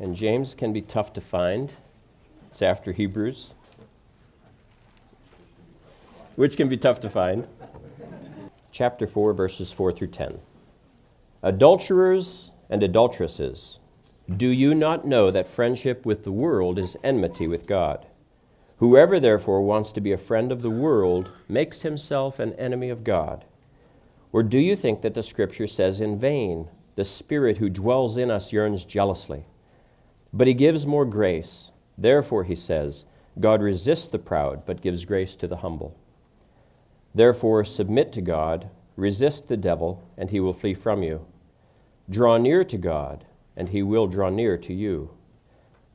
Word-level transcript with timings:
and 0.00 0.14
James 0.14 0.54
can 0.54 0.72
be 0.72 0.82
tough 0.82 1.12
to 1.14 1.20
find. 1.20 1.72
It's 2.48 2.62
after 2.62 2.92
Hebrews, 2.92 3.54
which 6.36 6.56
can 6.56 6.68
be 6.68 6.76
tough 6.76 7.00
to 7.00 7.10
find. 7.10 7.46
Chapter 8.72 9.06
4, 9.06 9.32
verses 9.32 9.72
4 9.72 9.92
through 9.92 10.08
10. 10.08 10.38
Adulterers 11.42 12.50
and 12.68 12.82
adulteresses, 12.82 13.78
do 14.36 14.48
you 14.48 14.74
not 14.74 15.06
know 15.06 15.30
that 15.30 15.46
friendship 15.46 16.04
with 16.04 16.24
the 16.24 16.32
world 16.32 16.78
is 16.78 16.96
enmity 17.04 17.46
with 17.46 17.66
God? 17.66 18.04
Whoever 18.78 19.18
therefore 19.18 19.62
wants 19.62 19.92
to 19.92 20.00
be 20.00 20.12
a 20.12 20.18
friend 20.18 20.52
of 20.52 20.60
the 20.60 20.70
world 20.70 21.30
makes 21.48 21.80
himself 21.80 22.38
an 22.38 22.52
enemy 22.54 22.90
of 22.90 23.04
God. 23.04 23.44
Or 24.32 24.42
do 24.42 24.58
you 24.58 24.76
think 24.76 25.00
that 25.00 25.14
the 25.14 25.22
Scripture 25.22 25.66
says 25.66 26.00
in 26.00 26.18
vain, 26.18 26.68
The 26.96 27.04
Spirit 27.04 27.56
who 27.56 27.70
dwells 27.70 28.18
in 28.18 28.30
us 28.30 28.52
yearns 28.52 28.84
jealously? 28.84 29.46
But 30.36 30.46
he 30.46 30.52
gives 30.52 30.86
more 30.86 31.06
grace. 31.06 31.70
Therefore, 31.96 32.44
he 32.44 32.56
says, 32.56 33.06
God 33.40 33.62
resists 33.62 34.08
the 34.08 34.18
proud, 34.18 34.66
but 34.66 34.82
gives 34.82 35.06
grace 35.06 35.34
to 35.36 35.46
the 35.46 35.56
humble. 35.56 35.96
Therefore, 37.14 37.64
submit 37.64 38.12
to 38.12 38.20
God, 38.20 38.68
resist 38.96 39.48
the 39.48 39.56
devil, 39.56 40.02
and 40.18 40.28
he 40.28 40.40
will 40.40 40.52
flee 40.52 40.74
from 40.74 41.02
you. 41.02 41.24
Draw 42.10 42.36
near 42.36 42.64
to 42.64 42.76
God, 42.76 43.24
and 43.56 43.70
he 43.70 43.82
will 43.82 44.06
draw 44.06 44.28
near 44.28 44.58
to 44.58 44.74
you. 44.74 45.08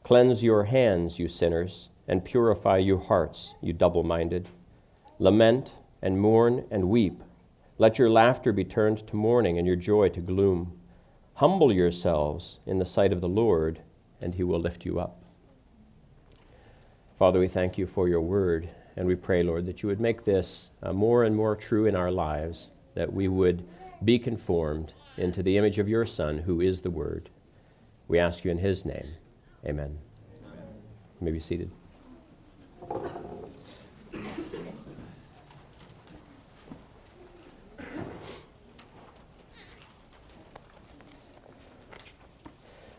Cleanse 0.03 0.41
your 0.41 0.63
hands, 0.63 1.19
you 1.19 1.27
sinners, 1.27 1.89
and 2.07 2.25
purify 2.25 2.79
your 2.79 2.97
hearts, 2.97 3.53
you 3.61 3.73
double 3.73 4.01
minded. 4.01 4.49
Lament 5.19 5.75
and 6.01 6.19
mourn 6.19 6.65
and 6.71 6.89
weep. 6.89 7.21
Let 7.77 7.99
your 7.99 8.09
laughter 8.09 8.51
be 8.51 8.65
turned 8.65 9.05
to 9.05 9.15
mourning 9.15 9.59
and 9.59 9.67
your 9.67 9.75
joy 9.75 10.09
to 10.09 10.19
gloom. 10.19 10.79
Humble 11.35 11.71
yourselves 11.71 12.57
in 12.65 12.79
the 12.79 12.87
sight 12.87 13.13
of 13.13 13.21
the 13.21 13.29
Lord, 13.29 13.79
and 14.21 14.35
he 14.35 14.43
will 14.43 14.59
lift 14.59 14.85
you 14.85 14.99
up. 14.99 15.21
Father, 17.17 17.39
we 17.39 17.47
thank 17.47 17.77
you 17.77 17.85
for 17.85 18.07
your 18.07 18.21
word, 18.21 18.69
and 18.95 19.07
we 19.07 19.15
pray, 19.15 19.43
Lord, 19.43 19.65
that 19.67 19.83
you 19.83 19.89
would 19.89 19.99
make 19.99 20.25
this 20.25 20.69
uh, 20.81 20.91
more 20.91 21.23
and 21.23 21.35
more 21.35 21.55
true 21.55 21.85
in 21.85 21.95
our 21.95 22.11
lives, 22.11 22.71
that 22.95 23.11
we 23.11 23.27
would 23.27 23.63
be 24.03 24.17
conformed 24.17 24.93
into 25.17 25.43
the 25.43 25.57
image 25.57 25.77
of 25.77 25.87
your 25.87 26.05
Son, 26.05 26.37
who 26.39 26.61
is 26.61 26.81
the 26.81 26.89
Word. 26.89 27.29
We 28.07 28.17
ask 28.17 28.43
you 28.43 28.51
in 28.51 28.57
his 28.57 28.85
name. 28.85 29.05
Amen. 29.65 29.97
You 31.19 31.25
may 31.25 31.31
be 31.31 31.39
seated. 31.39 31.71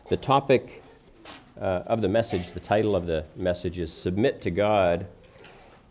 The 0.07 0.17
topic 0.17 0.83
uh, 1.63 1.81
of 1.87 2.01
the 2.01 2.09
message, 2.09 2.51
the 2.51 2.59
title 2.59 2.93
of 2.93 3.05
the 3.05 3.23
message 3.37 3.79
is 3.79 3.91
Submit 3.91 4.41
to 4.41 4.51
God. 4.51 5.07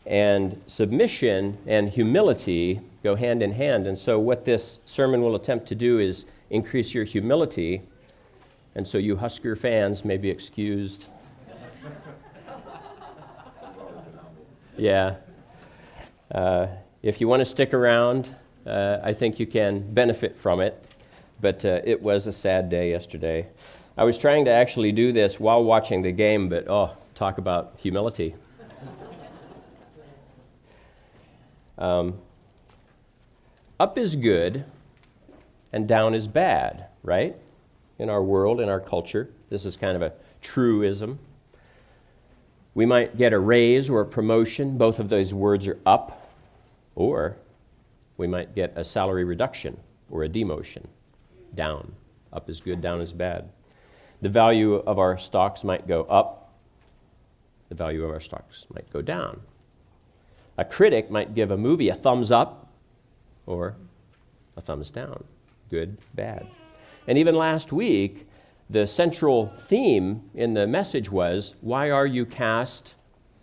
And 0.05 0.61
submission 0.67 1.57
and 1.67 1.89
humility 1.89 2.81
go 3.03 3.15
hand 3.15 3.43
in 3.43 3.51
hand. 3.51 3.87
And 3.87 3.99
so, 3.99 4.19
what 4.19 4.45
this 4.45 4.81
sermon 4.85 5.23
will 5.23 5.35
attempt 5.35 5.67
to 5.69 5.75
do 5.75 5.99
is 5.99 6.27
increase 6.51 6.93
your 6.93 7.05
humility. 7.05 7.81
And 8.75 8.87
so, 8.87 8.99
you 8.99 9.17
Husker 9.17 9.57
fans 9.57 10.05
may 10.05 10.19
be 10.19 10.29
excused. 10.29 11.07
yeah. 14.77 15.17
Uh, 16.35 16.67
if 17.03 17.21
you 17.21 17.29
want 17.29 17.41
to 17.41 17.47
stick 17.47 17.73
around, 17.73 18.35
uh, 18.67 18.99
I 19.03 19.15
think 19.15 19.41
you 19.41 19.47
can 19.47 19.95
benefit 19.95 20.37
from 20.37 20.61
it. 20.61 20.85
But 21.41 21.65
uh, 21.65 21.81
it 21.85 22.03
was 22.03 22.27
a 22.27 22.33
sad 22.33 22.69
day 22.69 22.91
yesterday. 22.91 23.49
I 23.97 24.05
was 24.05 24.17
trying 24.17 24.47
to 24.47 24.51
actually 24.51 24.91
do 24.93 25.13
this 25.13 25.39
while 25.39 25.63
watching 25.63 26.01
the 26.01 26.13
game, 26.13 26.49
but 26.49 26.67
oh, 26.67 26.97
talk 27.15 27.37
about 27.37 27.75
humility. 27.77 28.35
Um, 31.77 32.19
up 33.79 33.99
is 33.99 34.17
good 34.17 34.65
and 35.73 35.87
down 35.87 36.15
is 36.15 36.27
bad, 36.27 36.87
right? 37.03 37.37
In 37.99 38.09
our 38.09 38.23
world, 38.23 38.61
in 38.61 38.69
our 38.69 38.81
culture, 38.81 39.29
this 39.51 39.67
is 39.67 39.77
kind 39.77 39.97
of 39.97 40.03
a 40.03 40.13
truism. 40.41 41.19
We 42.75 42.87
might 42.87 43.19
get 43.19 43.35
a 43.35 43.39
raise 43.39 43.91
or 43.91 44.01
a 44.01 44.07
promotion, 44.07 44.79
both 44.79 45.01
of 45.01 45.11
those 45.11 45.35
words 45.35 45.67
are 45.67 45.79
up, 45.85 46.31
or 46.95 47.37
we 48.17 48.27
might 48.27 48.55
get 48.55 48.73
a 48.77 48.85
salary 48.85 49.25
reduction 49.25 49.79
or 50.11 50.25
a 50.25 50.29
demotion, 50.29 50.87
down. 51.55 51.93
Up 52.33 52.49
is 52.49 52.61
good, 52.61 52.81
down 52.81 53.03
is 53.03 53.13
bad. 53.13 53.51
The 54.23 54.29
value 54.29 54.75
of 54.75 54.99
our 54.99 55.19
stocks 55.19 55.65
might 55.65 55.87
go 55.87 56.05
up, 56.05 56.55
the 57.69 57.75
value 57.75 58.05
of 58.05 58.11
our 58.11 58.21
stocks 58.21 58.67
might 58.75 58.91
go 58.93 59.03
down. 59.03 59.41
A 60.59 60.65
critic 60.65 61.11
might 61.11 61.35
give 61.35 61.51
a 61.51 61.57
movie 61.57 61.91
a 61.91 61.95
thumbs 61.95 62.31
up 62.31 62.69
or 63.47 63.75
a 64.57 64.61
thumbs 64.61 64.91
down 64.91 65.25
good, 65.73 65.97
bad. 66.15 66.47
And 67.09 67.17
even 67.17 67.35
last 67.35 67.73
week, 67.73 68.29
the 68.69 68.87
central 68.87 69.47
theme 69.67 70.23
in 70.35 70.53
the 70.55 70.67
message 70.67 71.11
was, 71.11 71.57
Why 71.63 71.91
are 71.91 72.07
you 72.07 72.27
cast 72.27 72.95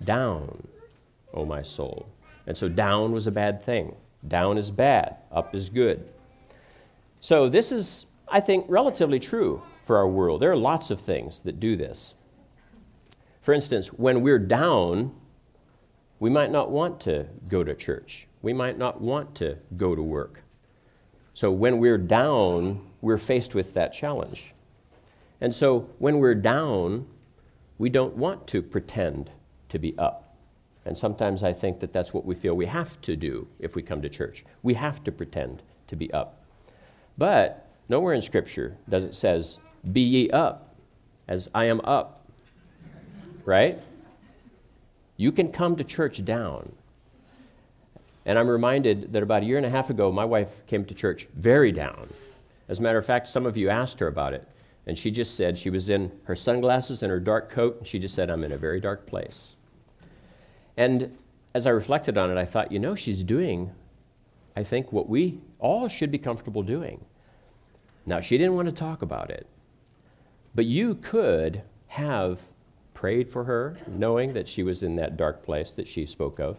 down, 0.03 0.65
O 1.33 1.43
my 1.43 1.63
soul? 1.63 2.05
And 2.45 2.55
so 2.55 2.69
down 2.69 3.11
was 3.11 3.25
a 3.25 3.31
bad 3.31 3.63
thing. 3.63 3.95
Down 4.27 4.57
is 4.57 4.69
bad, 4.69 5.17
up 5.31 5.55
is 5.55 5.69
good. 5.69 6.07
So 7.19 7.49
this 7.49 7.71
is, 7.71 8.05
I 8.27 8.39
think, 8.39 8.65
relatively 8.69 9.19
true 9.19 9.61
for 9.89 9.97
our 9.97 10.07
world. 10.07 10.39
There 10.39 10.51
are 10.51 10.55
lots 10.55 10.91
of 10.91 11.01
things 11.01 11.39
that 11.39 11.59
do 11.59 11.75
this. 11.75 12.13
For 13.41 13.55
instance, 13.55 13.87
when 13.87 14.21
we're 14.21 14.37
down, 14.37 15.15
we 16.19 16.29
might 16.29 16.51
not 16.51 16.69
want 16.69 16.99
to 16.99 17.25
go 17.47 17.63
to 17.63 17.73
church. 17.73 18.27
We 18.43 18.53
might 18.53 18.77
not 18.77 19.01
want 19.01 19.33
to 19.37 19.57
go 19.77 19.95
to 19.95 20.03
work. 20.03 20.43
So 21.33 21.49
when 21.49 21.79
we're 21.79 21.97
down, 21.97 22.85
we're 23.01 23.17
faced 23.17 23.55
with 23.55 23.73
that 23.73 23.91
challenge. 23.91 24.53
And 25.41 25.55
so 25.55 25.89
when 25.97 26.19
we're 26.19 26.35
down, 26.35 27.07
we 27.79 27.89
don't 27.89 28.15
want 28.15 28.45
to 28.49 28.61
pretend 28.61 29.31
to 29.69 29.79
be 29.79 29.97
up. 29.97 30.35
And 30.85 30.95
sometimes 30.95 31.41
I 31.41 31.51
think 31.51 31.79
that 31.79 31.93
that's 31.93 32.13
what 32.13 32.25
we 32.25 32.35
feel 32.35 32.53
we 32.53 32.67
have 32.67 33.01
to 33.01 33.15
do 33.15 33.47
if 33.57 33.75
we 33.75 33.81
come 33.81 34.03
to 34.03 34.09
church. 34.09 34.45
We 34.61 34.75
have 34.75 35.03
to 35.05 35.11
pretend 35.11 35.63
to 35.87 35.95
be 35.95 36.13
up. 36.13 36.45
But 37.17 37.67
nowhere 37.89 38.13
in 38.13 38.21
Scripture 38.21 38.77
does 38.87 39.03
it 39.03 39.15
says, 39.15 39.57
be 39.91 40.01
ye 40.01 40.29
up, 40.31 40.75
as 41.27 41.49
I 41.53 41.65
am 41.65 41.81
up. 41.81 42.25
Right? 43.45 43.81
You 45.17 45.31
can 45.31 45.51
come 45.51 45.75
to 45.75 45.83
church 45.83 46.23
down. 46.23 46.71
And 48.25 48.37
I'm 48.37 48.47
reminded 48.47 49.11
that 49.13 49.23
about 49.23 49.43
a 49.43 49.45
year 49.45 49.57
and 49.57 49.65
a 49.65 49.69
half 49.69 49.89
ago, 49.89 50.11
my 50.11 50.25
wife 50.25 50.49
came 50.67 50.85
to 50.85 50.93
church 50.93 51.27
very 51.35 51.71
down. 51.71 52.07
As 52.67 52.79
a 52.79 52.81
matter 52.81 52.97
of 52.97 53.05
fact, 53.05 53.27
some 53.27 53.45
of 53.45 53.57
you 53.57 53.69
asked 53.69 53.99
her 53.99 54.07
about 54.07 54.33
it. 54.33 54.47
And 54.85 54.97
she 54.97 55.11
just 55.11 55.35
said 55.35 55.57
she 55.57 55.69
was 55.69 55.89
in 55.89 56.11
her 56.23 56.35
sunglasses 56.35 57.03
and 57.03 57.09
her 57.09 57.19
dark 57.19 57.49
coat. 57.49 57.77
And 57.79 57.87
she 57.87 57.99
just 57.99 58.15
said, 58.15 58.29
I'm 58.29 58.43
in 58.43 58.51
a 58.51 58.57
very 58.57 58.79
dark 58.79 59.05
place. 59.05 59.55
And 60.77 61.17
as 61.53 61.67
I 61.67 61.71
reflected 61.71 62.17
on 62.17 62.31
it, 62.31 62.37
I 62.37 62.45
thought, 62.45 62.71
you 62.71 62.79
know, 62.79 62.95
she's 62.95 63.23
doing, 63.23 63.71
I 64.55 64.63
think, 64.63 64.93
what 64.93 65.09
we 65.09 65.39
all 65.59 65.87
should 65.87 66.11
be 66.11 66.17
comfortable 66.17 66.63
doing. 66.63 67.03
Now, 68.05 68.21
she 68.21 68.37
didn't 68.37 68.55
want 68.55 68.67
to 68.67 68.71
talk 68.71 69.01
about 69.01 69.29
it. 69.29 69.47
But 70.55 70.65
you 70.65 70.95
could 70.95 71.61
have 71.87 72.39
prayed 72.93 73.29
for 73.29 73.43
her, 73.43 73.77
knowing 73.87 74.33
that 74.33 74.47
she 74.47 74.63
was 74.63 74.83
in 74.83 74.95
that 74.97 75.17
dark 75.17 75.43
place 75.43 75.71
that 75.71 75.87
she 75.87 76.05
spoke 76.05 76.39
of. 76.39 76.57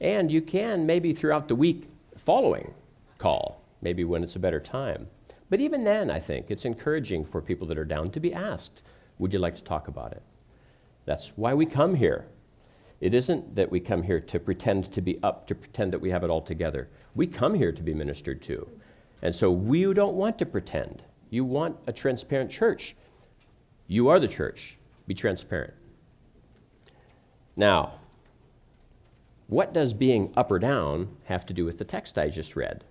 And 0.00 0.32
you 0.32 0.42
can 0.42 0.86
maybe 0.86 1.12
throughout 1.12 1.46
the 1.46 1.54
week 1.54 1.88
following 2.16 2.74
call, 3.18 3.62
maybe 3.82 4.04
when 4.04 4.24
it's 4.24 4.36
a 4.36 4.40
better 4.40 4.60
time. 4.60 5.06
But 5.50 5.60
even 5.60 5.84
then, 5.84 6.10
I 6.10 6.20
think 6.20 6.50
it's 6.50 6.64
encouraging 6.64 7.24
for 7.24 7.42
people 7.42 7.66
that 7.68 7.78
are 7.78 7.84
down 7.84 8.10
to 8.10 8.20
be 8.20 8.32
asked, 8.32 8.82
Would 9.18 9.32
you 9.32 9.38
like 9.38 9.56
to 9.56 9.64
talk 9.64 9.88
about 9.88 10.12
it? 10.12 10.22
That's 11.04 11.36
why 11.36 11.54
we 11.54 11.66
come 11.66 11.94
here. 11.94 12.26
It 13.00 13.14
isn't 13.14 13.54
that 13.56 13.70
we 13.70 13.80
come 13.80 14.02
here 14.02 14.20
to 14.20 14.38
pretend 14.38 14.92
to 14.92 15.00
be 15.00 15.18
up, 15.22 15.46
to 15.46 15.54
pretend 15.54 15.92
that 15.92 16.00
we 16.00 16.10
have 16.10 16.22
it 16.22 16.30
all 16.30 16.42
together. 16.42 16.88
We 17.14 17.26
come 17.26 17.54
here 17.54 17.72
to 17.72 17.82
be 17.82 17.94
ministered 17.94 18.42
to. 18.42 18.68
And 19.22 19.34
so 19.34 19.50
we 19.50 19.92
don't 19.92 20.14
want 20.14 20.38
to 20.38 20.46
pretend. 20.46 21.02
You 21.30 21.44
want 21.44 21.76
a 21.86 21.92
transparent 21.92 22.50
church. 22.50 22.96
You 23.90 24.06
are 24.06 24.20
the 24.20 24.28
church. 24.28 24.78
Be 25.08 25.14
transparent. 25.14 25.74
Now, 27.56 27.98
what 29.48 29.74
does 29.74 29.92
being 29.92 30.32
up 30.36 30.52
or 30.52 30.60
down 30.60 31.08
have 31.24 31.44
to 31.46 31.52
do 31.52 31.64
with 31.64 31.76
the 31.76 31.84
text 31.84 32.16
I 32.16 32.28
just 32.28 32.54
read? 32.54 32.84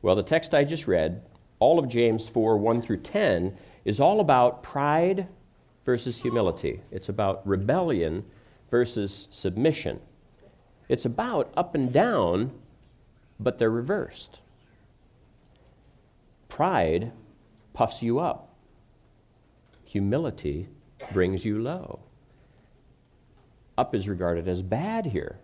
Well, 0.00 0.14
the 0.14 0.22
text 0.22 0.54
I 0.54 0.64
just 0.64 0.88
read, 0.88 1.20
all 1.58 1.78
of 1.78 1.86
James 1.86 2.26
4 2.26 2.56
1 2.56 2.80
through 2.80 3.00
10, 3.00 3.54
is 3.84 4.00
all 4.00 4.20
about 4.20 4.62
pride 4.62 5.28
versus 5.84 6.18
humility. 6.18 6.80
It's 6.90 7.10
about 7.10 7.46
rebellion 7.46 8.24
versus 8.70 9.28
submission. 9.30 10.00
It's 10.88 11.04
about 11.04 11.52
up 11.58 11.74
and 11.74 11.92
down, 11.92 12.50
but 13.38 13.58
they're 13.58 13.68
reversed. 13.68 14.40
Pride 16.48 17.12
puffs 17.74 18.02
you 18.02 18.18
up, 18.18 18.51
humility 19.92 20.66
brings 21.12 21.44
you 21.44 21.60
low. 21.60 22.00
Up 23.76 23.94
is 23.94 24.08
regarded 24.08 24.48
as 24.48 24.62
bad 24.62 25.04
here, 25.04 25.38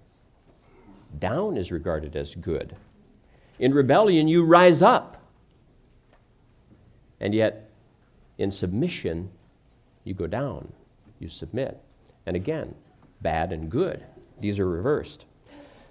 down 1.19 1.59
is 1.59 1.71
regarded 1.71 2.17
as 2.17 2.35
good. 2.35 2.75
In 3.59 3.75
rebellion, 3.75 4.27
you 4.27 4.45
rise 4.45 4.81
up. 4.81 5.23
And 7.21 7.35
yet, 7.35 7.71
in 8.39 8.51
submission, 8.51 9.29
you 10.05 10.15
go 10.15 10.27
down, 10.27 10.73
you 11.19 11.29
submit. 11.29 11.79
And 12.25 12.35
again, 12.35 12.75
bad 13.21 13.53
and 13.53 13.71
good. 13.71 14.05
These 14.39 14.59
are 14.59 14.69
reversed. 14.69 15.27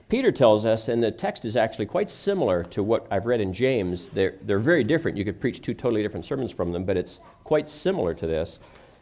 Peter 0.09 0.31
tells 0.31 0.65
us, 0.65 0.88
and 0.88 1.04
the 1.04 1.12
text 1.12 1.44
is 1.44 1.57
actually 1.57 1.86
quite 1.86 2.09
similar 2.09 2.63
to 2.63 2.81
what 2.81 3.06
I've 3.12 3.25
read 3.25 3.42
in 3.42 3.51
James. 3.51 4.07
They're, 4.07 4.36
they're 4.44 4.59
very 4.59 4.83
different. 4.83 5.18
You 5.18 5.25
could 5.25 5.42
preach 5.42 5.62
two 5.62 5.74
totally 5.74 6.01
different 6.01 6.25
sermons 6.25 6.51
from 6.51 6.71
them, 6.71 6.86
but 6.86 6.95
it's 6.95 7.19
quite 7.44 7.68
similar 7.68 8.13
to 8.13 8.25
this. 8.25 8.59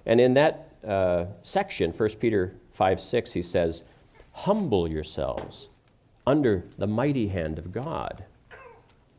And 0.07 0.19
in 0.19 0.33
that 0.33 0.71
uh, 0.87 1.25
section, 1.43 1.91
1 1.91 2.09
Peter 2.19 2.55
5 2.71 2.99
6, 2.99 3.33
he 3.33 3.41
says, 3.43 3.83
Humble 4.31 4.87
yourselves 4.87 5.69
under 6.25 6.65
the 6.79 6.87
mighty 6.87 7.27
hand 7.27 7.59
of 7.59 7.71
God, 7.71 8.23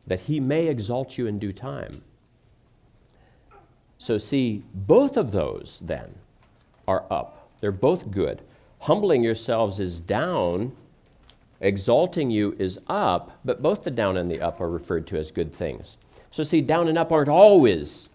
that 0.07 0.19
he 0.19 0.41
may 0.41 0.67
exalt 0.67 1.17
you 1.17 1.27
in 1.27 1.39
due 1.39 1.53
time. 1.53 2.03
So, 3.97 4.17
see, 4.17 4.63
both 4.73 5.15
of 5.15 5.31
those 5.31 5.81
then 5.85 6.13
are 6.87 7.05
up. 7.09 7.49
They're 7.61 7.71
both 7.71 8.11
good. 8.11 8.41
Humbling 8.79 9.23
yourselves 9.23 9.79
is 9.79 10.01
down 10.01 10.71
Exalting 11.61 12.29
you 12.29 12.55
is 12.59 12.79
up, 12.87 13.39
but 13.43 13.61
both 13.61 13.83
the 13.83 13.91
down 13.91 14.17
and 14.17 14.29
the 14.29 14.41
up 14.41 14.61
are 14.61 14.69
referred 14.69 15.07
to 15.07 15.17
as 15.17 15.31
good 15.31 15.53
things. 15.53 15.97
So, 16.29 16.43
see, 16.43 16.61
down 16.61 16.87
and 16.87 16.97
up 16.97 17.11
aren't 17.11 17.29
always 17.29 18.09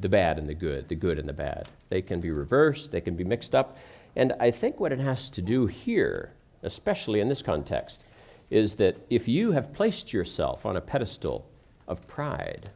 the 0.00 0.08
bad 0.08 0.38
and 0.38 0.48
the 0.48 0.54
good, 0.54 0.88
the 0.88 0.94
good 0.94 1.18
and 1.18 1.28
the 1.28 1.32
bad. 1.32 1.68
They 1.88 2.02
can 2.02 2.20
be 2.20 2.30
reversed, 2.30 2.90
they 2.90 3.00
can 3.00 3.16
be 3.16 3.24
mixed 3.24 3.54
up. 3.54 3.76
And 4.14 4.32
I 4.40 4.50
think 4.50 4.80
what 4.80 4.92
it 4.92 4.98
has 4.98 5.28
to 5.30 5.42
do 5.42 5.66
here, 5.66 6.32
especially 6.62 7.20
in 7.20 7.28
this 7.28 7.42
context, 7.42 8.04
is 8.50 8.74
that 8.76 8.96
if 9.10 9.28
you 9.28 9.52
have 9.52 9.74
placed 9.74 10.12
yourself 10.12 10.64
on 10.64 10.76
a 10.76 10.80
pedestal 10.80 11.46
of 11.88 12.06
pride, 12.06 12.70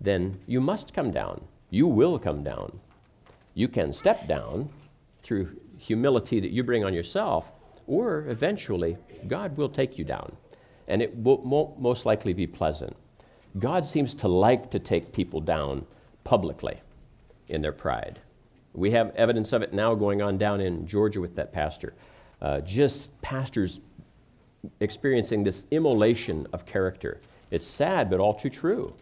then 0.00 0.38
you 0.46 0.60
must 0.60 0.92
come 0.92 1.10
down. 1.10 1.42
You 1.70 1.86
will 1.86 2.18
come 2.18 2.42
down. 2.42 2.78
You 3.54 3.68
can 3.68 3.92
step 3.92 4.28
down 4.28 4.68
through 5.22 5.56
humility 5.78 6.40
that 6.40 6.50
you 6.50 6.62
bring 6.62 6.84
on 6.84 6.92
yourself, 6.92 7.52
or 7.86 8.26
eventually, 8.28 8.96
God 9.28 9.56
will 9.56 9.68
take 9.68 9.98
you 9.98 10.04
down, 10.04 10.36
and 10.88 11.02
it 11.02 11.14
won't 11.14 11.80
most 11.80 12.06
likely 12.06 12.32
be 12.32 12.46
pleasant. 12.46 12.96
God 13.58 13.86
seems 13.86 14.14
to 14.16 14.28
like 14.28 14.70
to 14.70 14.78
take 14.78 15.12
people 15.12 15.40
down 15.40 15.86
publicly 16.24 16.80
in 17.48 17.62
their 17.62 17.72
pride. 17.72 18.20
We 18.72 18.90
have 18.90 19.14
evidence 19.14 19.52
of 19.52 19.62
it 19.62 19.72
now 19.72 19.94
going 19.94 20.22
on 20.22 20.38
down 20.38 20.60
in 20.60 20.86
Georgia 20.86 21.20
with 21.20 21.36
that 21.36 21.52
pastor. 21.52 21.94
Uh, 22.42 22.60
just 22.60 23.20
pastors 23.22 23.80
experiencing 24.80 25.44
this 25.44 25.64
immolation 25.70 26.46
of 26.52 26.66
character. 26.66 27.20
It's 27.50 27.66
sad, 27.66 28.10
but 28.10 28.18
all 28.18 28.34
too 28.34 28.50
true. 28.50 28.94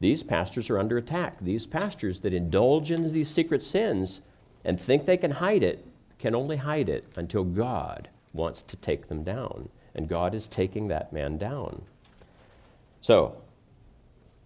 These 0.00 0.22
pastors 0.22 0.70
are 0.70 0.78
under 0.78 0.96
attack. 0.96 1.38
These 1.40 1.66
pastors 1.66 2.20
that 2.20 2.32
indulge 2.32 2.92
in 2.92 3.12
these 3.12 3.28
secret 3.28 3.62
sins 3.62 4.20
and 4.64 4.80
think 4.80 5.04
they 5.04 5.16
can 5.16 5.30
hide 5.30 5.62
it 5.62 5.84
can 6.18 6.34
only 6.34 6.56
hide 6.56 6.88
it 6.88 7.04
until 7.16 7.44
God 7.44 8.08
wants 8.32 8.62
to 8.62 8.76
take 8.76 9.08
them 9.08 9.24
down. 9.24 9.68
And 9.94 10.08
God 10.08 10.34
is 10.34 10.46
taking 10.46 10.88
that 10.88 11.12
man 11.12 11.38
down. 11.38 11.82
So, 13.00 13.36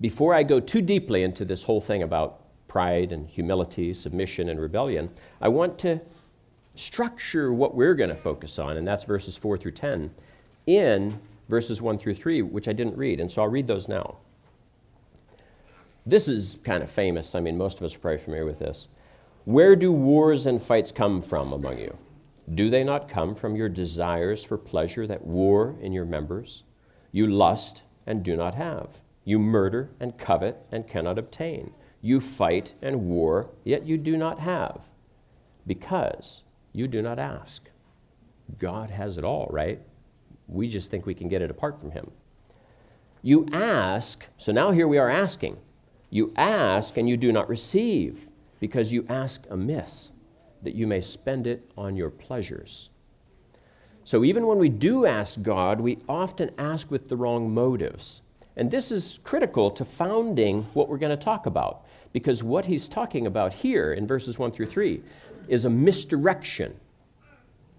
before 0.01 0.35
I 0.35 0.43
go 0.43 0.61
too 0.61 0.83
deeply 0.83 1.23
into 1.23 1.45
this 1.45 1.63
whole 1.63 1.81
thing 1.81 2.03
about 2.03 2.41
pride 2.69 3.13
and 3.13 3.29
humility, 3.29 3.95
submission 3.95 4.49
and 4.49 4.61
rebellion, 4.61 5.11
I 5.41 5.49
want 5.49 5.79
to 5.81 6.01
structure 6.75 7.53
what 7.53 7.75
we're 7.75 7.95
going 7.95 8.11
to 8.11 8.17
focus 8.17 8.59
on, 8.59 8.77
and 8.77 8.87
that's 8.87 9.05
verses 9.05 9.37
4 9.37 9.59
through 9.59 9.73
10, 9.73 10.11
in 10.67 11.19
verses 11.49 11.83
1 11.83 11.99
through 11.99 12.15
3, 12.15 12.43
which 12.43 12.69
I 12.69 12.73
didn't 12.73 12.97
read. 12.97 13.21
And 13.21 13.31
so 13.31 13.43
I'll 13.43 13.49
read 13.49 13.67
those 13.67 13.89
now. 13.89 14.17
This 16.07 16.29
is 16.29 16.59
kind 16.65 16.83
of 16.83 16.91
famous. 16.91 17.35
I 17.35 17.41
mean, 17.41 17.57
most 17.57 17.79
of 17.79 17.85
us 17.85 17.95
are 17.95 17.99
probably 17.99 18.19
familiar 18.19 18.47
with 18.47 18.59
this. 18.59 18.89
Where 19.45 19.77
do 19.77 19.93
wars 19.93 20.47
and 20.47 20.61
fights 20.61 20.91
come 20.91 21.21
from 21.21 21.53
among 21.53 21.79
you? 21.79 21.97
Do 22.55 22.71
they 22.71 22.83
not 22.83 23.09
come 23.09 23.35
from 23.35 23.55
your 23.55 23.69
desires 23.69 24.43
for 24.43 24.59
pleasure 24.59 25.07
that 25.07 25.25
war 25.25 25.77
in 25.81 25.93
your 25.93 26.05
members? 26.05 26.65
You 27.13 27.29
lust 27.29 27.85
and 28.07 28.23
do 28.23 28.37
not 28.37 28.55
have. 28.55 28.89
You 29.25 29.39
murder 29.39 29.91
and 30.01 30.19
covet 30.19 30.59
and 30.73 30.89
cannot 30.89 31.19
obtain. 31.19 31.73
You 32.01 32.21
fight 32.21 32.75
and 32.83 33.09
war, 33.09 33.51
yet 33.63 33.87
you 33.87 33.97
do 33.97 34.17
not 34.17 34.41
have, 34.41 34.81
because 35.67 36.43
you 36.73 36.89
do 36.89 37.01
not 37.01 37.21
ask. 37.21 37.69
God 38.59 38.91
has 38.91 39.19
it 39.19 39.25
all, 39.25 39.47
right? 39.51 39.81
We 40.49 40.69
just 40.69 40.91
think 40.91 41.07
we 41.07 41.15
can 41.15 41.29
get 41.29 41.43
it 41.43 41.51
apart 41.51 41.81
from 41.81 41.93
Him. 41.93 42.11
You 43.23 43.47
ask, 43.53 44.27
so 44.37 44.51
now 44.51 44.73
here 44.73 44.89
we 44.89 44.99
are 44.99 45.11
asking. 45.11 45.59
You 46.11 46.33
ask 46.37 46.97
and 46.97 47.09
you 47.09 47.17
do 47.17 47.31
not 47.31 47.49
receive, 47.49 48.29
because 48.59 48.93
you 48.93 49.07
ask 49.09 49.45
amiss 49.49 50.12
that 50.63 50.75
you 50.75 50.87
may 50.87 51.01
spend 51.01 51.47
it 51.47 51.71
on 51.77 51.97
your 51.97 52.11
pleasures. 52.11 52.91
So 54.05 54.25
even 54.25 54.47
when 54.47 54.59
we 54.59 54.69
do 54.69 55.07
ask 55.07 55.41
God, 55.43 55.81
we 55.81 55.99
often 56.09 56.51
ask 56.59 56.91
with 56.91 57.09
the 57.09 57.17
wrong 57.17 57.53
motives. 57.53 58.23
And 58.57 58.71
this 58.71 58.91
is 58.91 59.21
critical 59.25 59.71
to 59.71 59.85
founding 59.85 60.65
what 60.75 60.89
we're 60.89 60.99
going 60.99 61.17
to 61.17 61.25
talk 61.25 61.47
about, 61.47 61.87
because 62.13 62.43
what 62.43 62.65
he's 62.65 62.89
talking 62.89 63.27
about 63.27 63.53
here 63.53 63.93
in 63.93 64.07
verses 64.07 64.39
1 64.39 64.51
through 64.51 64.67
3 64.67 65.03
is 65.49 65.65
a 65.65 65.71
misdirection 65.71 66.75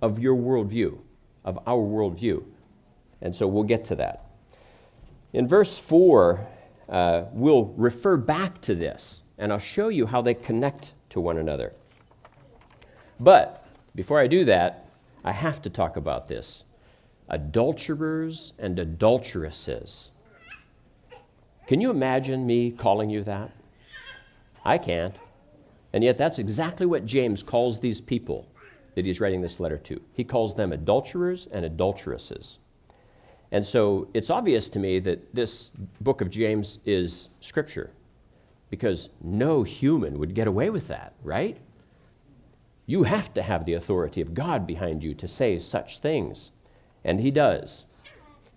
of 0.01 0.19
your 0.19 0.35
worldview, 0.35 0.97
of 1.45 1.59
our 1.67 1.83
worldview. 1.83 2.43
And 3.21 3.35
so 3.35 3.47
we'll 3.47 3.63
get 3.63 3.85
to 3.85 3.95
that. 3.95 4.25
In 5.33 5.47
verse 5.47 5.77
4, 5.77 6.45
uh, 6.89 7.23
we'll 7.31 7.65
refer 7.77 8.17
back 8.17 8.61
to 8.61 8.75
this, 8.75 9.23
and 9.37 9.51
I'll 9.51 9.59
show 9.59 9.89
you 9.89 10.05
how 10.05 10.21
they 10.21 10.33
connect 10.33 10.93
to 11.09 11.21
one 11.21 11.37
another. 11.37 11.73
But 13.19 13.65
before 13.95 14.19
I 14.19 14.27
do 14.27 14.45
that, 14.45 14.85
I 15.23 15.31
have 15.31 15.61
to 15.63 15.69
talk 15.69 15.95
about 15.97 16.27
this 16.27 16.65
adulterers 17.29 18.53
and 18.59 18.77
adulteresses. 18.79 20.11
Can 21.67 21.79
you 21.79 21.89
imagine 21.89 22.45
me 22.45 22.71
calling 22.71 23.09
you 23.09 23.23
that? 23.23 23.51
I 24.65 24.77
can't. 24.77 25.15
And 25.93 26.03
yet, 26.03 26.17
that's 26.17 26.39
exactly 26.39 26.85
what 26.85 27.05
James 27.05 27.41
calls 27.43 27.79
these 27.79 28.01
people 28.01 28.47
that 28.95 29.05
he's 29.05 29.19
writing 29.19 29.41
this 29.41 29.59
letter 29.59 29.77
to. 29.77 30.01
He 30.13 30.23
calls 30.23 30.53
them 30.53 30.73
adulterers 30.73 31.47
and 31.51 31.65
adulteresses. 31.65 32.59
And 33.51 33.65
so 33.65 34.07
it's 34.13 34.29
obvious 34.29 34.67
to 34.69 34.79
me 34.79 34.99
that 34.99 35.33
this 35.33 35.71
book 36.01 36.21
of 36.21 36.29
James 36.29 36.79
is 36.85 37.29
scripture 37.39 37.91
because 38.69 39.09
no 39.21 39.61
human 39.61 40.17
would 40.17 40.33
get 40.33 40.47
away 40.47 40.71
with 40.71 40.87
that, 40.87 41.13
right? 41.23 41.57
You 42.85 43.03
have 43.03 43.33
to 43.33 43.41
have 43.41 43.65
the 43.65 43.73
authority 43.73 44.21
of 44.21 44.33
God 44.33 44.67
behind 44.67 45.03
you 45.03 45.13
to 45.15 45.27
say 45.27 45.59
such 45.59 45.99
things. 45.99 46.51
And 47.03 47.19
he 47.19 47.31
does. 47.31 47.85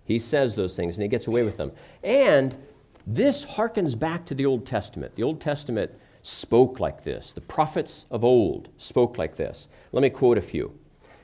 He 0.05 0.19
says 0.19 0.55
those 0.55 0.75
things 0.75 0.95
and 0.95 1.03
he 1.03 1.09
gets 1.09 1.27
away 1.27 1.43
with 1.43 1.57
them. 1.57 1.71
And 2.03 2.57
this 3.05 3.45
harkens 3.45 3.97
back 3.97 4.25
to 4.25 4.35
the 4.35 4.45
Old 4.45 4.65
Testament. 4.65 5.15
The 5.15 5.23
Old 5.23 5.39
Testament 5.39 5.91
spoke 6.23 6.79
like 6.79 7.03
this. 7.03 7.31
The 7.31 7.41
prophets 7.41 8.05
of 8.11 8.25
old 8.25 8.69
spoke 8.77 9.17
like 9.17 9.35
this. 9.35 9.69
Let 9.93 10.01
me 10.01 10.09
quote 10.09 10.37
a 10.37 10.41
few. 10.41 10.77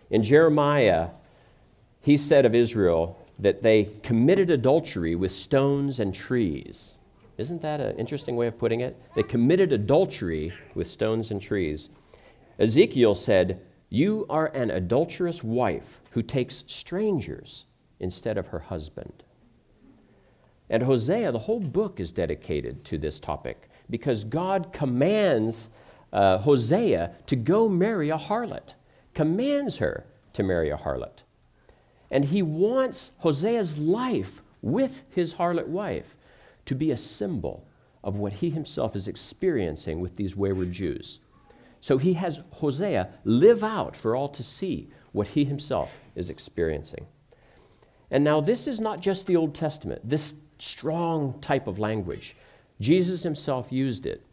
In 0.09 0.23
Jeremiah, 0.23 1.09
he 2.01 2.15
said 2.17 2.45
of 2.45 2.55
Israel 2.55 3.19
that 3.39 3.63
they 3.63 3.89
committed 4.03 4.49
adultery 4.49 5.15
with 5.15 5.31
stones 5.31 5.99
and 5.99 6.13
trees. 6.13 6.97
Isn't 7.37 7.61
that 7.61 7.81
an 7.81 7.97
interesting 7.97 8.35
way 8.35 8.47
of 8.47 8.57
putting 8.57 8.81
it? 8.81 8.95
They 9.15 9.23
committed 9.23 9.73
adultery 9.73 10.53
with 10.75 10.87
stones 10.87 11.31
and 11.31 11.41
trees. 11.41 11.89
Ezekiel 12.59 13.15
said, 13.15 13.61
You 13.89 14.25
are 14.29 14.47
an 14.47 14.71
adulterous 14.71 15.43
wife 15.43 16.01
who 16.11 16.21
takes 16.21 16.63
strangers 16.67 17.65
instead 17.99 18.37
of 18.37 18.47
her 18.47 18.59
husband. 18.59 19.23
And 20.69 20.83
Hosea, 20.83 21.31
the 21.31 21.39
whole 21.39 21.59
book 21.59 21.99
is 21.99 22.11
dedicated 22.11 22.83
to 22.85 22.97
this 22.97 23.19
topic 23.19 23.69
because 23.89 24.23
God 24.23 24.71
commands 24.71 25.69
uh, 26.11 26.37
Hosea 26.37 27.11
to 27.27 27.35
go 27.35 27.67
marry 27.67 28.09
a 28.09 28.17
harlot, 28.17 28.73
commands 29.13 29.77
her 29.77 30.05
to 30.33 30.43
marry 30.43 30.69
a 30.69 30.77
harlot. 30.77 31.23
And 32.11 32.23
he 32.23 32.41
wants 32.41 33.11
Hosea's 33.19 33.77
life 33.77 34.41
with 34.61 35.03
his 35.09 35.33
harlot 35.33 35.67
wife 35.67 36.15
to 36.65 36.75
be 36.75 36.91
a 36.91 36.97
symbol 36.97 37.67
of 38.03 38.17
what 38.17 38.33
he 38.33 38.49
himself 38.49 38.95
is 38.95 39.07
experiencing 39.07 39.99
with 39.99 40.15
these 40.15 40.35
wayward 40.35 40.71
Jews. 40.71 41.19
So 41.83 41.97
he 41.97 42.13
has 42.13 42.39
Hosea 42.53 43.09
live 43.25 43.61
out 43.61 43.93
for 43.93 44.15
all 44.15 44.29
to 44.29 44.41
see 44.41 44.87
what 45.11 45.27
he 45.27 45.43
himself 45.43 45.91
is 46.15 46.29
experiencing. 46.29 47.05
And 48.09 48.23
now, 48.23 48.39
this 48.39 48.69
is 48.69 48.79
not 48.79 49.01
just 49.01 49.27
the 49.27 49.35
Old 49.35 49.53
Testament, 49.53 49.99
this 50.07 50.33
strong 50.59 51.37
type 51.41 51.67
of 51.67 51.79
language. 51.79 52.37
Jesus 52.79 53.21
himself 53.21 53.69
used 53.69 54.05
it. 54.05 54.25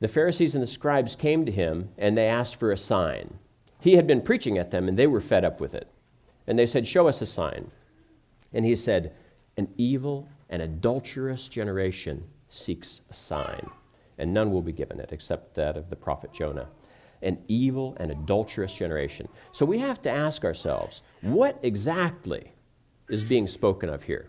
the 0.00 0.08
Pharisees 0.08 0.54
and 0.54 0.62
the 0.62 0.66
scribes 0.66 1.16
came 1.16 1.46
to 1.46 1.50
him 1.50 1.88
and 1.96 2.18
they 2.18 2.26
asked 2.26 2.56
for 2.56 2.70
a 2.70 2.76
sign. 2.76 3.32
He 3.80 3.96
had 3.96 4.06
been 4.06 4.20
preaching 4.20 4.58
at 4.58 4.70
them 4.70 4.86
and 4.86 4.98
they 4.98 5.06
were 5.06 5.22
fed 5.22 5.42
up 5.42 5.60
with 5.60 5.72
it. 5.74 5.88
And 6.46 6.58
they 6.58 6.66
said, 6.66 6.86
Show 6.86 7.08
us 7.08 7.22
a 7.22 7.26
sign. 7.26 7.70
And 8.52 8.62
he 8.62 8.76
said, 8.76 9.14
An 9.56 9.68
evil 9.78 10.28
and 10.50 10.60
adulterous 10.60 11.48
generation 11.48 12.22
seeks 12.50 13.00
a 13.10 13.14
sign, 13.14 13.70
and 14.18 14.32
none 14.32 14.52
will 14.52 14.62
be 14.62 14.72
given 14.72 15.00
it 15.00 15.10
except 15.12 15.54
that 15.54 15.76
of 15.76 15.90
the 15.90 15.96
prophet 15.96 16.32
Jonah. 16.32 16.68
An 17.22 17.38
evil 17.48 17.96
and 17.98 18.10
adulterous 18.10 18.74
generation. 18.74 19.28
So 19.52 19.64
we 19.64 19.78
have 19.78 20.02
to 20.02 20.10
ask 20.10 20.44
ourselves, 20.44 21.02
what 21.22 21.58
exactly 21.62 22.52
is 23.08 23.24
being 23.24 23.48
spoken 23.48 23.88
of 23.88 24.02
here? 24.02 24.28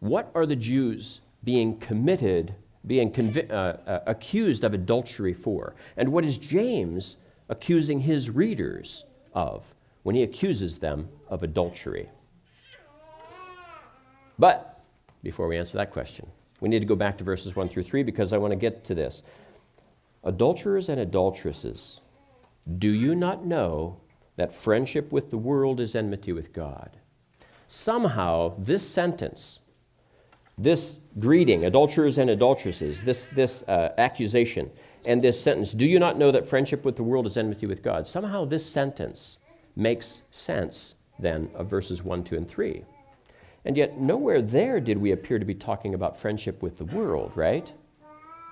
What 0.00 0.30
are 0.34 0.46
the 0.46 0.56
Jews 0.56 1.20
being 1.44 1.78
committed, 1.78 2.54
being 2.86 3.10
convi- 3.10 3.50
uh, 3.50 3.78
uh, 3.88 4.00
accused 4.06 4.64
of 4.64 4.74
adultery 4.74 5.32
for? 5.32 5.74
And 5.96 6.10
what 6.10 6.24
is 6.24 6.36
James 6.36 7.16
accusing 7.48 8.00
his 8.00 8.28
readers 8.28 9.04
of 9.32 9.64
when 10.02 10.14
he 10.14 10.22
accuses 10.22 10.76
them 10.76 11.08
of 11.28 11.42
adultery? 11.42 12.08
But 14.38 14.80
before 15.22 15.48
we 15.48 15.56
answer 15.56 15.78
that 15.78 15.90
question, 15.90 16.30
we 16.60 16.68
need 16.68 16.80
to 16.80 16.86
go 16.86 16.96
back 16.96 17.18
to 17.18 17.24
verses 17.24 17.54
1 17.54 17.68
through 17.68 17.82
3 17.82 18.02
because 18.02 18.32
I 18.32 18.38
want 18.38 18.52
to 18.52 18.56
get 18.56 18.84
to 18.84 18.94
this. 18.94 19.22
Adulterers 20.24 20.88
and 20.88 21.00
adulteresses, 21.00 22.00
do 22.78 22.90
you 22.90 23.14
not 23.14 23.44
know 23.44 24.00
that 24.36 24.52
friendship 24.52 25.12
with 25.12 25.30
the 25.30 25.38
world 25.38 25.80
is 25.80 25.94
enmity 25.94 26.32
with 26.32 26.52
God? 26.52 26.96
Somehow, 27.68 28.54
this 28.58 28.88
sentence, 28.88 29.60
this 30.58 31.00
greeting, 31.18 31.64
adulterers 31.64 32.18
and 32.18 32.30
adulteresses, 32.30 33.02
this, 33.02 33.26
this 33.28 33.62
uh, 33.62 33.92
accusation, 33.98 34.70
and 35.04 35.22
this 35.22 35.40
sentence, 35.40 35.72
do 35.72 35.86
you 35.86 35.98
not 35.98 36.18
know 36.18 36.32
that 36.32 36.46
friendship 36.46 36.84
with 36.84 36.96
the 36.96 37.02
world 37.02 37.26
is 37.26 37.36
enmity 37.36 37.66
with 37.66 37.82
God? 37.82 38.06
Somehow, 38.06 38.44
this 38.44 38.68
sentence 38.68 39.38
makes 39.76 40.22
sense 40.30 40.94
then 41.18 41.50
of 41.54 41.68
verses 41.68 42.02
1, 42.02 42.24
2, 42.24 42.36
and 42.36 42.48
3. 42.48 42.84
And 43.66 43.76
yet, 43.76 43.98
nowhere 43.98 44.40
there 44.42 44.78
did 44.78 44.96
we 44.96 45.10
appear 45.10 45.40
to 45.40 45.44
be 45.44 45.54
talking 45.54 45.94
about 45.94 46.16
friendship 46.16 46.62
with 46.62 46.78
the 46.78 46.84
world, 46.84 47.32
right? 47.34 47.70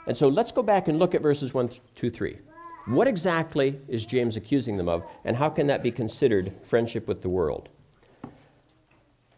And 0.08 0.16
so 0.16 0.26
let's 0.28 0.50
go 0.50 0.60
back 0.60 0.88
and 0.88 0.98
look 0.98 1.14
at 1.14 1.22
verses 1.22 1.54
1, 1.54 1.70
2, 1.94 2.10
3. 2.10 2.36
What 2.86 3.06
exactly 3.06 3.80
is 3.86 4.04
James 4.04 4.36
accusing 4.36 4.76
them 4.76 4.88
of, 4.88 5.04
and 5.24 5.36
how 5.36 5.48
can 5.48 5.68
that 5.68 5.84
be 5.84 5.92
considered 5.92 6.52
friendship 6.64 7.06
with 7.06 7.22
the 7.22 7.28
world? 7.28 7.68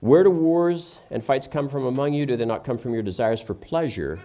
Where 0.00 0.25
do 0.25 0.30
wars 0.30 0.99
and 1.11 1.23
fights 1.23 1.47
come 1.47 1.68
from 1.68 1.85
among 1.85 2.14
you? 2.14 2.25
Do 2.25 2.37
they 2.37 2.47
not 2.47 2.64
come 2.64 2.78
from 2.78 2.95
your 2.95 3.02
desires 3.02 3.42
for 3.42 3.52
pleasure 3.52 4.18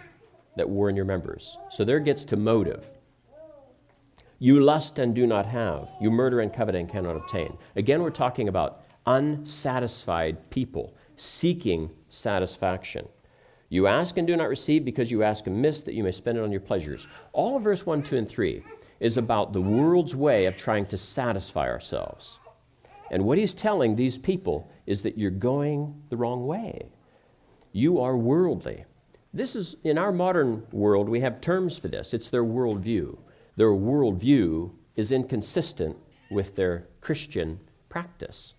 that 0.56 0.70
war 0.70 0.90
in 0.90 0.96
your 0.96 1.06
members? 1.06 1.58
So 1.70 1.84
there 1.84 2.00
gets 2.00 2.24
to 2.26 2.38
motive. 2.38 2.86
You 4.40 4.62
lust 4.62 5.00
and 5.00 5.14
do 5.14 5.28
not 5.28 5.46
have. 5.48 5.90
You 6.00 6.12
murder 6.12 6.40
and 6.40 6.54
covet 6.54 6.76
and 6.76 6.90
cannot 6.90 7.18
obtain. 7.18 7.58
Again, 7.76 8.02
we're 8.02 8.10
talking 8.10 8.48
about 8.48 8.84
unsatisfied 9.06 10.50
people 10.50 10.96
seeking 11.22 11.92
satisfaction. 12.10 13.08
You 13.70 13.86
ask 13.86 14.18
and 14.18 14.26
do 14.26 14.36
not 14.36 14.50
receive 14.50 14.84
because 14.84 15.12
you 15.12 15.22
ask 15.22 15.46
amiss 15.46 15.82
that 15.82 15.94
you 15.94 16.04
may 16.04 16.12
spend 16.12 16.40
it 16.40 16.44
on 16.44 16.52
your 16.52 16.62
pleasures. 16.62 17.08
All 17.32 17.56
of 17.56 17.64
verse 17.64 17.86
1, 17.86 18.02
2, 18.02 18.18
and 18.18 18.28
3 18.28 18.64
is 19.00 19.18
about 19.18 19.54
the 19.54 19.62
world's 19.62 20.16
way 20.16 20.46
of 20.46 20.58
trying 20.58 20.88
to 20.88 20.98
satisfy 20.98 21.70
ourselves. 21.70 22.40
And 23.12 23.24
what 23.24 23.38
he's 23.38 23.54
telling 23.54 23.96
these 23.96 24.18
people 24.18 24.72
is 24.88 25.04
that 25.04 25.18
you're 25.18 25.30
going 25.30 26.02
the 26.10 26.18
wrong 26.18 26.48
way. 26.48 26.92
You 27.72 28.00
are 28.00 28.18
worldly. 28.18 28.86
This 29.32 29.56
is, 29.56 29.76
in 29.84 30.00
our 30.00 30.12
modern 30.12 30.66
world, 30.72 31.08
we 31.08 31.22
have 31.22 31.40
terms 31.40 31.78
for 31.78 31.88
this. 31.88 32.16
It's 32.16 32.30
their 32.30 32.44
worldview. 32.44 33.16
Their 33.58 33.70
worldview 33.70 34.72
is 34.96 35.12
inconsistent 35.12 35.96
with 36.32 36.56
their 36.56 36.88
Christian 37.00 37.60
practice. 37.90 38.56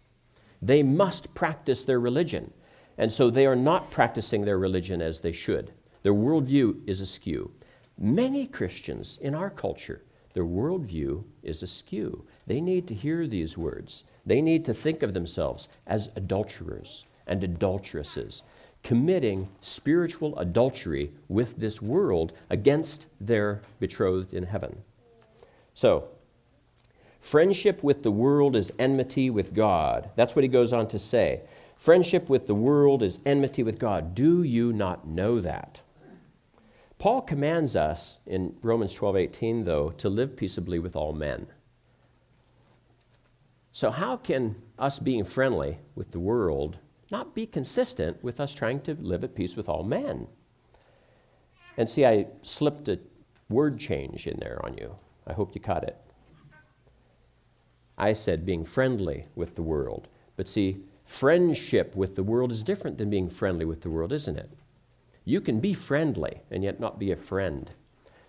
They 0.62 0.82
must 0.82 1.34
practice 1.34 1.84
their 1.84 1.98
religion. 1.98 2.52
And 2.96 3.12
so 3.12 3.30
they 3.30 3.46
are 3.46 3.56
not 3.56 3.90
practicing 3.90 4.44
their 4.44 4.58
religion 4.58 5.02
as 5.02 5.18
they 5.18 5.32
should. 5.32 5.72
Their 6.02 6.14
worldview 6.14 6.80
is 6.86 7.00
askew. 7.00 7.50
Many 7.98 8.46
Christians 8.46 9.18
in 9.20 9.34
our 9.34 9.50
culture, 9.50 10.02
their 10.34 10.44
worldview 10.44 11.24
is 11.42 11.62
askew. 11.62 12.24
They 12.46 12.60
need 12.60 12.86
to 12.88 12.94
hear 12.94 13.26
these 13.26 13.58
words. 13.58 14.04
They 14.24 14.40
need 14.40 14.64
to 14.66 14.74
think 14.74 15.02
of 15.02 15.14
themselves 15.14 15.68
as 15.86 16.10
adulterers 16.16 17.06
and 17.26 17.42
adulteresses, 17.42 18.42
committing 18.82 19.48
spiritual 19.60 20.38
adultery 20.38 21.12
with 21.28 21.56
this 21.56 21.82
world 21.82 22.32
against 22.50 23.06
their 23.20 23.60
betrothed 23.78 24.32
in 24.34 24.44
heaven. 24.44 24.76
So, 25.74 26.08
Friendship 27.22 27.84
with 27.84 28.02
the 28.02 28.10
world 28.10 28.56
is 28.56 28.72
enmity 28.80 29.30
with 29.30 29.54
God. 29.54 30.10
That's 30.16 30.34
what 30.34 30.42
he 30.42 30.48
goes 30.48 30.72
on 30.72 30.88
to 30.88 30.98
say. 30.98 31.42
Friendship 31.76 32.28
with 32.28 32.48
the 32.48 32.54
world 32.54 33.02
is 33.02 33.20
enmity 33.24 33.62
with 33.62 33.78
God. 33.78 34.14
Do 34.14 34.42
you 34.42 34.72
not 34.72 35.06
know 35.06 35.38
that? 35.38 35.80
Paul 36.98 37.22
commands 37.22 37.76
us 37.76 38.18
in 38.26 38.56
Romans 38.60 38.92
12:18 38.92 39.64
though 39.64 39.90
to 39.90 40.08
live 40.08 40.36
peaceably 40.36 40.80
with 40.80 40.96
all 40.96 41.12
men. 41.12 41.46
So 43.70 43.90
how 43.90 44.16
can 44.16 44.60
us 44.78 44.98
being 44.98 45.24
friendly 45.24 45.78
with 45.94 46.10
the 46.10 46.20
world 46.20 46.78
not 47.10 47.34
be 47.36 47.46
consistent 47.46 48.22
with 48.22 48.40
us 48.40 48.52
trying 48.52 48.80
to 48.82 48.94
live 48.94 49.22
at 49.22 49.36
peace 49.36 49.56
with 49.56 49.68
all 49.68 49.84
men? 49.84 50.26
And 51.76 51.88
see 51.88 52.04
I 52.04 52.26
slipped 52.42 52.88
a 52.88 52.98
word 53.48 53.78
change 53.78 54.26
in 54.26 54.38
there 54.40 54.60
on 54.64 54.76
you. 54.76 54.96
I 55.26 55.32
hope 55.32 55.54
you 55.54 55.60
caught 55.60 55.84
it. 55.84 55.96
I 57.98 58.12
said 58.12 58.46
being 58.46 58.64
friendly 58.64 59.26
with 59.34 59.54
the 59.54 59.62
world. 59.62 60.08
But 60.36 60.48
see, 60.48 60.84
friendship 61.04 61.94
with 61.94 62.16
the 62.16 62.22
world 62.22 62.50
is 62.50 62.62
different 62.62 62.98
than 62.98 63.10
being 63.10 63.28
friendly 63.28 63.64
with 63.64 63.82
the 63.82 63.90
world, 63.90 64.12
isn't 64.12 64.38
it? 64.38 64.50
You 65.24 65.40
can 65.40 65.60
be 65.60 65.74
friendly 65.74 66.40
and 66.50 66.64
yet 66.64 66.80
not 66.80 66.98
be 66.98 67.12
a 67.12 67.16
friend. 67.16 67.70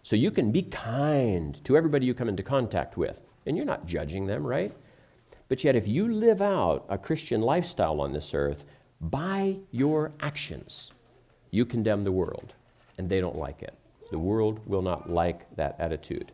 So 0.04 0.16
you 0.16 0.32
can 0.32 0.52
be 0.52 0.64
kind 0.64 1.64
to 1.64 1.78
everybody 1.78 2.06
you 2.06 2.14
come 2.14 2.30
into 2.30 2.44
contact 2.44 2.98
with, 2.98 3.22
and 3.46 3.56
you're 3.56 3.66
not 3.66 3.86
judging 3.86 4.26
them, 4.26 4.46
right? 4.46 4.74
But 5.48 5.64
yet, 5.64 5.76
if 5.76 5.88
you 5.88 6.12
live 6.12 6.42
out 6.42 6.86
a 6.90 6.98
Christian 6.98 7.42
lifestyle 7.42 8.02
on 8.02 8.12
this 8.12 8.34
earth, 8.34 8.66
by 9.00 9.58
your 9.72 10.12
actions, 10.20 10.92
you 11.52 11.66
condemn 11.66 12.04
the 12.04 12.12
world, 12.12 12.54
and 12.98 13.10
they 13.10 13.22
don't 13.22 13.38
like 13.38 13.62
it. 13.62 13.76
The 14.12 14.20
world 14.20 14.60
will 14.66 14.82
not 14.82 15.10
like 15.10 15.54
that 15.56 15.76
attitude. 15.80 16.32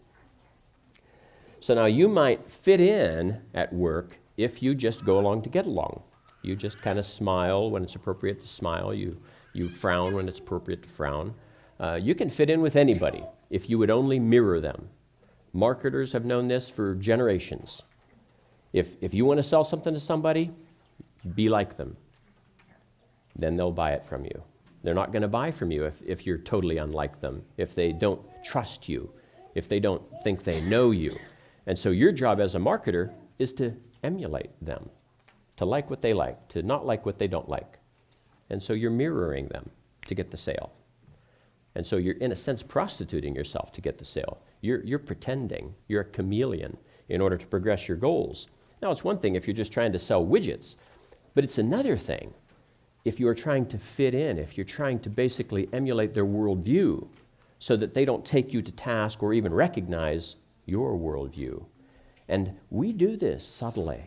So 1.62 1.74
now 1.74 1.86
you 1.86 2.08
might 2.08 2.50
fit 2.50 2.80
in 2.80 3.42
at 3.54 3.72
work 3.74 4.18
if 4.38 4.64
you 4.64 4.74
just 4.74 5.04
go 5.04 5.20
along 5.20 5.42
to 5.42 5.50
get 5.50 5.66
along. 5.66 6.02
You 6.42 6.56
just 6.56 6.82
kind 6.82 6.98
of 6.98 7.06
smile 7.06 7.70
when 7.70 7.84
it's 7.84 7.96
appropriate 7.96 8.40
to 8.42 8.48
smile. 8.48 8.94
You, 8.94 9.18
you 9.54 9.68
frown 9.68 10.16
when 10.16 10.30
it's 10.30 10.40
appropriate 10.40 10.84
to 10.84 10.90
frown. 10.90 11.34
Uh, 11.80 12.00
you 12.02 12.16
can 12.16 12.30
fit 12.30 12.50
in 12.50 12.62
with 12.62 12.76
anybody 12.76 13.24
if 13.50 13.70
you 13.70 13.78
would 13.78 13.90
only 13.90 14.20
mirror 14.20 14.62
them. 14.62 14.88
Marketers 15.52 16.14
have 16.14 16.26
known 16.26 16.48
this 16.48 16.70
for 16.70 16.96
generations. 16.96 17.82
If, 18.72 18.96
if 19.02 19.14
you 19.14 19.26
want 19.26 19.40
to 19.40 19.44
sell 19.44 19.64
something 19.64 19.94
to 19.94 20.00
somebody, 20.00 20.52
be 21.36 21.50
like 21.50 21.76
them. 21.76 21.98
Then 23.36 23.58
they'll 23.58 23.72
buy 23.72 23.94
it 23.94 24.06
from 24.06 24.24
you. 24.24 24.44
They're 24.84 24.94
not 24.94 25.12
going 25.12 25.24
to 25.24 25.28
buy 25.28 25.52
from 25.52 25.72
you 25.72 25.86
if, 25.86 26.02
if 26.06 26.26
you're 26.26 26.38
totally 26.38 26.78
unlike 26.78 27.20
them, 27.20 27.44
if 27.58 27.76
they 27.76 27.92
don't 27.92 28.22
trust 28.46 28.88
you, 28.88 29.12
if 29.56 29.68
they 29.68 29.80
don't 29.80 30.02
think 30.24 30.44
they 30.44 30.62
know 30.62 30.92
you. 30.92 31.18
And 31.70 31.78
so 31.78 31.92
your 31.92 32.12
job 32.12 32.40
as 32.40 32.56
a 32.56 32.58
marketer 32.58 33.14
is 33.38 33.54
to 33.54 33.72
emulate 34.02 34.50
them, 34.60 34.90
to 35.58 35.66
like 35.66 35.88
what 35.92 36.02
they 36.02 36.16
like, 36.16 36.48
to 36.48 36.64
not 36.64 36.84
like 36.84 37.06
what 37.06 37.20
they 37.20 37.28
don't 37.28 37.48
like. 37.48 37.78
And 38.50 38.62
so 38.62 38.74
you're 38.74 38.90
mirroring 38.90 39.48
them 39.50 39.70
to 40.08 40.16
get 40.16 40.32
the 40.32 40.36
sale. 40.36 40.72
And 41.76 41.86
so 41.86 41.98
you're, 41.98 42.16
in 42.16 42.32
a 42.32 42.36
sense, 42.36 42.64
prostituting 42.64 43.36
yourself 43.36 43.72
to 43.74 43.82
get 43.82 44.00
the 44.00 44.04
sale. 44.04 44.40
You're, 44.62 44.84
you're 44.84 44.98
pretending. 44.98 45.76
You're 45.88 46.02
a 46.02 46.06
chameleon 46.06 46.76
in 47.08 47.22
order 47.22 47.38
to 47.38 47.46
progress 47.46 47.88
your 47.88 47.98
goals. 47.98 48.48
Now, 48.82 48.90
it's 48.90 49.04
one 49.04 49.20
thing 49.20 49.36
if 49.36 49.46
you're 49.46 49.54
just 49.54 49.72
trying 49.72 49.92
to 49.92 50.00
sell 50.00 50.26
widgets, 50.26 50.76
but 51.36 51.44
it's 51.44 51.60
another 51.60 51.98
thing 51.98 52.34
if 53.06 53.20
you're 53.20 53.36
trying 53.36 53.68
to 53.68 53.78
fit 53.78 54.16
in, 54.16 54.40
if 54.40 54.58
you're 54.58 54.66
trying 54.66 55.02
to 55.02 55.10
basically 55.12 55.70
emulate 55.72 56.16
their 56.16 56.26
worldview 56.26 57.08
so 57.60 57.78
that 57.78 57.94
they 57.94 58.06
don't 58.06 58.26
take 58.26 58.54
you 58.54 58.64
to 58.64 58.72
task 58.72 59.22
or 59.22 59.36
even 59.36 59.54
recognize 59.54 60.36
your 60.70 60.98
worldview. 60.98 61.66
And 62.28 62.56
we 62.70 62.94
do 62.94 63.18
this 63.18 63.46
subtly. 63.46 64.04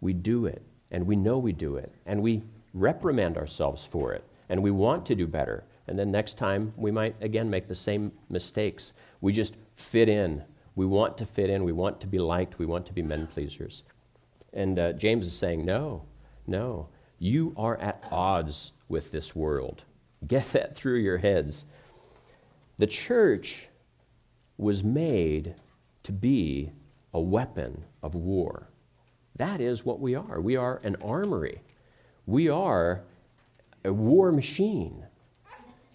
We 0.00 0.12
do 0.14 0.46
it, 0.46 0.62
and 0.90 1.06
we 1.06 1.14
know 1.14 1.38
we 1.38 1.52
do 1.52 1.76
it, 1.76 1.92
and 2.06 2.22
we 2.22 2.42
reprimand 2.72 3.36
ourselves 3.36 3.84
for 3.84 4.14
it, 4.14 4.24
and 4.48 4.62
we 4.62 4.70
want 4.70 5.04
to 5.06 5.14
do 5.14 5.26
better. 5.26 5.64
And 5.86 5.98
then 5.98 6.10
next 6.10 6.38
time, 6.38 6.72
we 6.76 6.90
might 6.90 7.16
again 7.20 7.50
make 7.50 7.68
the 7.68 7.74
same 7.74 8.12
mistakes. 8.28 8.92
We 9.20 9.32
just 9.32 9.56
fit 9.76 10.08
in. 10.08 10.42
We 10.76 10.86
want 10.86 11.18
to 11.18 11.26
fit 11.26 11.50
in. 11.50 11.64
We 11.64 11.72
want 11.72 12.00
to 12.00 12.06
be 12.06 12.18
liked. 12.18 12.58
We 12.58 12.66
want 12.66 12.86
to 12.86 12.92
be 12.92 13.02
men 13.02 13.26
pleasers. 13.26 13.82
And 14.52 14.78
uh, 14.78 14.92
James 14.92 15.26
is 15.26 15.34
saying, 15.34 15.64
no, 15.64 16.02
no. 16.46 16.88
You 17.18 17.52
are 17.56 17.76
at 17.78 18.04
odds 18.10 18.72
with 18.88 19.10
this 19.10 19.36
world. 19.36 19.82
Get 20.26 20.46
that 20.52 20.74
through 20.76 20.98
your 20.98 21.18
heads. 21.18 21.66
The 22.78 22.86
church 22.86 23.68
was 24.56 24.82
made 24.82 25.54
to 26.02 26.12
be 26.12 26.70
a 27.14 27.20
weapon 27.20 27.84
of 28.02 28.14
war. 28.14 28.68
That 29.36 29.60
is 29.60 29.84
what 29.84 30.00
we 30.00 30.14
are. 30.14 30.40
We 30.40 30.56
are 30.56 30.80
an 30.82 30.96
armory. 31.02 31.60
We 32.26 32.48
are 32.48 33.02
a 33.84 33.92
war 33.92 34.32
machine. 34.32 35.04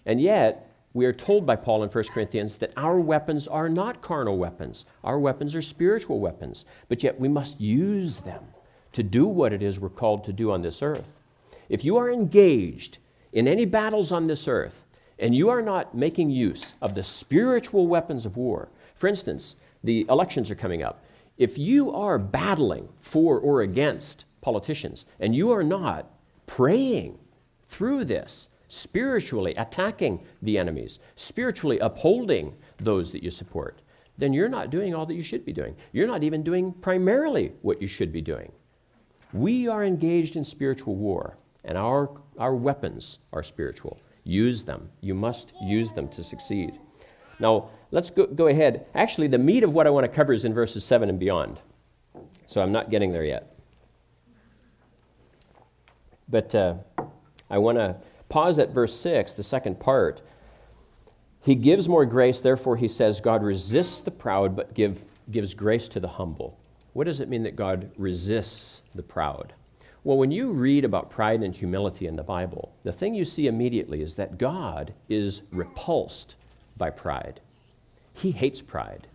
And 0.04 0.20
yet, 0.20 0.72
we 0.94 1.06
are 1.06 1.12
told 1.12 1.44
by 1.44 1.56
Paul 1.56 1.82
in 1.82 1.90
1 1.90 2.04
Corinthians 2.04 2.56
that 2.56 2.72
our 2.76 2.98
weapons 2.98 3.46
are 3.46 3.68
not 3.68 4.00
carnal 4.00 4.38
weapons. 4.38 4.86
Our 5.04 5.18
weapons 5.18 5.54
are 5.54 5.62
spiritual 5.62 6.20
weapons. 6.20 6.64
But 6.88 7.02
yet, 7.02 7.20
we 7.20 7.28
must 7.28 7.60
use 7.60 8.18
them 8.18 8.42
to 8.92 9.02
do 9.02 9.26
what 9.26 9.52
it 9.52 9.62
is 9.62 9.78
we're 9.78 9.90
called 9.90 10.24
to 10.24 10.32
do 10.32 10.50
on 10.50 10.62
this 10.62 10.82
earth. 10.82 11.20
If 11.68 11.84
you 11.84 11.96
are 11.98 12.10
engaged 12.10 12.98
in 13.32 13.46
any 13.46 13.64
battles 13.64 14.10
on 14.10 14.24
this 14.24 14.48
earth, 14.48 14.86
and 15.18 15.34
you 15.34 15.48
are 15.48 15.62
not 15.62 15.94
making 15.94 16.30
use 16.30 16.74
of 16.82 16.94
the 16.94 17.02
spiritual 17.02 17.86
weapons 17.86 18.24
of 18.26 18.36
war, 18.36 18.68
for 18.94 19.06
instance, 19.08 19.56
the 19.86 20.04
elections 20.08 20.50
are 20.50 20.56
coming 20.56 20.82
up. 20.82 21.04
If 21.38 21.58
you 21.58 21.92
are 21.92 22.18
battling 22.18 22.88
for 23.00 23.38
or 23.38 23.62
against 23.62 24.24
politicians, 24.40 25.06
and 25.20 25.34
you 25.34 25.50
are 25.50 25.64
not 25.64 26.10
praying 26.46 27.18
through 27.68 28.04
this, 28.04 28.48
spiritually 28.68 29.54
attacking 29.56 30.20
the 30.42 30.58
enemies, 30.58 30.98
spiritually 31.14 31.78
upholding 31.78 32.54
those 32.78 33.12
that 33.12 33.22
you 33.22 33.30
support, 33.30 33.80
then 34.18 34.32
you're 34.32 34.48
not 34.48 34.70
doing 34.70 34.94
all 34.94 35.06
that 35.06 35.14
you 35.14 35.22
should 35.22 35.44
be 35.44 35.52
doing. 35.52 35.76
You're 35.92 36.06
not 36.06 36.22
even 36.22 36.42
doing 36.42 36.72
primarily 36.72 37.52
what 37.62 37.82
you 37.82 37.88
should 37.88 38.12
be 38.12 38.22
doing. 38.22 38.50
We 39.32 39.68
are 39.68 39.84
engaged 39.84 40.36
in 40.36 40.44
spiritual 40.44 40.96
war, 40.96 41.36
and 41.64 41.76
our, 41.76 42.10
our 42.38 42.54
weapons 42.54 43.18
are 43.32 43.42
spiritual. 43.42 43.98
Use 44.24 44.62
them. 44.62 44.88
You 45.00 45.14
must 45.14 45.52
use 45.62 45.92
them 45.92 46.08
to 46.08 46.24
succeed. 46.24 46.78
Now, 47.38 47.68
let's 47.90 48.10
go, 48.10 48.26
go 48.26 48.48
ahead. 48.48 48.86
Actually, 48.94 49.28
the 49.28 49.38
meat 49.38 49.62
of 49.62 49.74
what 49.74 49.86
I 49.86 49.90
want 49.90 50.04
to 50.04 50.08
cover 50.08 50.32
is 50.32 50.44
in 50.44 50.54
verses 50.54 50.84
7 50.84 51.08
and 51.08 51.18
beyond. 51.18 51.60
So 52.46 52.62
I'm 52.62 52.72
not 52.72 52.90
getting 52.90 53.12
there 53.12 53.24
yet. 53.24 53.56
But 56.28 56.54
uh, 56.54 56.74
I 57.50 57.58
want 57.58 57.78
to 57.78 57.96
pause 58.28 58.58
at 58.58 58.70
verse 58.70 58.94
6, 58.98 59.34
the 59.34 59.42
second 59.42 59.78
part. 59.78 60.22
He 61.42 61.54
gives 61.54 61.88
more 61.88 62.04
grace, 62.04 62.40
therefore, 62.40 62.76
he 62.76 62.88
says, 62.88 63.20
God 63.20 63.42
resists 63.42 64.00
the 64.00 64.10
proud, 64.10 64.56
but 64.56 64.74
give, 64.74 65.00
gives 65.30 65.54
grace 65.54 65.88
to 65.90 66.00
the 66.00 66.08
humble. 66.08 66.58
What 66.92 67.04
does 67.04 67.20
it 67.20 67.28
mean 67.28 67.44
that 67.44 67.54
God 67.54 67.90
resists 67.96 68.80
the 68.94 69.02
proud? 69.02 69.52
Well, 70.02 70.18
when 70.18 70.30
you 70.30 70.52
read 70.52 70.84
about 70.84 71.10
pride 71.10 71.42
and 71.42 71.54
humility 71.54 72.06
in 72.06 72.16
the 72.16 72.22
Bible, 72.22 72.72
the 72.84 72.92
thing 72.92 73.14
you 73.14 73.24
see 73.24 73.48
immediately 73.48 74.02
is 74.02 74.14
that 74.16 74.38
God 74.38 74.92
is 75.08 75.42
repulsed 75.52 76.36
by 76.76 76.90
pride. 76.90 77.40
He 78.16 78.30
hates 78.30 78.62
pride. 78.62 79.06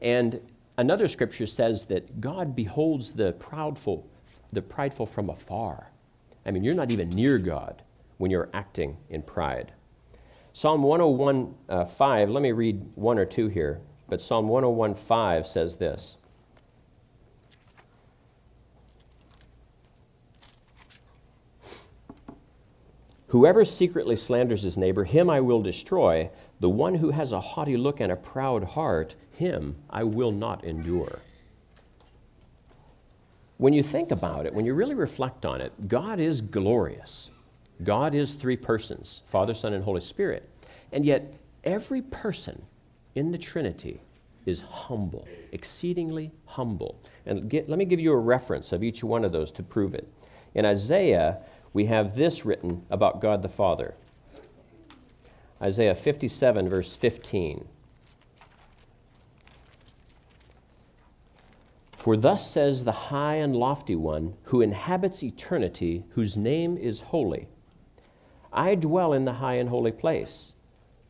And 0.00 0.40
another 0.78 1.08
scripture 1.08 1.46
says 1.46 1.84
that 1.86 2.20
God 2.20 2.56
beholds 2.56 3.12
the 3.12 3.34
proudful, 3.34 4.04
the 4.52 4.62
prideful 4.62 5.06
from 5.06 5.28
afar. 5.28 5.90
I 6.46 6.50
mean, 6.50 6.64
you're 6.64 6.74
not 6.74 6.90
even 6.90 7.10
near 7.10 7.38
God 7.38 7.82
when 8.16 8.30
you're 8.30 8.48
acting 8.54 8.96
in 9.10 9.22
pride. 9.22 9.72
Psalm 10.54 10.82
101 10.82 11.54
uh, 11.68 11.84
5, 11.84 12.30
let 12.30 12.42
me 12.42 12.52
read 12.52 12.80
one 12.94 13.18
or 13.18 13.26
two 13.26 13.48
here, 13.48 13.80
but 14.08 14.20
Psalm 14.20 14.48
101 14.48 14.94
5 14.94 15.46
says 15.46 15.76
this 15.76 16.16
Whoever 23.28 23.64
secretly 23.64 24.16
slanders 24.16 24.62
his 24.62 24.76
neighbor, 24.76 25.04
him 25.04 25.30
I 25.30 25.40
will 25.40 25.62
destroy. 25.62 26.30
The 26.60 26.68
one 26.68 26.94
who 26.94 27.10
has 27.10 27.32
a 27.32 27.40
haughty 27.40 27.76
look 27.76 28.00
and 28.00 28.12
a 28.12 28.16
proud 28.16 28.62
heart, 28.62 29.14
him 29.32 29.76
I 29.88 30.04
will 30.04 30.30
not 30.30 30.62
endure. 30.64 31.20
When 33.56 33.72
you 33.72 33.82
think 33.82 34.10
about 34.10 34.46
it, 34.46 34.54
when 34.54 34.64
you 34.64 34.74
really 34.74 34.94
reflect 34.94 35.44
on 35.44 35.60
it, 35.60 35.88
God 35.88 36.20
is 36.20 36.40
glorious. 36.40 37.30
God 37.82 38.14
is 38.14 38.34
three 38.34 38.56
persons 38.56 39.22
Father, 39.26 39.54
Son, 39.54 39.72
and 39.72 39.82
Holy 39.82 40.00
Spirit. 40.02 40.48
And 40.92 41.04
yet, 41.04 41.32
every 41.64 42.02
person 42.02 42.62
in 43.14 43.32
the 43.32 43.38
Trinity 43.38 44.00
is 44.46 44.60
humble, 44.60 45.26
exceedingly 45.52 46.30
humble. 46.46 46.98
And 47.26 47.48
get, 47.48 47.68
let 47.68 47.78
me 47.78 47.84
give 47.84 48.00
you 48.00 48.12
a 48.12 48.16
reference 48.16 48.72
of 48.72 48.82
each 48.82 49.04
one 49.04 49.24
of 49.24 49.32
those 49.32 49.52
to 49.52 49.62
prove 49.62 49.94
it. 49.94 50.08
In 50.54 50.64
Isaiah, 50.64 51.38
we 51.72 51.86
have 51.86 52.14
this 52.14 52.44
written 52.44 52.84
about 52.90 53.20
God 53.20 53.42
the 53.42 53.48
Father 53.48 53.94
Isaiah 55.62 55.94
57, 55.94 56.68
verse 56.68 56.96
15. 56.96 57.66
For 61.98 62.16
thus 62.16 62.50
says 62.50 62.84
the 62.84 62.92
high 62.92 63.36
and 63.36 63.54
lofty 63.54 63.94
one 63.94 64.34
who 64.44 64.62
inhabits 64.62 65.22
eternity, 65.22 66.04
whose 66.10 66.36
name 66.36 66.78
is 66.78 67.00
holy. 67.00 67.46
I 68.52 68.74
dwell 68.74 69.12
in 69.12 69.26
the 69.26 69.34
high 69.34 69.56
and 69.56 69.68
holy 69.68 69.92
place 69.92 70.54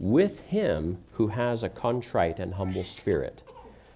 with 0.01 0.41
him 0.41 0.99
who 1.13 1.29
has 1.29 1.63
a 1.63 1.69
contrite 1.69 2.39
and 2.39 2.55
humble 2.55 2.85
spirit, 2.85 3.43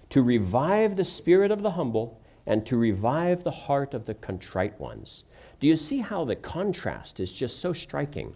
to 0.09 0.21
revive 0.21 0.95
the 0.95 1.03
spirit 1.03 1.51
of 1.51 1.63
the 1.63 1.71
humble 1.71 2.21
and 2.45 2.65
to 2.65 2.77
revive 2.77 3.43
the 3.43 3.51
heart 3.51 3.93
of 3.93 4.05
the 4.05 4.13
contrite 4.13 4.79
ones 4.79 5.23
do 5.59 5.67
you 5.67 5.75
see 5.75 5.99
how 5.99 6.25
the 6.25 6.35
contrast 6.35 7.19
is 7.19 7.31
just 7.31 7.59
so 7.59 7.71
striking? 7.71 8.35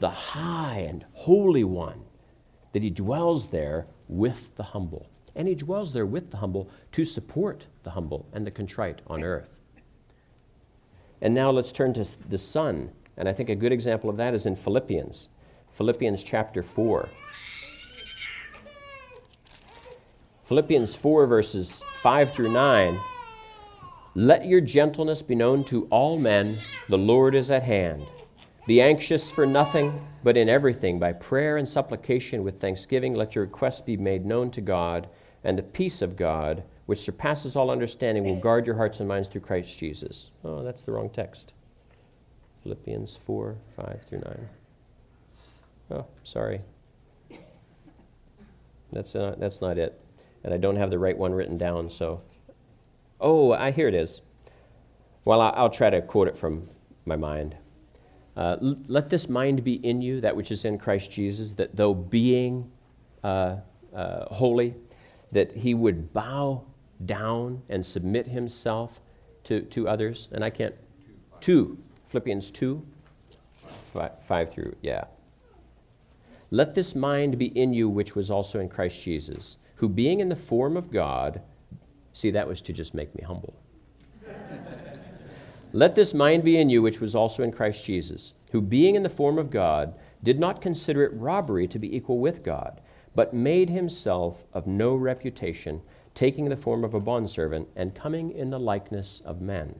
The 0.00 0.10
high 0.10 0.86
and 0.88 1.04
holy 1.12 1.64
one, 1.64 2.02
that 2.72 2.82
he 2.82 2.90
dwells 2.90 3.48
there 3.48 3.86
with 4.08 4.54
the 4.56 4.62
humble. 4.62 5.08
And 5.36 5.46
he 5.46 5.54
dwells 5.54 5.92
there 5.92 6.06
with 6.06 6.30
the 6.30 6.38
humble 6.38 6.68
to 6.92 7.04
support 7.04 7.66
the 7.84 7.90
humble 7.90 8.26
and 8.32 8.46
the 8.46 8.50
contrite 8.50 9.00
on 9.06 9.22
earth. 9.22 9.60
And 11.22 11.34
now 11.34 11.50
let's 11.50 11.70
turn 11.70 11.94
to 11.94 12.04
the 12.28 12.38
Son. 12.38 12.90
And 13.16 13.28
I 13.28 13.32
think 13.32 13.48
a 13.48 13.54
good 13.54 13.72
example 13.72 14.10
of 14.10 14.16
that 14.16 14.34
is 14.34 14.46
in 14.46 14.56
Philippians, 14.56 15.28
Philippians 15.72 16.24
chapter 16.24 16.62
4. 16.62 17.08
Philippians 20.44 20.94
4, 20.94 21.26
verses 21.26 21.82
5 22.02 22.30
through 22.32 22.52
9 22.52 22.98
let 24.16 24.44
your 24.44 24.60
gentleness 24.60 25.22
be 25.22 25.36
known 25.36 25.62
to 25.64 25.86
all 25.86 26.18
men. 26.18 26.56
The 26.88 26.98
Lord 26.98 27.36
is 27.36 27.52
at 27.52 27.62
hand. 27.62 28.04
Be 28.70 28.80
anxious 28.80 29.32
for 29.32 29.46
nothing, 29.46 30.00
but 30.22 30.36
in 30.36 30.48
everything, 30.48 31.00
by 31.00 31.12
prayer 31.12 31.56
and 31.56 31.68
supplication 31.68 32.44
with 32.44 32.60
thanksgiving, 32.60 33.14
let 33.14 33.34
your 33.34 33.44
requests 33.44 33.80
be 33.80 33.96
made 33.96 34.24
known 34.24 34.48
to 34.52 34.60
God, 34.60 35.08
and 35.42 35.58
the 35.58 35.62
peace 35.64 36.02
of 36.02 36.14
God, 36.14 36.62
which 36.86 37.00
surpasses 37.00 37.56
all 37.56 37.68
understanding, 37.68 38.22
will 38.22 38.38
guard 38.38 38.66
your 38.66 38.76
hearts 38.76 39.00
and 39.00 39.08
minds 39.08 39.26
through 39.26 39.40
Christ 39.40 39.76
Jesus. 39.76 40.30
Oh, 40.44 40.62
that's 40.62 40.82
the 40.82 40.92
wrong 40.92 41.10
text. 41.10 41.52
Philippians 42.62 43.16
4 43.16 43.56
5 43.74 44.02
through 44.08 44.20
9. 44.20 44.48
Oh, 45.90 46.06
sorry. 46.22 46.60
That's 48.92 49.16
not, 49.16 49.40
that's 49.40 49.60
not 49.60 49.78
it. 49.78 50.00
And 50.44 50.54
I 50.54 50.58
don't 50.58 50.76
have 50.76 50.90
the 50.90 50.98
right 51.00 51.18
one 51.18 51.34
written 51.34 51.56
down, 51.56 51.90
so 51.90 52.22
Oh, 53.20 53.50
I 53.50 53.72
hear 53.72 53.88
it 53.88 53.94
is. 53.94 54.22
Well, 55.24 55.40
I'll 55.40 55.70
try 55.70 55.90
to 55.90 56.00
quote 56.00 56.28
it 56.28 56.38
from 56.38 56.68
my 57.04 57.16
mind. 57.16 57.56
Uh, 58.40 58.56
let 58.88 59.10
this 59.10 59.28
mind 59.28 59.62
be 59.62 59.74
in 59.86 60.00
you, 60.00 60.18
that 60.22 60.34
which 60.34 60.50
is 60.50 60.64
in 60.64 60.78
Christ 60.78 61.10
Jesus, 61.10 61.52
that 61.52 61.76
though 61.76 61.92
being 61.92 62.70
uh, 63.22 63.56
uh, 63.94 64.24
holy, 64.32 64.74
that 65.30 65.52
he 65.52 65.74
would 65.74 66.10
bow 66.14 66.64
down 67.04 67.60
and 67.68 67.84
submit 67.84 68.26
himself 68.26 69.00
to, 69.44 69.60
to 69.62 69.86
others. 69.86 70.28
And 70.32 70.42
I 70.42 70.48
can't, 70.48 70.74
two, 71.40 71.76
Philippians 72.08 72.50
2, 72.50 72.82
five, 73.92 74.12
five 74.26 74.50
through, 74.50 74.74
yeah. 74.80 75.04
Let 76.50 76.74
this 76.74 76.94
mind 76.94 77.38
be 77.38 77.46
in 77.58 77.74
you, 77.74 77.90
which 77.90 78.14
was 78.14 78.30
also 78.30 78.58
in 78.58 78.70
Christ 78.70 79.02
Jesus, 79.02 79.58
who 79.74 79.86
being 79.86 80.20
in 80.20 80.30
the 80.30 80.36
form 80.36 80.78
of 80.78 80.90
God, 80.90 81.42
See, 82.12 82.30
that 82.32 82.46
was 82.46 82.60
to 82.62 82.72
just 82.72 82.94
make 82.94 83.14
me 83.14 83.22
humble. 83.22 83.54
Let 85.72 85.94
this 85.94 86.12
mind 86.12 86.42
be 86.42 86.58
in 86.58 86.68
you, 86.68 86.82
which 86.82 87.00
was 87.00 87.14
also 87.14 87.44
in 87.44 87.52
Christ 87.52 87.84
Jesus, 87.84 88.34
who, 88.50 88.60
being 88.60 88.96
in 88.96 89.04
the 89.04 89.08
form 89.08 89.38
of 89.38 89.52
God, 89.52 89.94
did 90.20 90.40
not 90.40 90.60
consider 90.60 91.04
it 91.04 91.14
robbery 91.14 91.68
to 91.68 91.78
be 91.78 91.94
equal 91.94 92.18
with 92.18 92.42
God, 92.42 92.80
but 93.14 93.32
made 93.32 93.70
himself 93.70 94.44
of 94.52 94.66
no 94.66 94.96
reputation, 94.96 95.80
taking 96.12 96.48
the 96.48 96.56
form 96.56 96.82
of 96.82 96.94
a 96.94 97.00
bondservant, 97.00 97.68
and 97.76 97.94
coming 97.94 98.32
in 98.32 98.50
the 98.50 98.58
likeness 98.58 99.22
of 99.24 99.40
men. 99.40 99.78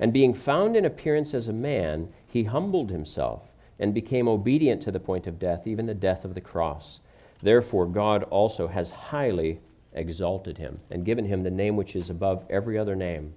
And 0.00 0.12
being 0.12 0.34
found 0.34 0.76
in 0.76 0.84
appearance 0.84 1.34
as 1.34 1.46
a 1.46 1.52
man, 1.52 2.08
he 2.26 2.42
humbled 2.42 2.90
himself, 2.90 3.52
and 3.78 3.94
became 3.94 4.26
obedient 4.26 4.82
to 4.82 4.90
the 4.90 4.98
point 4.98 5.28
of 5.28 5.38
death, 5.38 5.68
even 5.68 5.86
the 5.86 5.94
death 5.94 6.24
of 6.24 6.34
the 6.34 6.40
cross. 6.40 7.00
Therefore, 7.40 7.86
God 7.86 8.24
also 8.24 8.66
has 8.66 8.90
highly 8.90 9.60
exalted 9.92 10.58
him 10.58 10.80
and 10.90 11.04
given 11.04 11.24
him 11.24 11.44
the 11.44 11.50
name 11.50 11.76
which 11.76 11.94
is 11.94 12.10
above 12.10 12.44
every 12.50 12.76
other 12.76 12.96
name. 12.96 13.34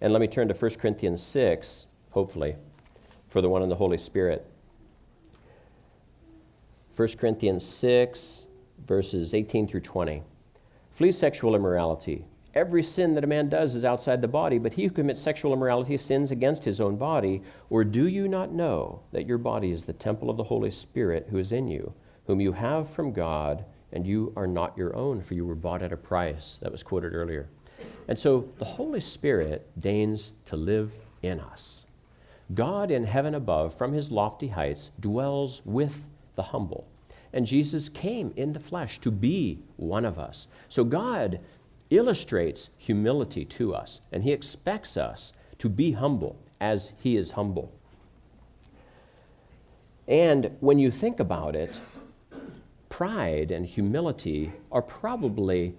And 0.00 0.12
let 0.12 0.20
me 0.20 0.26
turn 0.26 0.48
to 0.48 0.54
1 0.54 0.74
Corinthians 0.74 1.22
6, 1.22 1.86
hopefully, 2.10 2.56
for 3.28 3.40
the 3.40 3.48
one 3.48 3.62
in 3.62 3.68
the 3.68 3.76
Holy 3.76 3.98
Spirit. 3.98 4.46
1 6.96 7.08
Corinthians 7.18 7.64
6, 7.64 8.46
verses 8.86 9.34
18 9.34 9.66
through 9.68 9.80
20. 9.80 10.22
Flee 10.92 11.12
sexual 11.12 11.54
immorality. 11.54 12.24
Every 12.54 12.82
sin 12.82 13.14
that 13.14 13.24
a 13.24 13.26
man 13.26 13.50
does 13.50 13.74
is 13.74 13.84
outside 13.84 14.22
the 14.22 14.28
body, 14.28 14.58
but 14.58 14.72
he 14.72 14.84
who 14.84 14.90
commits 14.90 15.20
sexual 15.20 15.52
immorality 15.52 15.98
sins 15.98 16.30
against 16.30 16.64
his 16.64 16.80
own 16.80 16.96
body. 16.96 17.42
Or 17.68 17.84
do 17.84 18.06
you 18.06 18.28
not 18.28 18.52
know 18.52 19.02
that 19.12 19.26
your 19.26 19.36
body 19.36 19.72
is 19.72 19.84
the 19.84 19.92
temple 19.92 20.30
of 20.30 20.38
the 20.38 20.44
Holy 20.44 20.70
Spirit 20.70 21.26
who 21.30 21.36
is 21.36 21.52
in 21.52 21.68
you, 21.68 21.92
whom 22.26 22.40
you 22.40 22.52
have 22.52 22.88
from 22.88 23.12
God, 23.12 23.66
and 23.92 24.06
you 24.06 24.32
are 24.36 24.46
not 24.46 24.76
your 24.76 24.96
own, 24.96 25.20
for 25.20 25.34
you 25.34 25.44
were 25.44 25.54
bought 25.54 25.82
at 25.82 25.92
a 25.92 25.98
price? 25.98 26.58
That 26.62 26.72
was 26.72 26.82
quoted 26.82 27.14
earlier. 27.14 27.48
And 28.08 28.18
so 28.18 28.48
the 28.58 28.64
Holy 28.64 29.00
Spirit 29.00 29.68
deigns 29.80 30.32
to 30.46 30.56
live 30.56 30.92
in 31.22 31.40
us. 31.40 31.86
God 32.54 32.90
in 32.90 33.04
heaven 33.04 33.34
above, 33.34 33.74
from 33.74 33.92
his 33.92 34.10
lofty 34.10 34.48
heights, 34.48 34.92
dwells 35.00 35.62
with 35.64 36.04
the 36.36 36.42
humble. 36.42 36.86
And 37.32 37.46
Jesus 37.46 37.88
came 37.88 38.32
in 38.36 38.52
the 38.52 38.60
flesh 38.60 39.00
to 39.00 39.10
be 39.10 39.58
one 39.76 40.04
of 40.04 40.18
us. 40.18 40.48
So 40.68 40.84
God 40.84 41.40
illustrates 41.90 42.70
humility 42.78 43.44
to 43.44 43.74
us, 43.74 44.00
and 44.12 44.22
he 44.22 44.32
expects 44.32 44.96
us 44.96 45.32
to 45.58 45.68
be 45.68 45.92
humble 45.92 46.36
as 46.60 46.92
he 47.00 47.16
is 47.16 47.30
humble. 47.30 47.72
And 50.08 50.56
when 50.60 50.78
you 50.78 50.90
think 50.90 51.18
about 51.18 51.56
it, 51.56 51.80
pride 52.88 53.50
and 53.50 53.66
humility 53.66 54.52
are 54.70 54.82
probably 54.82 55.74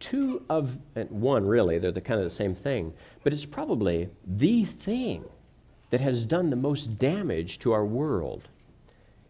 two 0.00 0.44
of, 0.48 0.78
one 1.10 1.46
really, 1.46 1.78
they're 1.78 1.92
the 1.92 2.00
kind 2.00 2.20
of 2.20 2.24
the 2.24 2.30
same 2.30 2.54
thing, 2.54 2.92
but 3.24 3.32
it's 3.32 3.46
probably 3.46 4.08
the 4.26 4.64
thing 4.64 5.24
that 5.90 6.00
has 6.00 6.26
done 6.26 6.50
the 6.50 6.56
most 6.56 6.98
damage 6.98 7.58
to 7.60 7.72
our 7.72 7.84
world. 7.84 8.48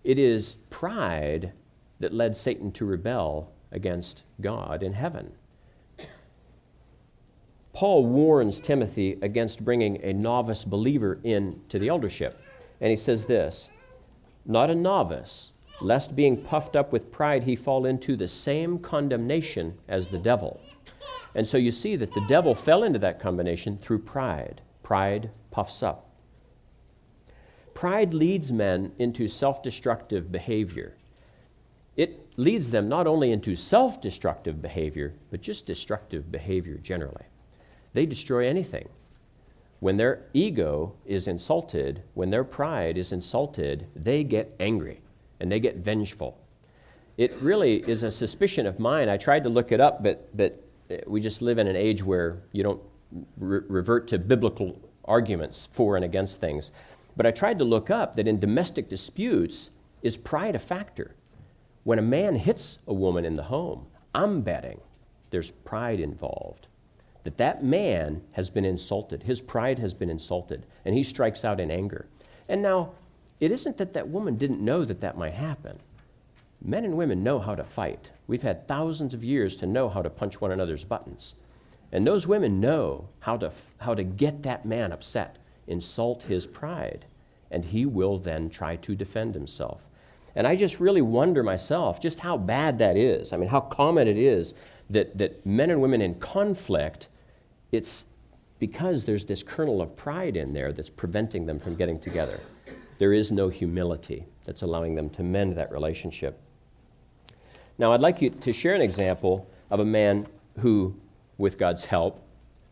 It 0.04 0.18
is 0.18 0.57
pride 0.70 1.52
that 2.00 2.12
led 2.12 2.37
Satan 2.37 2.72
to 2.72 2.85
rebel 2.85 3.52
against 3.72 4.24
God 4.40 4.83
in 4.83 4.92
heaven. 4.92 5.33
Paul 7.72 8.07
warns 8.07 8.61
Timothy 8.61 9.18
against 9.22 9.64
bringing 9.64 10.02
a 10.02 10.12
novice 10.12 10.64
believer 10.64 11.20
into 11.22 11.78
the 11.78 11.88
eldership. 11.88 12.40
And 12.81 12.90
he 12.90 12.96
says 12.96 13.24
this 13.24 13.68
Not 14.44 14.70
a 14.70 14.74
novice, 14.74 15.52
lest 15.81 16.17
being 16.17 16.37
puffed 16.37 16.75
up 16.75 16.93
with 16.93 17.11
pride 17.12 17.45
he 17.45 17.55
fall 17.55 17.87
into 17.87 18.17
the 18.17 18.29
same 18.29 18.79
condemnation 18.79 19.77
as 19.88 20.09
the 20.09 20.19
devil. 20.19 20.61
And 21.35 21.47
so 21.47 21.57
you 21.57 21.71
see 21.71 21.95
that 21.97 22.12
the 22.12 22.25
devil 22.29 22.55
fell 22.55 22.83
into 22.83 22.99
that 23.01 23.21
combination 23.21 23.79
through 23.79 24.01
pride. 24.01 24.61
Pride 24.83 25.31
puffs 25.51 25.83
up. 25.83 26.11
Pride 27.75 28.12
leads 28.12 28.51
men 28.51 28.93
into 28.99 29.29
self 29.29 29.62
destructive 29.62 30.33
behavior. 30.33 30.97
It 31.97 32.27
leads 32.37 32.71
them 32.71 32.88
not 32.88 33.07
only 33.07 33.31
into 33.31 33.55
self 33.55 34.01
destructive 34.01 34.61
behavior, 34.61 35.14
but 35.31 35.43
just 35.43 35.67
destructive 35.67 36.33
behavior 36.33 36.79
generally. 36.79 37.27
They 37.93 38.07
destroy 38.07 38.49
anything. 38.49 38.88
When 39.81 39.97
their 39.97 40.25
ego 40.33 40.95
is 41.07 41.29
insulted, 41.29 42.03
when 42.14 42.31
their 42.31 42.43
pride 42.43 42.99
is 42.99 43.12
insulted, 43.12 43.87
they 43.95 44.25
get 44.25 44.57
angry 44.59 45.01
and 45.40 45.51
they 45.51 45.61
get 45.61 45.77
vengeful. 45.77 46.38
It 47.16 47.35
really 47.40 47.77
is 47.88 48.03
a 48.03 48.11
suspicion 48.11 48.66
of 48.66 48.79
mine. 48.79 49.09
I 49.09 49.16
tried 49.16 49.42
to 49.44 49.48
look 49.48 49.72
it 49.72 49.81
up, 49.81 50.03
but, 50.03 50.37
but 50.37 50.62
uh, 50.90 50.96
we 51.07 51.20
just 51.20 51.42
live 51.42 51.59
in 51.59 51.66
an 51.66 51.77
age 51.77 52.03
where 52.03 52.42
you 52.53 52.62
don't 52.62 52.81
re- 53.38 53.61
revert 53.68 54.09
to 54.09 54.18
biblical 54.18 54.81
arguments 55.05 55.68
for 55.72 55.96
and 55.96 56.05
against 56.05 56.40
things. 56.40 56.70
But 57.16 57.27
I 57.27 57.31
tried 57.31 57.59
to 57.59 57.64
look 57.64 57.90
up 57.90 58.14
that 58.16 58.29
in 58.29 58.38
domestic 58.38 58.88
disputes, 58.88 59.70
is 60.03 60.16
pride 60.16 60.55
a 60.55 60.61
factor? 60.61 61.16
When 61.83 61.98
a 61.98 62.03
man 62.03 62.37
hits 62.37 62.79
a 62.87 62.94
woman 62.94 63.24
in 63.24 63.35
the 63.35 63.42
home, 63.42 63.87
I'm 64.14 64.42
betting 64.42 64.81
there's 65.31 65.51
pride 65.51 66.01
involved. 66.01 66.68
That 67.24 67.37
that 67.38 67.62
man 67.62 68.22
has 68.33 68.48
been 68.48 68.64
insulted. 68.64 69.22
His 69.22 69.40
pride 69.40 69.79
has 69.79 69.92
been 69.92 70.11
insulted, 70.11 70.64
and 70.85 70.94
he 70.94 71.03
strikes 71.03 71.44
out 71.44 71.61
in 71.61 71.70
anger. 71.70 72.07
And 72.48 72.62
now, 72.62 72.92
it 73.40 73.53
isn't 73.53 73.77
that 73.79 73.92
that 73.92 74.09
woman 74.09 74.37
didn't 74.37 74.61
know 74.61 74.85
that 74.85 75.01
that 75.01 75.16
might 75.16 75.35
happen. 75.35 75.79
Men 76.62 76.85
and 76.85 76.96
women 76.96 77.22
know 77.22 77.38
how 77.38 77.55
to 77.55 77.62
fight. 77.62 78.11
We've 78.27 78.42
had 78.42 78.66
thousands 78.66 79.14
of 79.14 79.22
years 79.22 79.55
to 79.57 79.66
know 79.66 79.88
how 79.88 80.03
to 80.03 80.11
punch 80.11 80.40
one 80.40 80.51
another's 80.51 80.85
buttons. 80.85 81.35
And 81.92 82.07
those 82.07 82.27
women 82.27 82.61
know 82.61 83.09
how 83.20 83.37
to, 83.38 83.53
how 83.79 83.94
to 83.94 84.03
get 84.03 84.42
that 84.42 84.66
man 84.66 84.92
upset, 84.92 85.37
insult 85.68 86.22
his 86.22 86.46
pride, 86.46 87.07
and 87.51 87.64
he 87.64 87.87
will 87.87 88.18
then 88.18 88.51
try 88.51 88.77
to 88.77 88.94
defend 88.94 89.35
himself. 89.35 89.81
And 90.35 90.46
I 90.46 90.57
just 90.57 90.81
really 90.81 91.03
wonder 91.03 91.42
myself 91.42 92.01
just 92.01 92.20
how 92.20 92.37
bad 92.37 92.79
that 92.79 92.96
is. 92.96 93.33
I 93.33 93.37
mean, 93.37 93.48
how 93.48 93.61
common 93.61 94.07
it 94.07 94.18
is 94.18 94.55
that, 94.90 95.16
that 95.16 95.44
men 95.46 95.70
and 95.70 95.81
women 95.81 96.03
in 96.03 96.14
conflict, 96.16 97.09
it's 97.72 98.05
because 98.59 99.05
there's 99.05 99.24
this 99.24 99.42
kernel 99.42 99.81
of 99.81 99.96
pride 99.96 100.37
in 100.37 100.53
there 100.53 100.72
that's 100.72 100.90
preventing 100.90 101.46
them 101.46 101.59
from 101.59 101.77
getting 101.77 101.98
together. 101.98 102.40
There 102.99 103.13
is 103.13 103.31
no 103.31 103.49
humility 103.49 104.27
that's 104.45 104.63
allowing 104.63 104.95
them 104.95 105.09
to 105.11 105.23
mend 105.23 105.57
that 105.57 105.71
relationship. 105.73 106.41
Now, 107.79 107.93
I'd 107.93 108.01
like 108.01 108.21
you 108.21 108.31
to 108.31 108.53
share 108.53 108.75
an 108.75 108.81
example 108.83 109.49
of 109.71 109.81
a 109.81 109.85
man 109.85 110.27
who, 110.59 110.95
with 111.39 111.59
God's 111.59 111.85
help, 111.85 112.21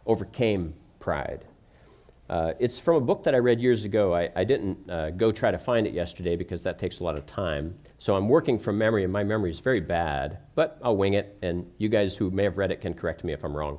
overcame 0.05 0.75
pride. 0.99 1.45
Uh, 2.29 2.55
it's 2.59 2.77
from 2.77 2.97
a 2.97 3.01
book 3.01 3.23
that 3.23 3.37
I 3.37 3.39
read 3.39 3.61
years 3.61 3.85
ago. 3.85 4.12
I, 4.12 4.29
I 4.35 4.43
didn't 4.43 4.91
uh, 4.91 5.11
go 5.11 5.31
try 5.31 5.53
to 5.53 5.59
find 5.59 5.87
it 5.87 5.93
yesterday 5.93 6.35
because 6.35 6.61
that 6.62 6.77
takes 6.77 6.99
a 6.99 7.05
lot 7.05 7.17
of 7.17 7.25
time. 7.25 7.79
So 7.99 8.17
I'm 8.17 8.29
working 8.29 8.59
from 8.59 8.77
memory, 8.77 9.05
and 9.05 9.12
my 9.12 9.23
memory 9.23 9.51
is 9.51 9.61
very 9.61 9.79
bad, 9.81 10.39
but 10.57 10.79
I'll 10.83 10.97
wing 10.97 11.15
it, 11.15 11.39
and 11.43 11.71
you 11.79 11.89
guys 11.89 12.17
who 12.17 12.33
may 12.33 12.43
have 12.43 12.59
read 12.59 12.73
it 12.73 12.81
can 12.81 12.95
correct 12.95 13.23
me 13.23 13.33
if 13.33 13.45
I'm 13.45 13.57
wrong. 13.57 13.79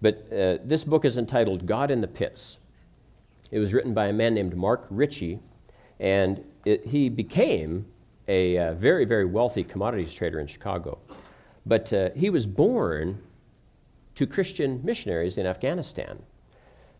But 0.00 0.26
uh, 0.32 0.58
this 0.64 0.82
book 0.82 1.04
is 1.04 1.18
entitled 1.18 1.66
God 1.66 1.90
in 1.90 2.00
the 2.00 2.08
Pits. 2.08 2.56
It 3.50 3.58
was 3.58 3.74
written 3.74 3.92
by 3.92 4.06
a 4.06 4.12
man 4.14 4.32
named 4.32 4.56
Mark 4.56 4.86
Ritchie, 4.88 5.38
and 6.00 6.44
it, 6.64 6.86
he 6.86 7.08
became 7.08 7.86
a 8.28 8.58
uh, 8.58 8.74
very, 8.74 9.04
very 9.04 9.24
wealthy 9.24 9.64
commodities 9.64 10.12
trader 10.12 10.40
in 10.40 10.46
Chicago. 10.46 10.98
But 11.66 11.92
uh, 11.92 12.10
he 12.14 12.30
was 12.30 12.46
born 12.46 13.20
to 14.14 14.26
Christian 14.26 14.80
missionaries 14.84 15.38
in 15.38 15.46
Afghanistan. 15.46 16.18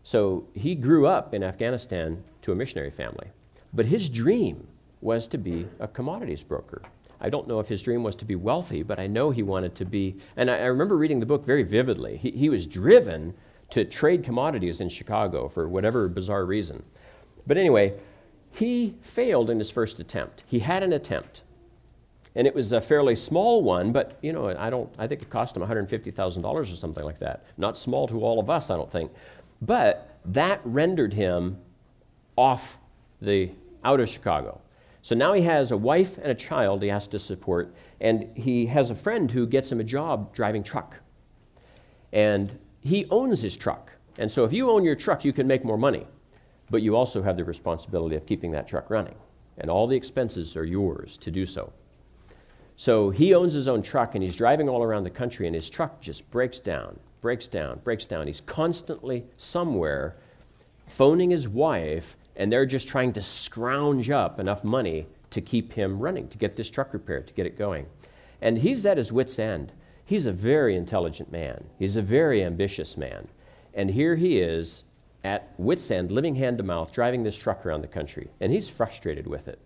So 0.03 0.47
he 0.53 0.75
grew 0.75 1.05
up 1.05 1.33
in 1.33 1.43
Afghanistan 1.43 2.23
to 2.41 2.51
a 2.51 2.55
missionary 2.55 2.91
family. 2.91 3.27
But 3.73 3.85
his 3.85 4.09
dream 4.09 4.67
was 5.01 5.27
to 5.27 5.37
be 5.37 5.67
a 5.79 5.87
commodities 5.87 6.43
broker. 6.43 6.81
I 7.21 7.29
don't 7.29 7.47
know 7.47 7.59
if 7.59 7.67
his 7.67 7.81
dream 7.81 8.03
was 8.03 8.15
to 8.15 8.25
be 8.25 8.35
wealthy, 8.35 8.81
but 8.81 8.99
I 8.99 9.07
know 9.07 9.29
he 9.29 9.43
wanted 9.43 9.75
to 9.75 9.85
be. 9.85 10.15
And 10.37 10.49
I, 10.49 10.59
I 10.59 10.65
remember 10.65 10.97
reading 10.97 11.19
the 11.19 11.25
book 11.25 11.45
very 11.45 11.63
vividly. 11.63 12.17
He, 12.17 12.31
he 12.31 12.49
was 12.49 12.65
driven 12.65 13.33
to 13.71 13.85
trade 13.85 14.23
commodities 14.23 14.81
in 14.81 14.89
Chicago 14.89 15.47
for 15.47 15.67
whatever 15.67 16.07
bizarre 16.07 16.45
reason. 16.45 16.81
But 17.45 17.57
anyway, 17.57 17.93
he 18.51 18.95
failed 19.01 19.49
in 19.49 19.59
his 19.59 19.69
first 19.69 19.99
attempt. 19.99 20.43
He 20.47 20.59
had 20.59 20.83
an 20.83 20.93
attempt. 20.93 21.43
And 22.35 22.45
it 22.45 22.53
was 22.53 22.71
a 22.71 22.81
fairly 22.81 23.15
small 23.15 23.63
one, 23.63 23.91
but 23.91 24.17
you 24.21 24.33
know, 24.33 24.49
I 24.57 24.69
don't 24.69 24.89
I 24.97 25.07
think 25.07 25.21
it 25.21 25.29
cost 25.29 25.55
him 25.55 25.63
$150,000 25.63 26.45
or 26.45 26.65
something 26.65 27.03
like 27.03 27.19
that. 27.19 27.45
Not 27.57 27.77
small 27.77 28.07
to 28.07 28.21
all 28.21 28.39
of 28.39 28.49
us, 28.49 28.69
I 28.69 28.75
don't 28.75 28.91
think. 28.91 29.11
But 29.61 30.17
that 30.25 30.61
rendered 30.63 31.13
him 31.13 31.57
off 32.35 32.77
the 33.21 33.51
out 33.83 33.99
of 33.99 34.09
Chicago. 34.09 34.61
So 35.01 35.15
now 35.15 35.33
he 35.33 35.41
has 35.43 35.71
a 35.71 35.77
wife 35.77 36.17
and 36.17 36.27
a 36.27 36.35
child 36.35 36.83
he 36.83 36.89
has 36.89 37.07
to 37.07 37.19
support, 37.19 37.73
and 38.01 38.29
he 38.35 38.65
has 38.65 38.91
a 38.91 38.95
friend 38.95 39.31
who 39.31 39.47
gets 39.47 39.71
him 39.71 39.79
a 39.79 39.83
job 39.83 40.33
driving 40.33 40.63
truck. 40.63 40.95
And 42.11 42.57
he 42.81 43.07
owns 43.09 43.41
his 43.41 43.55
truck. 43.55 43.91
And 44.17 44.29
so 44.29 44.43
if 44.43 44.51
you 44.51 44.69
own 44.69 44.83
your 44.83 44.95
truck, 44.95 45.23
you 45.23 45.31
can 45.31 45.47
make 45.47 45.63
more 45.63 45.77
money 45.77 46.05
but 46.69 46.81
you 46.81 46.95
also 46.95 47.21
have 47.21 47.37
the 47.37 47.43
responsibility 47.43 48.15
of 48.15 48.25
keeping 48.25 48.51
that 48.51 48.67
truck 48.67 48.89
running. 48.89 49.15
And 49.57 49.69
all 49.69 49.87
the 49.87 49.95
expenses 49.95 50.55
are 50.55 50.65
yours 50.65 51.17
to 51.17 51.31
do 51.31 51.45
so. 51.45 51.71
So 52.75 53.09
he 53.09 53.33
owns 53.33 53.53
his 53.53 53.67
own 53.67 53.81
truck 53.81 54.15
and 54.15 54.23
he's 54.23 54.35
driving 54.35 54.69
all 54.69 54.83
around 54.83 55.03
the 55.03 55.09
country, 55.09 55.47
and 55.47 55.55
his 55.55 55.69
truck 55.69 55.99
just 55.99 56.29
breaks 56.31 56.59
down, 56.59 56.97
breaks 57.21 57.47
down, 57.47 57.79
breaks 57.83 58.05
down. 58.05 58.25
He's 58.25 58.41
constantly 58.41 59.25
somewhere 59.35 60.15
phoning 60.87 61.29
his 61.29 61.47
wife, 61.47 62.15
and 62.35 62.51
they're 62.51 62.65
just 62.65 62.87
trying 62.87 63.11
to 63.13 63.21
scrounge 63.21 64.09
up 64.09 64.39
enough 64.39 64.63
money 64.63 65.07
to 65.31 65.41
keep 65.41 65.73
him 65.73 65.99
running, 65.99 66.27
to 66.29 66.37
get 66.37 66.55
this 66.55 66.69
truck 66.69 66.93
repaired, 66.93 67.27
to 67.27 67.33
get 67.33 67.45
it 67.45 67.57
going. 67.57 67.85
And 68.41 68.57
he's 68.57 68.85
at 68.85 68.97
his 68.97 69.11
wits' 69.11 69.39
end. 69.39 69.71
He's 70.05 70.25
a 70.25 70.31
very 70.31 70.75
intelligent 70.75 71.31
man, 71.31 71.63
he's 71.77 71.95
a 71.97 72.01
very 72.01 72.43
ambitious 72.43 72.97
man. 72.97 73.27
And 73.73 73.91
here 73.91 74.15
he 74.15 74.39
is 74.39 74.83
at 75.23 75.53
wits' 75.57 75.91
end, 75.91 76.11
living 76.11 76.35
hand 76.35 76.57
to 76.57 76.63
mouth, 76.63 76.91
driving 76.91 77.23
this 77.23 77.35
truck 77.35 77.65
around 77.65 77.81
the 77.81 77.87
country. 77.87 78.29
And 78.39 78.51
he's 78.51 78.69
frustrated 78.69 79.27
with 79.27 79.47
it. 79.47 79.59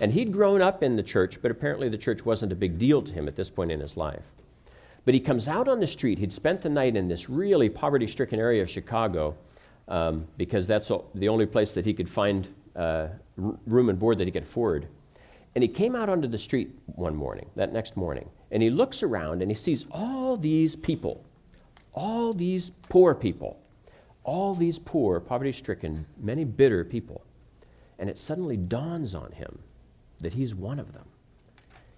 And 0.00 0.12
he'd 0.12 0.32
grown 0.32 0.60
up 0.60 0.82
in 0.82 0.96
the 0.96 1.02
church, 1.02 1.40
but 1.40 1.50
apparently 1.50 1.88
the 1.88 1.98
church 1.98 2.24
wasn't 2.24 2.52
a 2.52 2.56
big 2.56 2.78
deal 2.78 3.00
to 3.02 3.12
him 3.12 3.28
at 3.28 3.36
this 3.36 3.48
point 3.48 3.72
in 3.72 3.80
his 3.80 3.96
life. 3.96 4.22
But 5.04 5.14
he 5.14 5.20
comes 5.20 5.48
out 5.48 5.68
on 5.68 5.80
the 5.80 5.86
street. 5.86 6.18
He'd 6.18 6.32
spent 6.32 6.60
the 6.60 6.68
night 6.68 6.96
in 6.96 7.08
this 7.08 7.30
really 7.30 7.68
poverty 7.68 8.08
stricken 8.08 8.40
area 8.40 8.62
of 8.62 8.68
Chicago 8.68 9.36
um, 9.88 10.26
because 10.36 10.66
that's 10.66 10.90
the 11.14 11.28
only 11.28 11.46
place 11.46 11.72
that 11.74 11.86
he 11.86 11.94
could 11.94 12.08
find 12.08 12.48
uh, 12.74 13.06
room 13.36 13.88
and 13.88 13.98
board 13.98 14.18
that 14.18 14.26
he 14.26 14.32
could 14.32 14.42
afford. 14.42 14.88
And 15.54 15.62
he 15.62 15.68
came 15.68 15.96
out 15.96 16.08
onto 16.08 16.28
the 16.28 16.36
street 16.36 16.76
one 16.86 17.14
morning, 17.14 17.48
that 17.54 17.72
next 17.72 17.96
morning, 17.96 18.28
and 18.50 18.62
he 18.62 18.68
looks 18.68 19.02
around 19.02 19.40
and 19.40 19.50
he 19.50 19.54
sees 19.54 19.86
all 19.90 20.36
these 20.36 20.76
people, 20.76 21.24
all 21.94 22.34
these 22.34 22.72
poor 22.88 23.14
people, 23.14 23.58
all 24.26 24.54
these 24.54 24.78
poor, 24.78 25.20
poverty 25.20 25.52
stricken, 25.52 26.04
many 26.20 26.44
bitter 26.44 26.84
people. 26.84 27.22
And 27.98 28.10
it 28.10 28.18
suddenly 28.18 28.56
dawns 28.56 29.14
on 29.14 29.30
him 29.32 29.58
that 30.20 30.34
he's 30.34 30.54
one 30.54 30.78
of 30.78 30.92
them. 30.92 31.06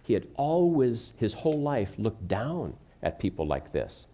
He 0.02 0.12
had 0.12 0.28
always, 0.36 1.14
his 1.16 1.32
whole 1.32 1.60
life, 1.60 1.94
looked 1.98 2.28
down 2.28 2.74
at 3.02 3.18
people 3.18 3.46
like 3.46 3.72
this. 3.72 4.06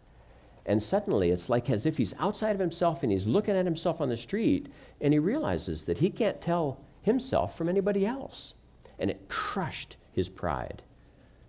And 0.66 0.82
suddenly 0.82 1.30
it's 1.30 1.48
like 1.48 1.68
as 1.68 1.86
if 1.86 1.96
he's 1.96 2.14
outside 2.18 2.54
of 2.54 2.60
himself 2.60 3.02
and 3.02 3.12
he's 3.12 3.26
looking 3.26 3.56
at 3.56 3.66
himself 3.66 4.00
on 4.00 4.08
the 4.08 4.16
street 4.16 4.68
and 5.00 5.12
he 5.12 5.18
realizes 5.18 5.82
that 5.84 5.98
he 5.98 6.08
can't 6.08 6.40
tell 6.40 6.78
himself 7.02 7.58
from 7.58 7.68
anybody 7.68 8.06
else. 8.06 8.54
And 8.98 9.10
it 9.10 9.28
crushed 9.28 9.96
his 10.12 10.28
pride. 10.28 10.82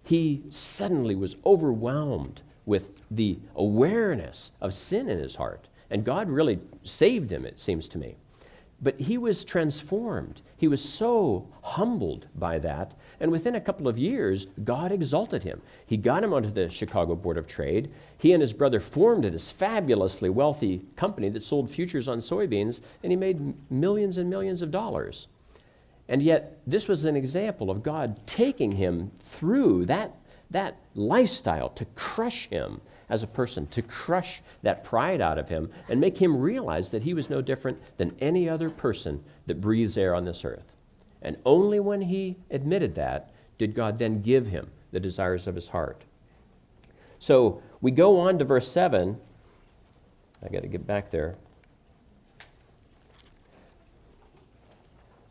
He 0.04 0.44
suddenly 0.50 1.16
was 1.16 1.38
overwhelmed 1.46 2.42
with 2.66 3.00
the 3.12 3.38
awareness 3.56 4.52
of 4.62 4.74
sin 4.74 5.08
in 5.08 5.20
his 5.20 5.36
heart. 5.36 5.68
And 5.90 6.04
God 6.04 6.30
really 6.30 6.60
saved 6.84 7.32
him, 7.32 7.46
it 7.46 7.60
seems 7.60 7.88
to 7.90 7.98
me. 7.98 8.16
But 8.82 9.00
he 9.00 9.18
was 9.18 9.46
transformed. 9.46 10.42
He 10.58 10.68
was 10.68 10.84
so 10.84 11.48
humbled 11.62 12.28
by 12.36 12.60
that. 12.60 12.94
And 13.20 13.32
within 13.32 13.56
a 13.56 13.62
couple 13.62 13.88
of 13.88 13.98
years, 13.98 14.48
God 14.64 14.92
exalted 14.92 15.44
him. 15.44 15.62
He 15.86 15.96
got 15.96 16.24
him 16.24 16.34
onto 16.34 16.52
the 16.52 16.70
Chicago 16.70 17.16
Board 17.16 17.38
of 17.38 17.48
Trade. 17.48 17.90
He 18.18 18.34
and 18.34 18.42
his 18.42 18.54
brother 18.54 18.80
formed 18.80 19.24
this 19.24 19.50
fabulously 19.50 20.30
wealthy 20.30 20.82
company 20.98 21.30
that 21.30 21.44
sold 21.44 21.70
futures 21.70 22.08
on 22.08 22.20
soybeans, 22.20 22.82
and 23.04 23.12
he 23.12 23.16
made 23.16 23.54
millions 23.72 24.18
and 24.18 24.30
millions 24.30 24.62
of 24.62 24.72
dollars. 24.72 25.28
And 26.08 26.22
yet, 26.22 26.60
this 26.68 26.88
was 26.88 27.06
an 27.06 27.16
example 27.16 27.72
of 27.72 27.82
God 27.82 28.20
taking 28.28 28.74
him 28.74 29.12
through 29.22 29.86
that, 29.86 30.16
that 30.52 30.78
lifestyle 30.94 31.70
to 31.70 31.86
crush 31.96 32.48
him 32.50 32.82
as 33.10 33.24
a 33.24 33.28
person, 33.28 33.68
to 33.68 33.82
crush 33.82 34.42
that 34.64 34.84
pride 34.84 35.22
out 35.22 35.38
of 35.38 35.50
him 35.50 35.70
and 35.90 36.00
make 36.00 36.18
him 36.18 36.38
realize 36.38 36.90
that 36.90 37.04
he 37.04 37.14
was 37.14 37.30
no 37.30 37.42
different 37.42 37.78
than 37.98 38.16
any 38.20 38.50
other 38.50 38.70
person 38.70 39.24
that 39.46 39.62
breathes 39.62 39.98
air 39.98 40.16
on 40.16 40.26
this 40.26 40.44
earth. 40.44 40.74
And 41.22 41.38
only 41.46 41.80
when 41.80 42.02
he 42.02 42.36
admitted 42.52 42.96
that 42.96 43.32
did 43.58 43.74
God 43.74 43.98
then 43.98 44.22
give 44.22 44.48
him 44.48 44.70
the 44.92 45.00
desires 45.00 45.48
of 45.48 45.56
his 45.56 45.68
heart. 45.68 46.04
So 47.20 47.62
we 47.82 47.92
go 47.92 48.20
on 48.20 48.38
to 48.40 48.46
verse 48.46 48.68
7. 48.68 49.18
I 50.44 50.50
got 50.50 50.62
to 50.62 50.68
get 50.68 50.86
back 50.86 51.12
there. 51.12 51.36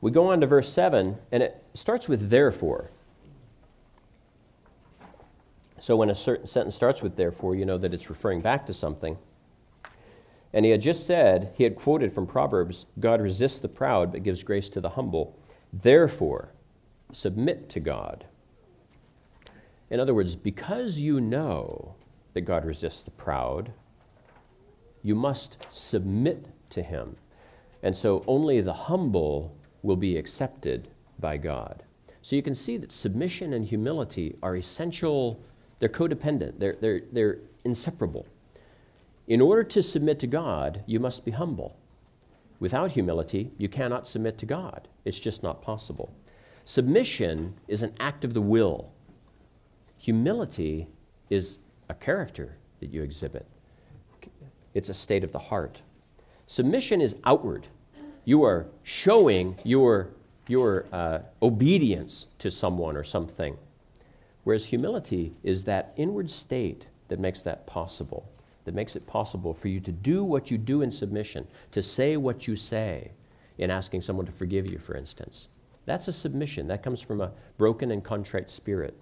We 0.01 0.11
go 0.11 0.31
on 0.31 0.41
to 0.43 0.47
verse 0.47 0.69
7, 0.69 1.17
and 1.33 1.43
it 1.43 1.63
starts 1.73 2.09
with 2.09 2.29
therefore. 2.29 2.91
So 5.85 5.97
when 5.97 6.09
a 6.09 6.15
certain 6.15 6.47
sentence 6.47 6.75
starts 6.75 7.03
with 7.03 7.15
therefore, 7.15 7.55
you 7.55 7.67
know 7.67 7.77
that 7.77 7.93
it's 7.93 8.09
referring 8.09 8.41
back 8.41 8.65
to 8.65 8.73
something. 8.73 9.19
And 10.55 10.65
he 10.65 10.71
had 10.71 10.81
just 10.81 11.07
said, 11.07 11.53
he 11.57 11.63
had 11.63 11.77
quoted 11.77 12.11
from 12.11 12.27
Proverbs 12.27 12.87
God 13.01 13.21
resists 13.21 13.59
the 13.59 13.69
proud 13.69 14.11
but 14.11 14.23
gives 14.23 14.43
grace 14.43 14.71
to 14.71 14.81
the 14.81 14.89
humble. 14.89 15.39
Therefore, 15.75 16.55
submit 17.13 17.69
to 17.69 17.81
God. 17.81 18.25
In 19.91 20.01
other 20.01 20.15
words, 20.15 20.35
because 20.35 20.99
you 20.99 21.21
know 21.21 21.95
that 22.33 22.47
God 22.47 22.65
resists 22.65 23.03
the 23.03 23.11
proud, 23.11 23.71
you 25.03 25.15
must 25.15 25.67
submit 25.71 26.47
to 26.71 26.83
him. 26.83 27.15
And 27.83 27.95
so 27.95 28.25
only 28.27 28.63
the 28.63 28.73
humble 28.73 29.55
will 29.83 29.97
be 29.97 30.17
accepted 30.17 30.89
by 31.19 31.37
God. 31.37 31.83
So 32.23 32.37
you 32.37 32.43
can 32.43 32.55
see 32.55 32.79
that 32.79 32.91
submission 32.91 33.53
and 33.53 33.67
humility 33.67 34.35
are 34.43 34.57
essential 34.57 35.45
they're 35.79 35.89
codependent, 35.89 36.59
they're, 36.59 36.77
they're, 36.81 37.03
they're 37.13 37.39
inseparable. 37.65 38.27
In 39.27 39.41
order 39.41 39.65
to 39.65 39.83
submit 39.83 40.19
to 40.21 40.27
God, 40.27 40.83
you 40.87 41.01
must 41.01 41.25
be 41.25 41.31
humble. 41.31 41.77
Without 42.61 42.91
humility, 42.91 43.51
you 43.59 43.69
cannot 43.69 44.07
submit 44.07 44.39
to 44.39 44.47
God. 44.47 44.89
It's 45.05 45.19
just 45.19 45.43
not 45.43 45.63
possible. 45.63 46.13
Submission 46.65 47.55
is 47.69 47.83
an 47.83 47.93
act 48.01 48.25
of 48.25 48.33
the 48.33 48.41
will, 48.41 48.91
humility 49.99 50.89
is 51.31 51.59
a 51.89 51.95
character 51.95 52.57
that 52.81 52.91
you 52.91 53.03
exhibit, 53.03 53.47
it's 54.75 54.89
a 54.89 54.95
state 54.95 55.25
of 55.25 55.33
the 55.33 55.39
heart. 55.39 55.81
Submission 56.47 57.01
is 57.01 57.17
outward. 57.25 57.67
You 58.25 58.43
are 58.45 58.67
showing 58.83 59.57
your, 59.65 60.11
your 60.49 60.87
uh, 60.93 61.21
obedience 61.43 62.27
to 62.39 62.51
someone 62.51 62.97
or 62.97 63.05
something. 63.05 63.57
Whereas 64.45 64.65
humility 64.65 65.35
is 65.43 65.65
that 65.65 65.93
inward 65.97 66.31
state 66.31 66.87
that 67.09 67.19
makes 67.19 67.43
that 67.43 67.67
possible, 67.67 68.29
that 68.65 68.75
makes 68.75 68.97
it 68.97 69.07
possible 69.07 69.53
for 69.53 69.69
you 69.69 69.81
to 69.81 69.93
do 69.93 70.23
what 70.23 70.51
you 70.51 70.59
do 70.59 70.83
in 70.83 70.91
submission, 70.91 71.47
to 71.73 71.83
say 71.83 72.17
what 72.17 72.47
you 72.47 72.57
say 72.57 73.11
in 73.59 73.71
asking 73.71 74.03
someone 74.03 74.27
to 74.27 74.33
forgive 74.33 74.71
you, 74.71 74.79
for 74.79 74.97
instance. 74.97 75.49
That's 75.87 76.09
a 76.09 76.13
submission. 76.13 76.67
That 76.67 76.83
comes 76.83 77.01
from 77.01 77.21
a 77.21 77.33
broken 77.59 77.91
and 77.91 78.03
contrite 78.03 78.51
spirit. 78.51 78.97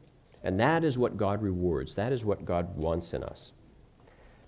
And 0.45 0.59
that 0.59 0.85
is 0.85 0.99
what 0.99 1.17
God 1.17 1.43
rewards. 1.43 1.95
That 1.95 2.13
is 2.13 2.25
what 2.25 2.45
God 2.45 2.77
wants 2.77 3.15
in 3.15 3.23
us. 3.23 3.53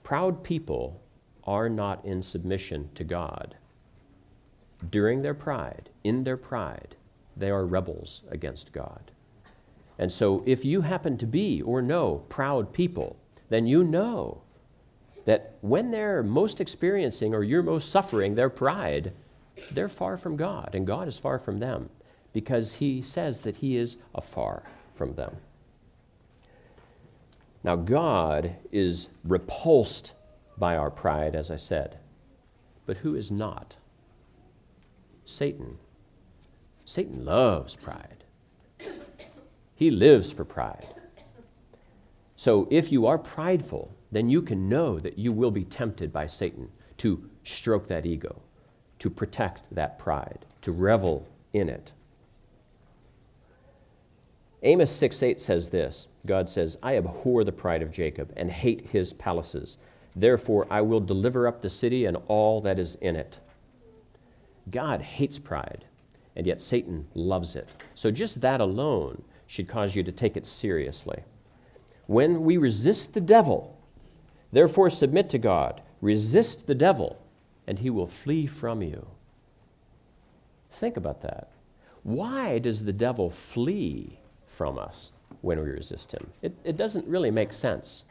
Proud 0.02 0.42
people 0.42 1.00
are 1.44 1.68
not 1.68 2.04
in 2.04 2.22
submission 2.22 2.90
to 2.94 3.04
God. 3.04 3.57
During 4.90 5.22
their 5.22 5.35
pride, 5.35 5.90
in 6.02 6.24
their 6.24 6.37
pride, 6.37 6.96
they 7.37 7.50
are 7.50 7.66
rebels 7.66 8.22
against 8.30 8.72
God. 8.72 9.11
And 9.98 10.11
so, 10.11 10.42
if 10.44 10.64
you 10.64 10.80
happen 10.80 11.16
to 11.18 11.26
be 11.26 11.62
or 11.62 11.80
know 11.80 12.24
proud 12.28 12.72
people, 12.72 13.16
then 13.48 13.66
you 13.66 13.85
know 13.85 14.42
that 15.24 15.54
when 15.61 15.90
they're 15.90 16.22
most 16.22 16.61
experiencing 16.61 17.35
or 17.35 17.44
you're 17.44 17.62
most 17.62 17.90
suffering 17.90 18.35
their 18.35 18.50
pride, 18.50 19.12
they're 19.70 19.88
far 19.88 20.16
from 20.16 20.37
God, 20.37 20.74
and 20.74 20.87
God 20.87 21.09
is 21.09 21.18
far 21.18 21.38
from 21.38 21.59
them 21.61 21.88
because 22.33 22.72
He 22.72 23.00
says 23.00 23.40
that 23.42 23.57
He 23.57 23.76
is 23.76 23.96
afar 24.14 24.64
from 24.94 25.14
them. 25.14 25.37
Now, 27.62 27.76
God 27.76 28.57
is 28.72 29.09
repulsed 29.24 30.12
by 30.59 30.76
our 30.76 30.90
pride, 30.90 31.35
as 31.35 31.50
I 31.50 31.57
said, 31.57 31.98
but 32.85 32.98
who 32.98 33.14
is 33.14 33.30
not? 33.30 33.76
Satan. 35.24 35.78
Satan 36.85 37.24
loves 37.24 37.76
pride. 37.76 38.23
He 39.74 39.90
lives 39.90 40.30
for 40.30 40.44
pride. 40.44 40.87
So 42.37 42.68
if 42.70 42.92
you 42.92 43.06
are 43.06 43.18
prideful, 43.18 43.90
then 44.12 44.28
you 44.28 44.42
can 44.42 44.68
know 44.68 44.98
that 44.98 45.18
you 45.18 45.32
will 45.32 45.50
be 45.50 45.64
tempted 45.64 46.12
by 46.12 46.26
Satan 46.26 46.68
to 46.98 47.28
stroke 47.44 47.88
that 47.88 48.06
ego, 48.06 48.40
to 48.98 49.10
protect 49.10 49.62
that 49.74 49.98
pride, 49.98 50.44
to 50.62 50.72
revel 50.72 51.26
in 51.52 51.68
it. 51.68 51.92
Amos 54.62 54.90
6 54.90 55.22
8 55.22 55.40
says 55.40 55.68
this 55.68 56.08
God 56.26 56.48
says, 56.48 56.78
I 56.82 56.96
abhor 56.96 57.44
the 57.44 57.52
pride 57.52 57.82
of 57.82 57.92
Jacob 57.92 58.32
and 58.37 58.50
hate 58.50 58.88
his 58.88 59.12
palaces. 59.12 59.78
Therefore, 60.16 60.66
I 60.70 60.80
will 60.80 61.00
deliver 61.00 61.46
up 61.46 61.60
the 61.60 61.68
city 61.68 62.06
and 62.06 62.16
all 62.28 62.60
that 62.62 62.78
is 62.78 62.94
in 62.96 63.16
it. 63.16 63.37
God 64.70 65.02
hates 65.02 65.38
pride, 65.38 65.84
and 66.37 66.46
yet 66.46 66.62
Satan 66.62 67.06
loves 67.14 67.56
it. 67.56 67.68
So, 67.94 68.10
just 68.10 68.40
that 68.40 68.60
alone 68.60 69.22
should 69.46 69.68
cause 69.68 69.94
you 69.94 70.02
to 70.02 70.12
take 70.12 70.37
it 70.37 70.46
seriously. 70.46 71.22
When 72.07 72.44
we 72.44 72.57
resist 72.57 73.14
the 73.14 73.20
devil, 73.20 73.78
therefore 74.52 74.90
submit 74.90 75.28
to 75.30 75.38
God, 75.38 75.83
resist 76.00 76.66
the 76.66 76.74
devil, 76.74 77.18
and 77.66 77.78
he 77.78 77.90
will 77.90 78.07
flee 78.07 78.46
from 78.46 78.83
you. 78.83 79.07
Think 80.70 80.96
about 80.96 81.22
that. 81.22 81.50
Why 82.02 82.59
does 82.59 82.85
the 82.85 82.92
devil 82.92 83.30
flee 83.30 84.18
from 84.46 84.78
us 84.78 85.12
when 85.40 85.59
we 85.59 85.70
resist 85.70 86.12
him? 86.12 86.26
It, 86.42 86.54
it 86.64 86.76
doesn't 86.76 87.07
really 87.07 87.30
make 87.30 87.52
sense. 87.52 88.04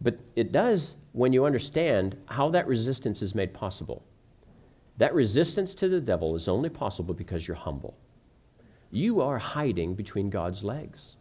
But 0.00 0.18
it 0.36 0.52
does 0.52 0.96
when 1.12 1.32
you 1.32 1.44
understand 1.44 2.16
how 2.26 2.48
that 2.50 2.66
resistance 2.66 3.22
is 3.22 3.34
made 3.34 3.52
possible. 3.52 4.02
That 4.98 5.14
resistance 5.14 5.74
to 5.76 5.88
the 5.88 6.00
devil 6.00 6.34
is 6.34 6.48
only 6.48 6.68
possible 6.68 7.14
because 7.14 7.48
you're 7.48 7.56
humble 7.56 7.96
you 8.90 9.20
are 9.20 9.38
hiding 9.38 9.94
between 9.94 10.30
God's 10.30 10.64
legs 10.64 11.16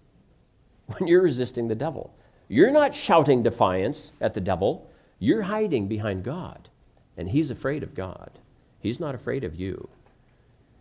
when 0.87 1.07
you're 1.07 1.21
resisting 1.21 1.67
the 1.67 1.75
devil. 1.75 2.13
You're 2.47 2.71
not 2.71 2.95
shouting 2.95 3.43
defiance 3.43 4.11
at 4.21 4.33
the 4.33 4.41
devil, 4.41 4.89
you're 5.19 5.43
hiding 5.43 5.87
behind 5.87 6.23
God. 6.23 6.69
And 7.17 7.29
he's 7.29 7.51
afraid 7.51 7.83
of 7.83 7.93
God. 7.93 8.31
He's 8.79 8.99
not 8.99 9.13
afraid 9.13 9.43
of 9.43 9.55
you. 9.55 9.89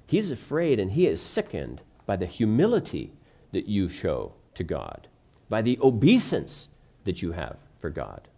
He's 0.07 0.31
afraid 0.31 0.79
and 0.79 0.93
he 0.93 1.07
is 1.07 1.21
sickened 1.21 1.83
by 2.07 2.17
the 2.17 2.27
humility 2.27 3.13
that 3.53 3.67
you 3.67 3.89
show 3.89 4.33
to 4.55 4.65
God, 4.65 5.09
by 5.49 5.61
the 5.61 5.79
obeisance 5.83 6.69
that 7.05 7.21
you 7.21 7.33
have 7.33 7.57
for 7.79 7.91
God. 7.91 8.29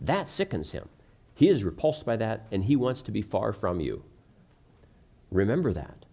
That 0.00 0.28
sickens 0.28 0.70
him. 0.70 0.88
He 1.34 1.48
is 1.48 1.64
repulsed 1.64 2.04
by 2.04 2.16
that 2.16 2.46
and 2.52 2.64
he 2.64 2.76
wants 2.76 3.02
to 3.02 3.10
be 3.10 3.22
far 3.22 3.52
from 3.52 3.80
you. 3.80 4.04
Remember 5.30 5.72
that. 5.72 6.04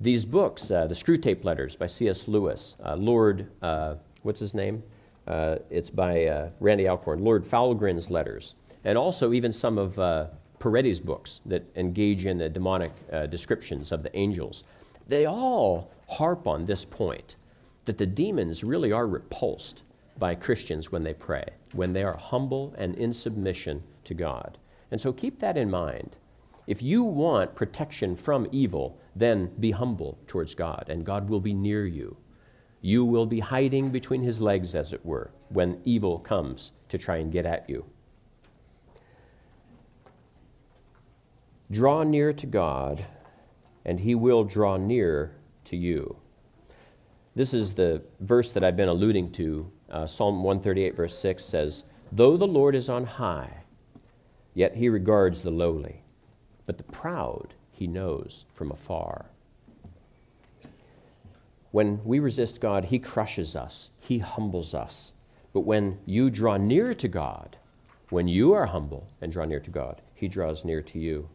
These 0.00 0.24
books, 0.24 0.70
uh, 0.70 0.86
the 0.86 0.94
Screwtape 0.94 1.44
Letters 1.44 1.74
by 1.74 1.86
C.S. 1.86 2.28
Lewis, 2.28 2.76
uh, 2.84 2.96
Lord, 2.96 3.48
uh, 3.62 3.94
what's 4.22 4.40
his 4.40 4.54
name? 4.54 4.82
Uh, 5.26 5.56
it's 5.70 5.90
by 5.90 6.26
uh, 6.26 6.50
Randy 6.60 6.86
Alcorn, 6.86 7.24
Lord 7.24 7.46
Foulgrin's 7.46 8.10
Letters, 8.10 8.54
and 8.84 8.98
also 8.98 9.32
even 9.32 9.52
some 9.52 9.78
of 9.78 9.98
uh, 9.98 10.26
Peretti's 10.58 11.00
books 11.00 11.40
that 11.46 11.64
engage 11.76 12.26
in 12.26 12.38
the 12.38 12.48
demonic 12.48 12.92
descriptions 13.30 13.92
of 13.92 14.02
the 14.02 14.16
angels. 14.16 14.64
They 15.08 15.26
all 15.26 15.90
harp 16.08 16.46
on 16.46 16.64
this 16.64 16.84
point 16.84 17.36
that 17.84 17.98
the 17.98 18.06
demons 18.06 18.64
really 18.64 18.92
are 18.92 19.06
repulsed 19.06 19.82
by 20.18 20.34
Christians 20.34 20.92
when 20.92 21.02
they 21.02 21.14
pray, 21.14 21.44
when 21.72 21.92
they 21.92 22.02
are 22.02 22.16
humble 22.16 22.74
and 22.78 22.94
in 22.96 23.12
submission 23.12 23.82
to 24.04 24.14
God. 24.14 24.58
And 24.90 25.00
so 25.00 25.12
keep 25.12 25.38
that 25.40 25.56
in 25.56 25.70
mind. 25.70 26.16
If 26.66 26.82
you 26.82 27.02
want 27.04 27.54
protection 27.54 28.16
from 28.16 28.48
evil, 28.50 28.98
then 29.16 29.50
be 29.60 29.70
humble 29.70 30.18
towards 30.26 30.54
God, 30.54 30.86
and 30.88 31.04
God 31.04 31.28
will 31.28 31.40
be 31.40 31.54
near 31.54 31.86
you. 31.86 32.16
You 32.82 33.04
will 33.04 33.26
be 33.26 33.40
hiding 33.40 33.90
between 33.90 34.22
his 34.22 34.40
legs, 34.40 34.74
as 34.74 34.92
it 34.92 35.04
were, 35.04 35.30
when 35.48 35.80
evil 35.84 36.18
comes 36.18 36.72
to 36.90 36.98
try 36.98 37.16
and 37.16 37.32
get 37.32 37.46
at 37.46 37.68
you. 37.68 37.84
Draw 41.70 42.04
near 42.04 42.32
to 42.32 42.46
God, 42.46 43.04
and 43.84 43.98
he 43.98 44.14
will 44.14 44.44
draw 44.44 44.76
near 44.76 45.32
to 45.64 45.76
you. 45.76 46.16
This 47.34 47.54
is 47.54 47.74
the 47.74 48.02
verse 48.20 48.52
that 48.52 48.62
I've 48.62 48.76
been 48.76 48.88
alluding 48.88 49.32
to. 49.32 49.70
Uh, 49.90 50.06
Psalm 50.06 50.42
138, 50.42 50.94
verse 50.94 51.18
6 51.18 51.44
says, 51.44 51.84
Though 52.12 52.36
the 52.36 52.46
Lord 52.46 52.74
is 52.74 52.88
on 52.88 53.04
high, 53.04 53.52
yet 54.54 54.76
he 54.76 54.88
regards 54.88 55.42
the 55.42 55.50
lowly 55.50 56.02
but 56.66 56.76
the 56.76 56.84
proud 56.84 57.54
he 57.76 57.86
knows 57.86 58.46
from 58.54 58.70
afar. 58.70 59.26
When 61.72 62.02
we 62.04 62.20
resist 62.20 62.60
God, 62.60 62.86
he 62.86 62.98
crushes 62.98 63.54
us, 63.54 63.90
he 64.00 64.18
humbles 64.18 64.74
us. 64.74 65.12
But 65.52 65.60
when 65.60 65.98
you 66.06 66.30
draw 66.30 66.56
near 66.56 66.94
to 66.94 67.08
God, 67.08 67.56
when 68.08 68.28
you 68.28 68.54
are 68.54 68.66
humble 68.66 69.06
and 69.20 69.30
draw 69.30 69.44
near 69.44 69.60
to 69.60 69.70
God, 69.70 70.00
he 70.14 70.26
draws 70.26 70.64
near 70.64 70.80
to 70.82 70.98
you. 70.98 71.28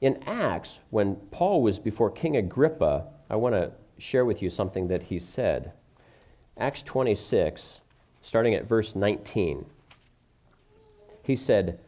In 0.00 0.22
Acts, 0.26 0.80
when 0.88 1.16
Paul 1.30 1.62
was 1.62 1.78
before 1.78 2.10
King 2.10 2.38
Agrippa, 2.38 3.06
I 3.28 3.36
want 3.36 3.54
to 3.54 3.70
share 3.98 4.24
with 4.24 4.40
you 4.40 4.48
something 4.48 4.88
that 4.88 5.02
he 5.02 5.18
said. 5.18 5.72
Acts 6.56 6.82
26, 6.82 7.82
starting 8.22 8.54
at 8.54 8.66
verse 8.66 8.96
19. 8.96 9.66
He 11.22 11.36
said, 11.36 11.78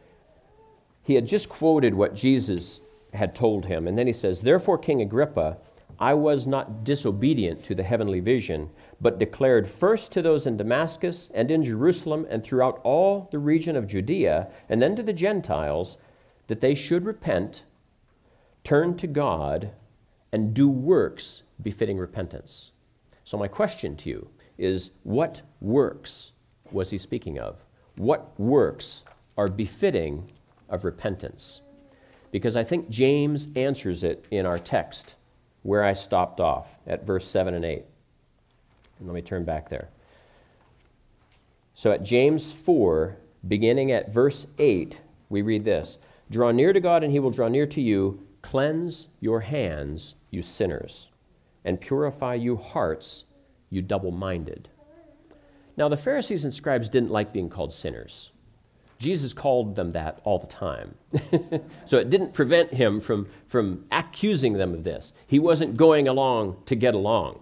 he 1.04 1.14
had 1.14 1.26
just 1.26 1.48
quoted 1.48 1.94
what 1.94 2.14
Jesus 2.14 2.80
had 3.12 3.34
told 3.34 3.66
him. 3.66 3.86
And 3.86 3.96
then 3.96 4.06
he 4.06 4.12
says, 4.12 4.40
Therefore, 4.40 4.78
King 4.78 5.02
Agrippa, 5.02 5.58
I 5.98 6.14
was 6.14 6.46
not 6.46 6.84
disobedient 6.84 7.62
to 7.64 7.74
the 7.74 7.82
heavenly 7.82 8.20
vision, 8.20 8.70
but 9.00 9.18
declared 9.18 9.68
first 9.68 10.12
to 10.12 10.22
those 10.22 10.46
in 10.46 10.56
Damascus 10.56 11.30
and 11.34 11.50
in 11.50 11.62
Jerusalem 11.62 12.26
and 12.30 12.42
throughout 12.42 12.80
all 12.82 13.28
the 13.30 13.38
region 13.38 13.76
of 13.76 13.86
Judea, 13.86 14.48
and 14.68 14.80
then 14.80 14.96
to 14.96 15.02
the 15.02 15.12
Gentiles, 15.12 15.98
that 16.46 16.60
they 16.60 16.74
should 16.74 17.04
repent, 17.04 17.64
turn 18.64 18.96
to 18.96 19.06
God, 19.06 19.70
and 20.32 20.54
do 20.54 20.68
works 20.68 21.42
befitting 21.62 21.98
repentance. 21.98 22.72
So, 23.24 23.36
my 23.36 23.48
question 23.48 23.96
to 23.96 24.08
you 24.08 24.28
is 24.58 24.92
what 25.04 25.42
works 25.60 26.32
was 26.72 26.90
he 26.90 26.98
speaking 26.98 27.38
of? 27.38 27.64
What 27.96 28.38
works 28.40 29.04
are 29.36 29.48
befitting 29.48 30.30
of 30.72 30.84
repentance. 30.84 31.61
Because 32.32 32.56
I 32.56 32.64
think 32.64 32.90
James 32.90 33.46
answers 33.54 34.02
it 34.02 34.24
in 34.32 34.44
our 34.44 34.58
text 34.58 35.14
where 35.62 35.84
I 35.84 35.92
stopped 35.92 36.40
off 36.40 36.76
at 36.88 37.06
verse 37.06 37.28
7 37.28 37.54
and 37.54 37.64
8. 37.64 37.84
And 38.98 39.06
let 39.08 39.14
me 39.14 39.22
turn 39.22 39.44
back 39.44 39.68
there. 39.68 39.88
So 41.74 41.92
at 41.92 42.02
James 42.02 42.52
4, 42.52 43.16
beginning 43.46 43.92
at 43.92 44.12
verse 44.12 44.46
8, 44.58 45.00
we 45.28 45.42
read 45.42 45.64
this 45.64 45.98
Draw 46.30 46.50
near 46.50 46.72
to 46.72 46.80
God, 46.80 47.04
and 47.04 47.12
he 47.12 47.20
will 47.20 47.30
draw 47.30 47.48
near 47.48 47.66
to 47.66 47.80
you. 47.80 48.26
Cleanse 48.42 49.08
your 49.20 49.38
hands, 49.38 50.16
you 50.30 50.42
sinners, 50.42 51.10
and 51.64 51.80
purify 51.80 52.34
you 52.34 52.56
hearts, 52.56 53.24
you 53.70 53.82
double 53.82 54.10
minded. 54.10 54.68
Now, 55.76 55.88
the 55.88 55.96
Pharisees 55.96 56.44
and 56.44 56.52
scribes 56.52 56.88
didn't 56.88 57.10
like 57.10 57.32
being 57.32 57.48
called 57.48 57.72
sinners. 57.72 58.31
Jesus 59.02 59.32
called 59.32 59.74
them 59.74 59.92
that 59.92 60.20
all 60.22 60.38
the 60.38 60.46
time. 60.46 60.94
so 61.86 61.98
it 61.98 62.08
didn't 62.08 62.32
prevent 62.32 62.72
him 62.72 63.00
from, 63.00 63.26
from 63.48 63.84
accusing 63.90 64.52
them 64.52 64.72
of 64.72 64.84
this. 64.84 65.12
He 65.26 65.40
wasn't 65.40 65.76
going 65.76 66.06
along 66.06 66.56
to 66.66 66.76
get 66.76 66.94
along. 66.94 67.40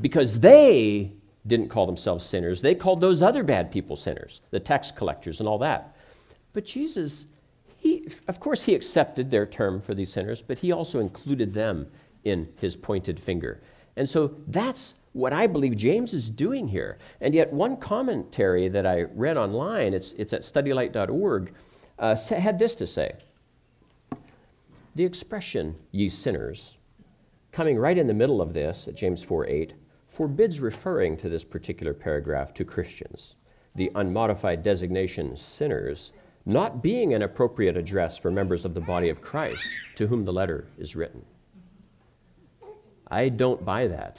Because 0.00 0.38
they 0.38 1.12
didn't 1.46 1.68
call 1.68 1.86
themselves 1.86 2.24
sinners, 2.24 2.60
they 2.60 2.74
called 2.74 3.00
those 3.00 3.22
other 3.22 3.42
bad 3.42 3.72
people 3.72 3.96
sinners, 3.96 4.42
the 4.50 4.60
tax 4.60 4.90
collectors 4.90 5.40
and 5.40 5.48
all 5.48 5.58
that. 5.58 5.96
But 6.52 6.66
Jesus, 6.66 7.26
he, 7.78 8.06
of 8.28 8.40
course, 8.40 8.62
he 8.62 8.74
accepted 8.74 9.30
their 9.30 9.46
term 9.46 9.80
for 9.80 9.94
these 9.94 10.12
sinners, 10.12 10.42
but 10.42 10.58
he 10.58 10.70
also 10.70 11.00
included 11.00 11.54
them 11.54 11.86
in 12.24 12.46
his 12.56 12.76
pointed 12.76 13.18
finger. 13.18 13.62
And 13.96 14.08
so 14.08 14.34
that's 14.48 14.94
what 15.12 15.32
I 15.32 15.46
believe 15.46 15.76
James 15.76 16.14
is 16.14 16.30
doing 16.30 16.68
here. 16.68 16.98
And 17.20 17.34
yet, 17.34 17.52
one 17.52 17.76
commentary 17.76 18.68
that 18.68 18.86
I 18.86 19.02
read 19.14 19.36
online, 19.36 19.92
it's, 19.92 20.12
it's 20.12 20.32
at 20.32 20.42
studylight.org, 20.42 21.52
uh, 21.98 22.16
had 22.16 22.58
this 22.58 22.74
to 22.76 22.86
say 22.86 23.12
The 24.94 25.04
expression, 25.04 25.76
ye 25.90 26.08
sinners, 26.08 26.76
coming 27.52 27.78
right 27.78 27.98
in 27.98 28.06
the 28.06 28.14
middle 28.14 28.40
of 28.40 28.54
this 28.54 28.88
at 28.88 28.94
James 28.94 29.22
4 29.22 29.46
8, 29.46 29.74
forbids 30.08 30.60
referring 30.60 31.16
to 31.18 31.28
this 31.28 31.44
particular 31.44 31.94
paragraph 31.94 32.54
to 32.54 32.64
Christians. 32.64 33.36
The 33.76 33.90
unmodified 33.94 34.62
designation 34.62 35.36
sinners 35.36 36.12
not 36.46 36.82
being 36.82 37.14
an 37.14 37.22
appropriate 37.22 37.76
address 37.76 38.16
for 38.16 38.30
members 38.30 38.64
of 38.64 38.74
the 38.74 38.80
body 38.80 39.08
of 39.08 39.20
Christ 39.20 39.66
to 39.96 40.06
whom 40.06 40.24
the 40.24 40.32
letter 40.32 40.66
is 40.78 40.96
written. 40.96 41.24
I 43.08 43.28
don't 43.28 43.64
buy 43.64 43.86
that. 43.88 44.18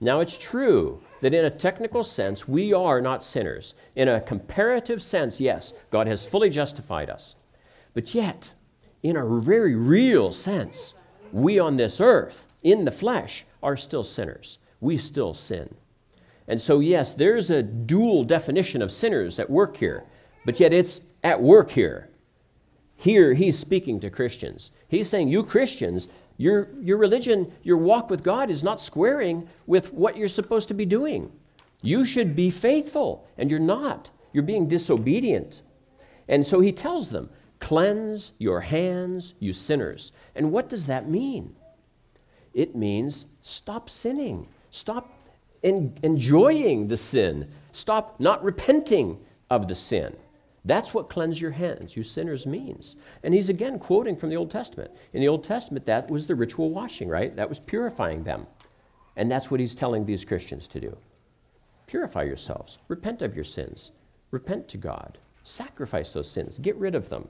Now, 0.00 0.20
it's 0.20 0.36
true 0.36 1.00
that 1.22 1.32
in 1.32 1.46
a 1.46 1.50
technical 1.50 2.04
sense, 2.04 2.46
we 2.46 2.72
are 2.72 3.00
not 3.00 3.24
sinners. 3.24 3.74
In 3.94 4.08
a 4.08 4.20
comparative 4.20 5.02
sense, 5.02 5.40
yes, 5.40 5.72
God 5.90 6.06
has 6.06 6.26
fully 6.26 6.50
justified 6.50 7.08
us. 7.08 7.34
But 7.94 8.14
yet, 8.14 8.52
in 9.02 9.16
a 9.16 9.26
very 9.40 9.74
real 9.74 10.32
sense, 10.32 10.94
we 11.32 11.58
on 11.58 11.76
this 11.76 12.00
earth, 12.00 12.52
in 12.62 12.84
the 12.84 12.90
flesh, 12.90 13.46
are 13.62 13.76
still 13.76 14.04
sinners. 14.04 14.58
We 14.80 14.98
still 14.98 15.32
sin. 15.32 15.74
And 16.48 16.60
so, 16.60 16.80
yes, 16.80 17.14
there's 17.14 17.50
a 17.50 17.62
dual 17.62 18.24
definition 18.24 18.82
of 18.82 18.92
sinners 18.92 19.38
at 19.38 19.48
work 19.50 19.76
here, 19.76 20.04
but 20.44 20.60
yet 20.60 20.72
it's 20.72 21.00
at 21.24 21.40
work 21.40 21.70
here. 21.70 22.10
Here, 22.96 23.34
he's 23.34 23.58
speaking 23.58 24.00
to 24.00 24.10
Christians. 24.10 24.70
He's 24.88 25.08
saying, 25.08 25.28
You 25.28 25.42
Christians, 25.42 26.08
your, 26.36 26.68
your 26.80 26.98
religion, 26.98 27.52
your 27.62 27.78
walk 27.78 28.10
with 28.10 28.22
God 28.22 28.50
is 28.50 28.62
not 28.62 28.80
squaring 28.80 29.48
with 29.66 29.92
what 29.92 30.16
you're 30.16 30.28
supposed 30.28 30.68
to 30.68 30.74
be 30.74 30.84
doing. 30.84 31.32
You 31.82 32.04
should 32.04 32.36
be 32.36 32.50
faithful, 32.50 33.26
and 33.38 33.50
you're 33.50 33.60
not. 33.60 34.10
You're 34.32 34.42
being 34.42 34.68
disobedient. 34.68 35.62
And 36.28 36.46
so 36.46 36.60
he 36.60 36.72
tells 36.72 37.08
them, 37.08 37.30
Cleanse 37.58 38.32
your 38.38 38.60
hands, 38.60 39.34
you 39.38 39.52
sinners. 39.52 40.12
And 40.34 40.52
what 40.52 40.68
does 40.68 40.86
that 40.86 41.08
mean? 41.08 41.56
It 42.52 42.76
means 42.76 43.26
stop 43.42 43.88
sinning, 43.88 44.46
stop 44.70 45.10
en- 45.64 45.98
enjoying 46.02 46.88
the 46.88 46.96
sin, 46.96 47.50
stop 47.72 48.20
not 48.20 48.44
repenting 48.44 49.18
of 49.48 49.68
the 49.68 49.74
sin. 49.74 50.14
That's 50.66 50.92
what 50.92 51.08
cleanse 51.08 51.40
your 51.40 51.52
hands, 51.52 51.96
you 51.96 52.02
sinners, 52.02 52.44
means. 52.44 52.96
And 53.22 53.32
he's 53.32 53.48
again 53.48 53.78
quoting 53.78 54.16
from 54.16 54.30
the 54.30 54.36
Old 54.36 54.50
Testament. 54.50 54.90
In 55.12 55.20
the 55.20 55.28
Old 55.28 55.44
Testament, 55.44 55.86
that 55.86 56.10
was 56.10 56.26
the 56.26 56.34
ritual 56.34 56.70
washing, 56.70 57.08
right? 57.08 57.34
That 57.36 57.48
was 57.48 57.60
purifying 57.60 58.24
them. 58.24 58.48
And 59.14 59.30
that's 59.30 59.48
what 59.48 59.60
he's 59.60 59.76
telling 59.76 60.04
these 60.04 60.24
Christians 60.24 60.66
to 60.68 60.80
do. 60.80 60.96
Purify 61.86 62.24
yourselves, 62.24 62.78
repent 62.88 63.22
of 63.22 63.36
your 63.36 63.44
sins, 63.44 63.92
repent 64.32 64.66
to 64.68 64.76
God, 64.76 65.18
sacrifice 65.44 66.12
those 66.12 66.28
sins, 66.28 66.58
get 66.58 66.74
rid 66.76 66.96
of 66.96 67.08
them. 67.08 67.28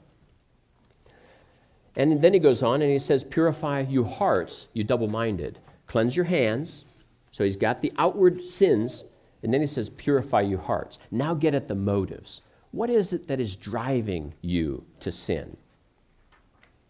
And 1.97 2.23
then 2.23 2.33
he 2.33 2.39
goes 2.39 2.63
on 2.63 2.81
and 2.81 2.91
he 2.91 2.99
says, 2.99 3.23
Purify 3.23 3.81
you 3.81 4.03
hearts, 4.03 4.69
you 4.73 4.83
double 4.83 5.09
minded. 5.09 5.59
Cleanse 5.87 6.17
your 6.17 6.25
hands. 6.25 6.87
So 7.33 7.45
he's 7.45 7.57
got 7.57 7.83
the 7.83 7.93
outward 7.99 8.43
sins. 8.43 9.05
And 9.43 9.53
then 9.53 9.61
he 9.61 9.67
says, 9.67 9.91
Purify 9.91 10.41
you 10.41 10.57
hearts. 10.57 10.99
Now 11.11 11.35
get 11.35 11.55
at 11.55 11.69
the 11.69 11.75
motives. 11.75 12.41
What 12.73 12.91
is 12.91 13.13
it 13.13 13.29
that 13.29 13.41
is 13.41 13.57
driving 13.57 14.35
you 14.43 14.85
to 15.01 15.13
sin? 15.13 15.57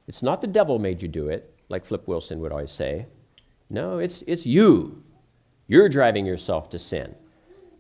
It's 0.09 0.23
not 0.23 0.41
the 0.41 0.47
devil 0.47 0.79
made 0.79 1.03
you 1.03 1.09
do 1.09 1.29
it, 1.29 1.55
like 1.69 1.85
Flip 1.85 2.07
Wilson 2.09 2.41
would 2.41 2.53
always 2.53 2.73
say. 2.73 3.07
No, 3.71 3.99
it's, 3.99 4.23
it's 4.27 4.47
you. 4.47 5.03
You're 5.69 5.89
driving 5.89 6.27
yourself 6.27 6.71
to 6.71 6.79
sin. 6.79 7.15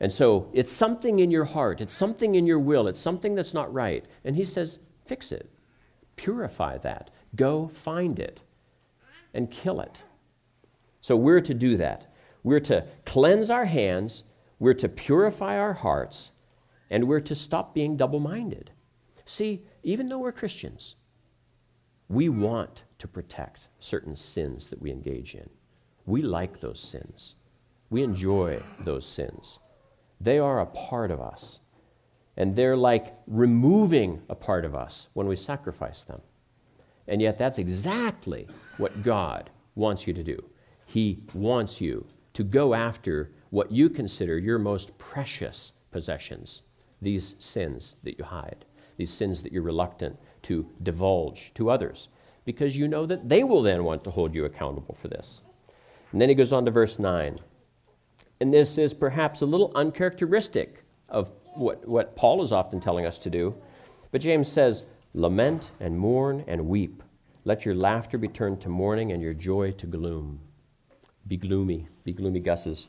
And 0.00 0.12
so 0.12 0.48
it's 0.52 0.72
something 0.72 1.20
in 1.20 1.30
your 1.30 1.44
heart, 1.44 1.80
it's 1.80 1.94
something 1.94 2.34
in 2.34 2.46
your 2.46 2.58
will, 2.60 2.88
it's 2.88 3.00
something 3.00 3.34
that's 3.34 3.54
not 3.54 3.72
right. 3.72 4.04
And 4.24 4.36
he 4.36 4.44
says, 4.44 4.80
fix 5.06 5.32
it, 5.32 5.50
purify 6.16 6.78
that, 6.78 7.10
go 7.36 7.68
find 7.68 8.18
it. 8.18 8.40
and 9.34 9.50
kill 9.50 9.80
it. 9.80 10.02
So 11.00 11.16
we're 11.16 11.40
to 11.42 11.54
do 11.54 11.76
that. 11.76 12.12
We're 12.42 12.60
to 12.60 12.84
cleanse 13.04 13.50
our 13.50 13.64
hands, 13.64 14.24
we're 14.58 14.74
to 14.74 14.88
purify 14.88 15.58
our 15.58 15.72
hearts, 15.74 16.32
and 16.90 17.06
we're 17.06 17.20
to 17.20 17.34
stop 17.34 17.74
being 17.74 17.96
double 17.96 18.20
minded. 18.20 18.70
See, 19.24 19.64
even 19.82 20.08
though 20.08 20.18
we're 20.18 20.32
Christians, 20.32 20.96
we 22.08 22.28
want 22.28 22.82
to 22.98 23.08
protect 23.08 23.68
certain 23.80 24.14
sins 24.14 24.68
that 24.68 24.80
we 24.80 24.90
engage 24.90 25.34
in. 25.34 25.48
We 26.06 26.22
like 26.22 26.60
those 26.60 26.80
sins, 26.80 27.34
we 27.90 28.02
enjoy 28.02 28.60
those 28.84 29.04
sins. 29.04 29.58
They 30.20 30.38
are 30.38 30.60
a 30.60 30.66
part 30.66 31.10
of 31.10 31.20
us. 31.20 31.60
And 32.38 32.54
they're 32.54 32.76
like 32.76 33.14
removing 33.26 34.20
a 34.28 34.34
part 34.34 34.64
of 34.64 34.74
us 34.74 35.08
when 35.14 35.26
we 35.26 35.36
sacrifice 35.36 36.02
them. 36.02 36.20
And 37.08 37.22
yet, 37.22 37.38
that's 37.38 37.58
exactly 37.58 38.46
what 38.76 39.02
God 39.02 39.50
wants 39.74 40.06
you 40.06 40.12
to 40.12 40.22
do. 40.22 40.38
He 40.86 41.22
wants 41.34 41.80
you 41.80 42.06
to 42.34 42.44
go 42.44 42.74
after 42.74 43.32
what 43.50 43.70
you 43.70 43.88
consider 43.88 44.38
your 44.38 44.58
most 44.58 44.96
precious 44.98 45.72
possessions, 45.90 46.62
these 47.06 47.36
sins 47.38 47.94
that 48.02 48.18
you 48.18 48.24
hide, 48.24 48.64
these 48.96 49.12
sins 49.12 49.40
that 49.40 49.52
you're 49.52 49.62
reluctant 49.62 50.18
to 50.42 50.66
divulge 50.82 51.52
to 51.54 51.70
others, 51.70 52.08
because 52.44 52.76
you 52.76 52.88
know 52.88 53.06
that 53.06 53.28
they 53.28 53.44
will 53.44 53.62
then 53.62 53.84
want 53.84 54.02
to 54.02 54.10
hold 54.10 54.34
you 54.34 54.44
accountable 54.44 54.96
for 55.00 55.06
this. 55.06 55.40
And 56.10 56.20
then 56.20 56.28
he 56.28 56.34
goes 56.34 56.52
on 56.52 56.64
to 56.64 56.72
verse 56.72 56.98
9. 56.98 57.38
And 58.40 58.52
this 58.52 58.76
is 58.76 58.92
perhaps 58.92 59.40
a 59.40 59.46
little 59.46 59.70
uncharacteristic 59.76 60.82
of 61.08 61.30
what, 61.54 61.86
what 61.86 62.16
Paul 62.16 62.42
is 62.42 62.50
often 62.50 62.80
telling 62.80 63.06
us 63.06 63.20
to 63.20 63.30
do. 63.30 63.54
But 64.10 64.20
James 64.20 64.48
says, 64.48 64.82
Lament 65.14 65.70
and 65.78 65.96
mourn 65.96 66.42
and 66.48 66.66
weep. 66.66 67.04
Let 67.44 67.64
your 67.64 67.76
laughter 67.76 68.18
be 68.18 68.26
turned 68.26 68.60
to 68.62 68.68
mourning 68.68 69.12
and 69.12 69.22
your 69.22 69.32
joy 69.32 69.70
to 69.78 69.86
gloom. 69.86 70.40
Be 71.28 71.36
gloomy, 71.36 71.86
be 72.02 72.12
gloomy 72.12 72.40
gusses. 72.40 72.88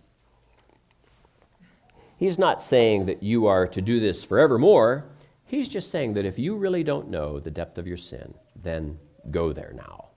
He's 2.18 2.40
not 2.40 2.60
saying 2.60 3.06
that 3.06 3.22
you 3.22 3.46
are 3.46 3.68
to 3.68 3.82
do 3.82 4.00
this 4.00 4.24
forevermore. 4.24 5.06
He's 5.46 5.70
just 5.70 5.92
saying 5.92 6.14
that 6.16 6.26
if 6.26 6.40
you 6.40 6.56
really 6.56 6.84
don't 6.84 7.10
know 7.10 7.40
the 7.40 7.52
depth 7.52 7.78
of 7.78 7.88
your 7.88 7.98
sin, 7.98 8.34
then 8.56 8.98
go 9.30 9.54
there 9.54 9.74
now. 9.76 10.10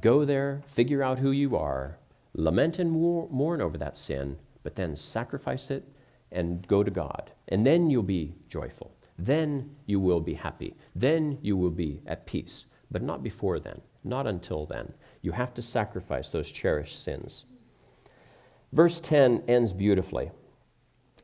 Go 0.00 0.26
there, 0.26 0.62
figure 0.66 1.02
out 1.02 1.18
who 1.18 1.30
you 1.30 1.56
are, 1.56 1.98
lament 2.34 2.78
and 2.78 2.90
mourn 2.90 3.62
over 3.62 3.78
that 3.78 3.96
sin, 3.96 4.36
but 4.62 4.76
then 4.76 4.94
sacrifice 4.94 5.70
it 5.70 5.88
and 6.30 6.66
go 6.68 6.82
to 6.82 6.90
God. 6.90 7.30
And 7.48 7.64
then 7.64 7.88
you'll 7.88 8.02
be 8.02 8.34
joyful. 8.48 8.94
Then 9.18 9.74
you 9.86 9.98
will 9.98 10.20
be 10.20 10.34
happy. 10.34 10.76
Then 10.94 11.38
you 11.40 11.56
will 11.56 11.70
be 11.70 12.02
at 12.06 12.26
peace. 12.26 12.66
But 12.90 13.02
not 13.02 13.22
before 13.22 13.60
then, 13.60 13.80
not 14.02 14.26
until 14.26 14.66
then. 14.66 14.92
You 15.22 15.32
have 15.32 15.54
to 15.54 15.62
sacrifice 15.62 16.28
those 16.28 16.50
cherished 16.50 17.02
sins. 17.02 17.46
Verse 18.74 18.98
10 18.98 19.44
ends 19.46 19.72
beautifully. 19.72 20.32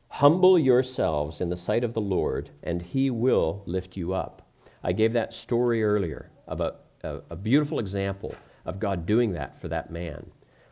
Humble 0.07 0.57
yourselves 0.57 1.41
in 1.41 1.49
the 1.49 1.57
sight 1.57 1.83
of 1.83 1.93
the 1.93 1.99
Lord, 1.99 2.49
and 2.63 2.81
he 2.81 3.09
will 3.09 3.61
lift 3.65 3.97
you 3.97 4.13
up. 4.13 4.47
I 4.85 4.93
gave 4.93 5.11
that 5.11 5.33
story 5.33 5.83
earlier 5.83 6.31
of 6.47 6.61
a, 6.61 6.75
a, 7.03 7.19
a 7.31 7.35
beautiful 7.35 7.79
example 7.79 8.33
of 8.63 8.79
God 8.79 9.05
doing 9.05 9.33
that 9.33 9.59
for 9.59 9.67
that 9.67 9.91
man. 9.91 10.25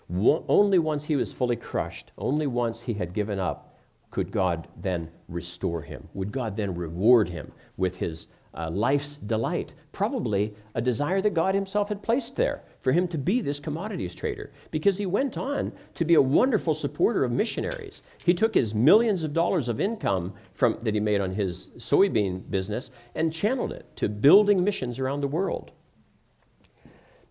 Only 0.09 0.79
once 0.79 1.03
he 1.03 1.17
was 1.17 1.33
fully 1.33 1.57
crushed, 1.57 2.13
only 2.17 2.47
once 2.47 2.81
he 2.81 2.93
had 2.93 3.13
given 3.13 3.39
up, 3.39 3.77
could 4.09 4.31
God 4.31 4.69
then 4.77 5.11
restore 5.27 5.81
him? 5.81 6.07
Would 6.13 6.31
God 6.31 6.55
then 6.55 6.73
reward 6.73 7.27
him 7.27 7.51
with 7.75 7.97
his 7.97 8.27
uh, 8.53 8.69
life's 8.69 9.17
delight? 9.17 9.73
Probably 9.91 10.55
a 10.75 10.81
desire 10.81 11.21
that 11.23 11.33
God 11.33 11.55
himself 11.55 11.89
had 11.89 12.01
placed 12.01 12.37
there 12.37 12.63
for 12.79 12.91
him 12.91 13.07
to 13.09 13.17
be 13.17 13.41
this 13.41 13.59
commodities 13.59 14.15
trader 14.15 14.51
because 14.71 14.97
he 14.97 15.05
went 15.05 15.37
on 15.37 15.71
to 15.95 16.05
be 16.05 16.15
a 16.15 16.21
wonderful 16.21 16.73
supporter 16.73 17.23
of 17.23 17.31
missionaries. 17.31 18.01
He 18.23 18.33
took 18.33 18.53
his 18.53 18.73
millions 18.73 19.23
of 19.23 19.33
dollars 19.33 19.67
of 19.67 19.81
income 19.81 20.33
from, 20.53 20.77
that 20.81 20.93
he 20.93 20.99
made 20.99 21.21
on 21.21 21.31
his 21.31 21.69
soybean 21.77 22.49
business 22.49 22.91
and 23.15 23.33
channeled 23.33 23.71
it 23.71 23.85
to 23.97 24.07
building 24.07 24.63
missions 24.63 24.99
around 24.99 25.21
the 25.21 25.27
world. 25.27 25.71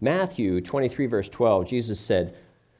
Matthew 0.01 0.61
23, 0.61 1.07
verse 1.07 1.29
12, 1.29 1.67
Jesus 1.67 1.99
said, 1.99 2.37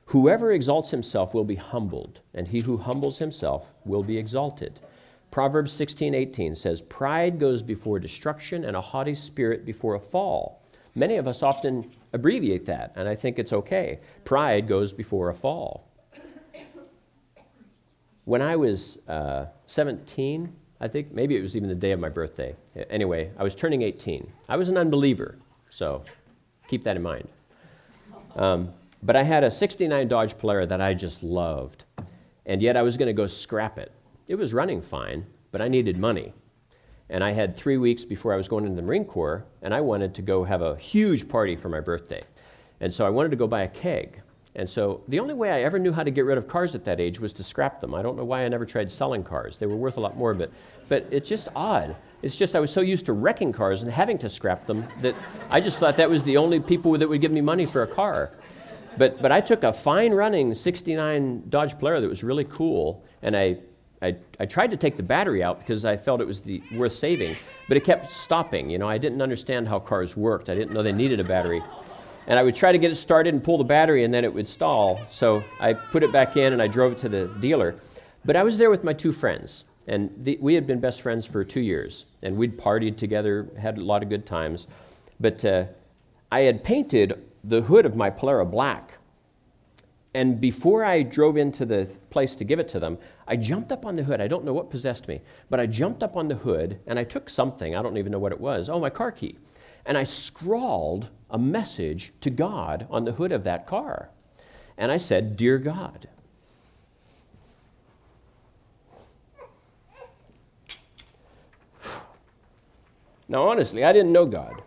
Whoever 0.07 0.53
exalts 0.53 0.91
himself 0.91 1.35
will 1.35 1.45
be 1.45 1.57
humbled, 1.57 2.21
and 2.33 2.49
he 2.49 2.61
who 2.61 2.79
humbles 2.79 3.19
himself 3.19 3.73
will 3.85 4.03
be 4.03 4.17
exalted. 4.17 4.81
Proverbs 5.31 5.71
16:18 5.73 6.55
says, 6.55 6.81
"Pride 6.81 7.39
goes 7.39 7.63
before 7.63 7.99
destruction 7.99 8.65
and 8.65 8.75
a 8.75 8.81
haughty 8.81 9.15
spirit 9.15 9.67
before 9.67 9.95
a 9.95 10.01
fall." 10.01 10.63
Many 10.95 11.17
of 11.17 11.27
us 11.27 11.43
often 11.43 11.89
abbreviate 12.13 12.67
that, 12.67 12.93
and 12.97 13.09
I 13.09 13.15
think 13.15 13.39
it's 13.39 13.53
okay. 13.53 14.01
Pride 14.25 14.67
goes 14.67 14.93
before 14.93 15.31
a 15.31 15.35
fall. 15.35 15.89
When 18.25 18.43
I 18.43 18.57
was 18.57 18.99
uh, 19.09 19.47
17, 19.67 20.53
I 20.81 20.89
think 20.89 21.13
maybe 21.13 21.37
it 21.37 21.43
was 21.43 21.57
even 21.57 21.69
the 21.69 21.75
day 21.75 21.93
of 21.93 22.01
my 22.01 22.09
birthday. 22.09 22.55
Anyway, 22.91 23.31
I 23.39 23.43
was 23.43 23.55
turning 23.55 23.83
18. 23.83 24.31
I 24.49 24.57
was 24.57 24.69
an 24.69 24.77
unbeliever, 24.77 25.39
so 25.71 26.05
keep 26.69 26.85
that 26.85 26.97
in 26.97 27.03
mind. 27.03 27.29
Um, 28.37 28.73
but 29.03 29.17
I 29.17 29.23
had 29.23 29.45
a 29.45 29.51
69 29.51 30.09
Dodge 30.09 30.37
Polara 30.37 30.69
that 30.69 30.81
I 30.81 30.95
just 30.95 31.23
loved, 31.23 31.85
and 32.47 32.61
yet 32.61 32.77
I 32.77 32.83
was 32.83 32.97
going 32.97 33.07
to 33.07 33.13
go 33.13 33.27
scrap 33.27 33.79
it. 33.79 33.93
It 34.27 34.35
was 34.35 34.53
running 34.53 34.83
fine, 34.83 35.25
but 35.51 35.61
I 35.61 35.69
needed 35.69 35.99
money. 35.99 36.35
And 37.11 37.25
I 37.25 37.33
had 37.33 37.57
three 37.57 37.79
weeks 37.79 38.05
before 38.05 38.35
I 38.35 38.37
was 38.37 38.49
going 38.49 38.65
into 38.65 38.77
the 38.77 38.83
Marine 38.83 39.05
Corps, 39.05 39.45
and 39.63 39.73
I 39.73 39.81
wanted 39.81 40.15
to 40.15 40.23
go 40.23 40.45
have 40.45 40.63
a 40.63 40.77
huge 40.77 41.29
party 41.29 41.57
for 41.57 41.69
my 41.69 41.81
birthday. 41.81 42.23
And 42.81 42.93
so 42.93 43.07
I 43.07 43.11
wanted 43.11 43.31
to 43.31 43.37
go 43.37 43.47
buy 43.47 43.63
a 43.63 43.69
keg. 43.69 44.21
And 44.55 44.69
so 44.69 45.03
the 45.09 45.21
only 45.21 45.35
way 45.35 45.51
I 45.51 45.63
ever 45.63 45.79
knew 45.79 45.93
how 45.93 46.03
to 46.03 46.11
get 46.11 46.25
rid 46.25 46.37
of 46.37 46.49
cars 46.49 46.75
at 46.75 46.85
that 46.85 47.01
age 47.01 47.21
was 47.21 47.33
to 47.35 47.45
scrap 47.45 47.81
them. 47.81 47.95
I 47.95 48.03
don't 48.03 48.17
know 48.17 48.25
why 48.25 48.45
I 48.45 48.49
never 48.49 48.67
tried 48.67 48.91
selling 48.91 49.23
cars. 49.23 49.57
They 49.57 49.67
were 49.67 49.77
worth 49.77 49.97
a 49.97 50.01
lot 50.01 50.17
more, 50.17 50.35
but, 50.35 50.51
but 50.89 51.07
it's 51.11 51.29
just 51.29 51.49
odd. 51.55 51.95
It's 52.23 52.35
just 52.35 52.57
I 52.57 52.61
was 52.61 52.73
so 52.73 52.81
used 52.81 53.07
to 53.07 53.13
wrecking 53.13 53.53
cars 53.53 53.83
and 53.83 53.91
having 53.91 54.19
to 54.19 54.29
scrap 54.29 54.67
them 54.67 54.85
that 55.01 55.15
I 55.49 55.61
just 55.61 55.79
thought 55.79 55.97
that 55.97 56.11
was 56.11 56.25
the 56.25 56.37
only 56.37 56.59
people 56.59 56.99
that 56.99 57.09
would 57.09 57.21
give 57.21 57.31
me 57.31 57.41
money 57.41 57.67
for 57.67 57.85
a 57.85 57.87
car. 57.87 58.33
But, 58.97 59.23
but 59.23 59.31
I 59.31 59.41
took 59.41 59.63
a 59.63 59.73
fine 59.73 60.13
running 60.13 60.55
69 60.55 61.45
Dodge 61.49 61.79
Polara 61.79 62.01
that 62.01 62.09
was 62.09 62.25
really 62.25 62.45
cool, 62.45 63.05
and 63.23 63.37
I, 63.37 63.59
I, 64.01 64.17
I 64.39 64.47
tried 64.47 64.71
to 64.71 64.77
take 64.77 64.97
the 64.97 65.03
battery 65.03 65.43
out 65.43 65.59
because 65.59 65.85
I 65.85 65.97
felt 65.97 66.21
it 66.21 66.27
was 66.27 66.41
the, 66.41 66.63
worth 66.75 66.93
saving, 66.93 67.37
but 67.67 67.77
it 67.77 67.85
kept 67.85 68.13
stopping. 68.13 68.71
You 68.71 68.79
know, 68.79 68.89
I 68.89 68.99
didn't 68.99 69.21
understand 69.21 69.67
how 69.67 69.81
cars 69.81 70.17
worked. 70.17 70.51
I 70.51 70.55
didn't 70.55 70.73
know 70.73 70.83
they 70.83 70.93
needed 70.93 71.21
a 71.21 71.25
battery. 71.25 71.63
And 72.29 72.39
I 72.39 72.43
would 72.43 72.55
try 72.55 72.73
to 72.73 72.79
get 72.79 72.91
it 72.91 72.97
started 72.97 73.35
and 73.35 73.43
pull 73.43 73.59
the 73.59 73.65
battery, 73.65 74.05
and 74.05 74.13
then 74.13 74.25
it 74.25 74.33
would 74.33 74.49
stall. 74.49 75.01
So 75.11 75.43
I 75.61 75.73
put 75.73 76.03
it 76.03 76.13
back 76.13 76.37
in 76.37 76.53
and 76.53 76.63
I 76.63 76.69
drove 76.69 76.93
it 76.93 76.99
to 77.01 77.09
the 77.09 77.27
dealer. 77.41 77.75
But 78.25 78.37
I 78.37 78.43
was 78.43 78.59
there 78.59 78.71
with 78.71 78.85
my 78.85 78.93
two 78.93 79.13
friends, 79.13 79.65
and 79.87 80.11
the, 80.19 80.39
we 80.41 80.55
had 80.55 80.67
been 80.67 80.79
best 80.79 81.01
friends 81.01 81.25
for 81.25 81.43
two 81.43 81.61
years, 81.61 82.05
and 82.23 82.37
we'd 82.37 82.59
partied 82.59 82.97
together, 82.97 83.49
had 83.59 83.79
a 83.79 83.83
lot 83.83 84.03
of 84.03 84.11
good 84.11 84.27
times. 84.27 84.67
But 85.19 85.45
uh, 85.45 85.65
I 86.31 86.41
had 86.41 86.63
painted 86.63 87.25
the 87.45 87.63
hood 87.63 87.87
of 87.87 87.97
my 87.97 88.11
Polara 88.11 88.49
black. 88.49 88.93
And 90.15 90.41
before 90.41 90.85
I 90.85 91.03
drove 91.03 91.37
into 91.37 91.65
the 91.65 91.89
place 92.11 92.35
to 92.37 92.45
give 92.45 92.59
it 92.59 92.69
to 92.71 92.81
them, 92.81 92.99
I 93.29 93.37
jumped 93.37 93.71
up 93.71 93.87
on 93.87 93.95
the 93.95 94.03
hood. 94.03 94.21
I 94.21 94.27
don't 94.27 94.45
know 94.45 94.53
what 94.53 94.71
possessed 94.71 95.07
me, 95.07 95.21
but 95.51 95.61
I 95.61 95.67
jumped 95.67 96.03
up 96.03 96.17
on 96.17 96.29
the 96.29 96.35
hood 96.35 96.81
and 96.87 96.99
I 96.99 97.05
took 97.05 97.31
something. 97.31 97.77
I 97.77 97.83
don't 97.83 97.97
even 97.97 98.11
know 98.11 98.19
what 98.19 98.33
it 98.33 98.41
was. 98.41 98.69
Oh, 98.69 98.81
my 98.81 98.91
car 98.91 99.13
key. 99.13 99.37
And 99.87 99.97
I 99.97 100.05
scrawled 100.05 101.09
a 101.31 101.39
message 101.39 102.13
to 102.23 102.31
God 102.31 102.87
on 102.91 103.05
the 103.05 103.13
hood 103.13 103.33
of 103.33 103.45
that 103.45 103.67
car. 103.67 104.11
And 104.77 104.91
I 104.91 104.97
said, 104.97 105.37
Dear 105.37 105.59
God, 105.59 106.09
Now, 113.31 113.47
honestly, 113.47 113.85
I 113.85 113.93
didn't 113.93 114.13
know 114.13 114.25
God, 114.25 114.63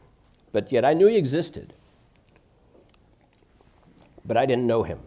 but 0.51 0.71
yet 0.71 0.85
I 0.85 0.93
knew 0.93 1.07
He 1.07 1.17
existed 1.17 1.73
but 4.25 4.37
I 4.37 4.45
didn't 4.45 4.67
know 4.67 4.83
him. 4.83 4.99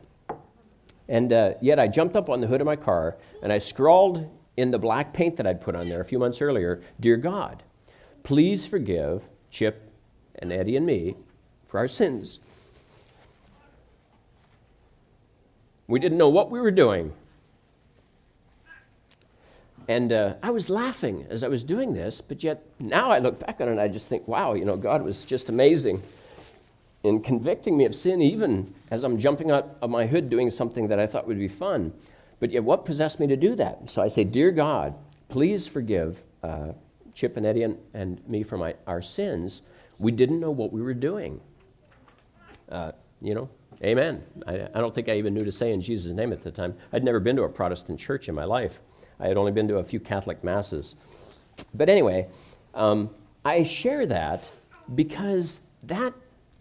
And 1.09 1.33
uh, 1.33 1.55
yet 1.61 1.79
I 1.79 1.89
jumped 1.89 2.17
up 2.17 2.31
on 2.31 2.41
the 2.41 2.47
hood 2.47 2.61
of 2.61 2.67
my 2.67 2.77
car 2.77 3.17
and 3.43 3.53
I 3.53 3.59
scrawled 3.59 4.29
in 4.57 4.71
the 4.71 4.79
black 4.79 5.13
paint 5.13 5.37
that 5.37 5.47
I'd 5.47 5.61
put 5.61 5.75
on 5.75 5.89
there 5.89 6.01
a 6.01 6.05
few 6.05 6.19
months 6.19 6.41
earlier 6.41 6.83
Dear 7.01 7.17
God, 7.17 7.63
please 8.23 8.67
forgive 8.67 9.23
Chip 9.51 9.91
and 10.37 10.53
Eddie 10.53 10.77
and 10.77 10.87
me 10.87 11.17
for 11.67 11.79
our 11.79 11.89
sins. 11.89 12.41
We 15.87 16.01
didn't 16.01 16.19
know 16.19 16.31
what 16.31 16.51
we 16.51 16.61
were 16.61 16.71
doing. 16.71 17.13
And 19.87 20.13
uh, 20.13 20.37
I 20.43 20.51
was 20.51 20.71
laughing 20.71 21.27
as 21.29 21.45
I 21.45 21.49
was 21.49 21.63
doing 21.63 21.93
this, 21.93 22.23
but 22.23 22.43
yet 22.43 22.65
now 22.79 23.11
I 23.11 23.19
look 23.19 23.39
back 23.39 23.61
on 23.61 23.69
it 23.69 23.73
and 23.73 23.81
I 23.81 23.89
just 23.89 24.09
think, 24.09 24.27
wow, 24.27 24.55
you 24.55 24.65
know, 24.65 24.77
God 24.77 25.03
was 25.03 25.27
just 25.27 25.51
amazing 25.51 26.03
in 27.05 27.21
convicting 27.21 27.77
me 27.77 27.85
of 27.85 27.95
sin, 27.95 28.21
even 28.21 28.75
as 28.91 29.05
I'm 29.05 29.19
jumping 29.19 29.51
out 29.51 29.77
of 29.83 29.91
my 29.91 30.07
hood 30.07 30.29
doing 30.29 30.51
something 30.51 30.89
that 30.89 30.99
I 30.99 31.07
thought 31.07 31.27
would 31.27 31.39
be 31.39 31.49
fun. 31.49 31.93
But 32.41 32.51
yet, 32.51 32.65
what 32.65 32.85
possessed 32.85 33.21
me 33.21 33.27
to 33.29 33.37
do 33.37 33.55
that? 33.55 33.89
So 33.89 34.03
I 34.03 34.09
say, 34.09 34.25
Dear 34.25 34.51
God, 34.51 34.95
please 35.29 35.69
forgive 35.69 36.23
uh, 36.43 36.73
Chip 37.15 37.37
and 37.37 37.47
Eddie 37.47 37.63
and, 37.63 37.79
and 37.93 38.27
me 38.29 38.43
for 38.43 38.57
my, 38.57 38.75
our 38.87 39.03
sins. 39.03 39.63
We 39.99 40.13
didn't 40.13 40.41
know 40.41 40.51
what 40.51 40.73
we 40.73 40.83
were 40.83 40.95
doing. 40.95 41.41
Uh, 42.69 42.93
you 43.21 43.35
know, 43.35 43.49
amen. 43.83 44.23
I, 44.47 44.69
I 44.75 44.81
don't 44.81 44.95
think 44.95 45.09
I 45.09 45.17
even 45.17 45.35
knew 45.35 45.45
to 45.45 45.53
say 45.53 45.73
in 45.73 45.81
Jesus' 45.81 46.13
name 46.13 46.33
at 46.33 46.43
the 46.43 46.51
time. 46.51 46.75
I'd 46.93 47.05
never 47.05 47.21
been 47.21 47.37
to 47.37 47.45
a 47.45 47.49
Protestant 47.49 48.01
church 48.01 48.29
in 48.29 48.35
my 48.35 48.45
life, 48.45 48.81
I 49.21 49.29
had 49.29 49.37
only 49.37 49.53
been 49.53 49.69
to 49.69 49.77
a 49.77 49.85
few 49.85 50.01
Catholic 50.01 50.43
masses. 50.43 50.97
But 51.75 51.89
anyway, 51.89 52.29
um, 52.75 53.11
I 53.45 53.63
share 53.63 54.07
that 54.07 54.51
because 54.95 55.61
that, 55.85 56.13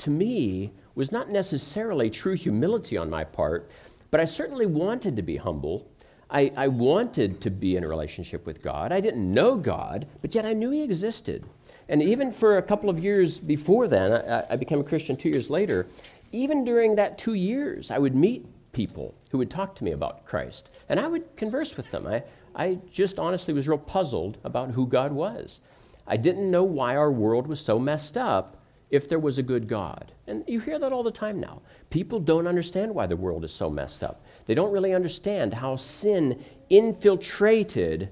to 0.03 0.09
me, 0.09 0.73
was 0.95 1.11
not 1.11 1.29
necessarily 1.29 2.09
true 2.09 2.35
humility 2.35 2.97
on 2.97 3.09
my 3.09 3.23
part, 3.23 3.71
but 4.11 4.19
I 4.19 4.25
certainly 4.25 4.65
wanted 4.65 5.15
to 5.15 5.21
be 5.21 5.37
humble. 5.37 5.87
I, 6.29 6.51
I, 6.57 6.67
wanted 6.67 7.39
to 7.41 7.49
be 7.49 7.77
in 7.77 7.83
a 7.83 7.87
relationship 7.87 8.45
with 8.45 8.61
God. 8.61 8.91
I 8.91 8.99
didn't 8.99 9.27
know 9.27 9.55
God, 9.55 10.07
but 10.21 10.35
yet 10.35 10.45
I 10.45 10.53
knew 10.53 10.71
He 10.71 10.83
existed. 10.83 11.45
And 11.87 12.03
even 12.03 12.31
for 12.31 12.57
a 12.57 12.61
couple 12.61 12.89
of 12.89 12.99
years 12.99 13.39
before 13.39 13.87
then, 13.87 14.11
I, 14.11 14.45
I 14.49 14.55
became 14.57 14.81
a 14.81 14.83
Christian 14.83 15.15
two 15.15 15.29
years 15.29 15.49
later, 15.49 15.87
even 16.33 16.65
during 16.65 16.95
that 16.95 17.17
two 17.17 17.35
years, 17.35 17.89
I 17.89 17.97
would 17.97 18.15
meet 18.15 18.45
people 18.73 19.15
who 19.31 19.37
would 19.37 19.49
talk 19.49 19.73
to 19.75 19.83
me 19.83 19.91
about 19.91 20.25
Christ, 20.25 20.69
and 20.89 20.99
I 20.99 21.07
would 21.07 21.35
converse 21.37 21.77
with 21.77 21.89
them. 21.91 22.07
I, 22.07 22.23
I 22.55 22.77
just 22.91 23.19
honestly 23.19 23.53
was 23.53 23.69
real 23.69 23.77
puzzled 23.77 24.37
about 24.43 24.71
who 24.71 24.85
God 24.85 25.13
was. 25.13 25.61
I 26.07 26.17
didn't 26.17 26.51
know 26.51 26.63
why 26.63 26.97
our 26.97 27.11
world 27.11 27.47
was 27.47 27.61
so 27.61 27.79
messed 27.79 28.17
up 28.17 28.62
if 28.93 29.09
there 29.09 29.19
was 29.19 29.39
a 29.39 29.43
good 29.43 29.67
God. 29.67 30.11
And 30.27 30.43
you 30.47 30.59
hear 30.59 30.77
that 30.77 30.93
all 30.93 31.01
the 31.01 31.11
time 31.11 31.39
now. 31.39 31.63
People 31.89 32.19
don't 32.19 32.47
understand 32.47 32.93
why 32.93 33.07
the 33.07 33.15
world 33.15 33.43
is 33.43 33.51
so 33.51 33.69
messed 33.69 34.03
up. 34.03 34.23
They 34.45 34.53
don't 34.53 34.71
really 34.71 34.93
understand 34.93 35.53
how 35.53 35.75
sin 35.75 36.43
infiltrated 36.69 38.09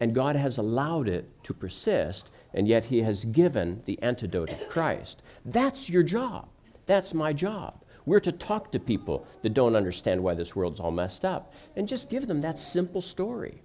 and 0.00 0.14
God 0.14 0.36
has 0.36 0.58
allowed 0.58 1.08
it 1.08 1.28
to 1.44 1.54
persist, 1.54 2.30
and 2.52 2.66
yet 2.68 2.84
He 2.84 3.00
has 3.02 3.24
given 3.24 3.80
the 3.86 4.00
antidote 4.02 4.50
of 4.50 4.68
Christ. 4.68 5.22
That's 5.44 5.88
your 5.88 6.02
job. 6.02 6.48
That's 6.86 7.14
my 7.14 7.32
job. 7.32 7.82
We're 8.06 8.20
to 8.20 8.32
talk 8.32 8.70
to 8.72 8.78
people 8.78 9.26
that 9.42 9.54
don't 9.54 9.76
understand 9.76 10.22
why 10.22 10.34
this 10.34 10.54
world's 10.54 10.80
all 10.80 10.90
messed 10.90 11.24
up 11.24 11.54
and 11.76 11.88
just 11.88 12.10
give 12.10 12.26
them 12.26 12.40
that 12.42 12.58
simple 12.58 13.00
story. 13.00 13.62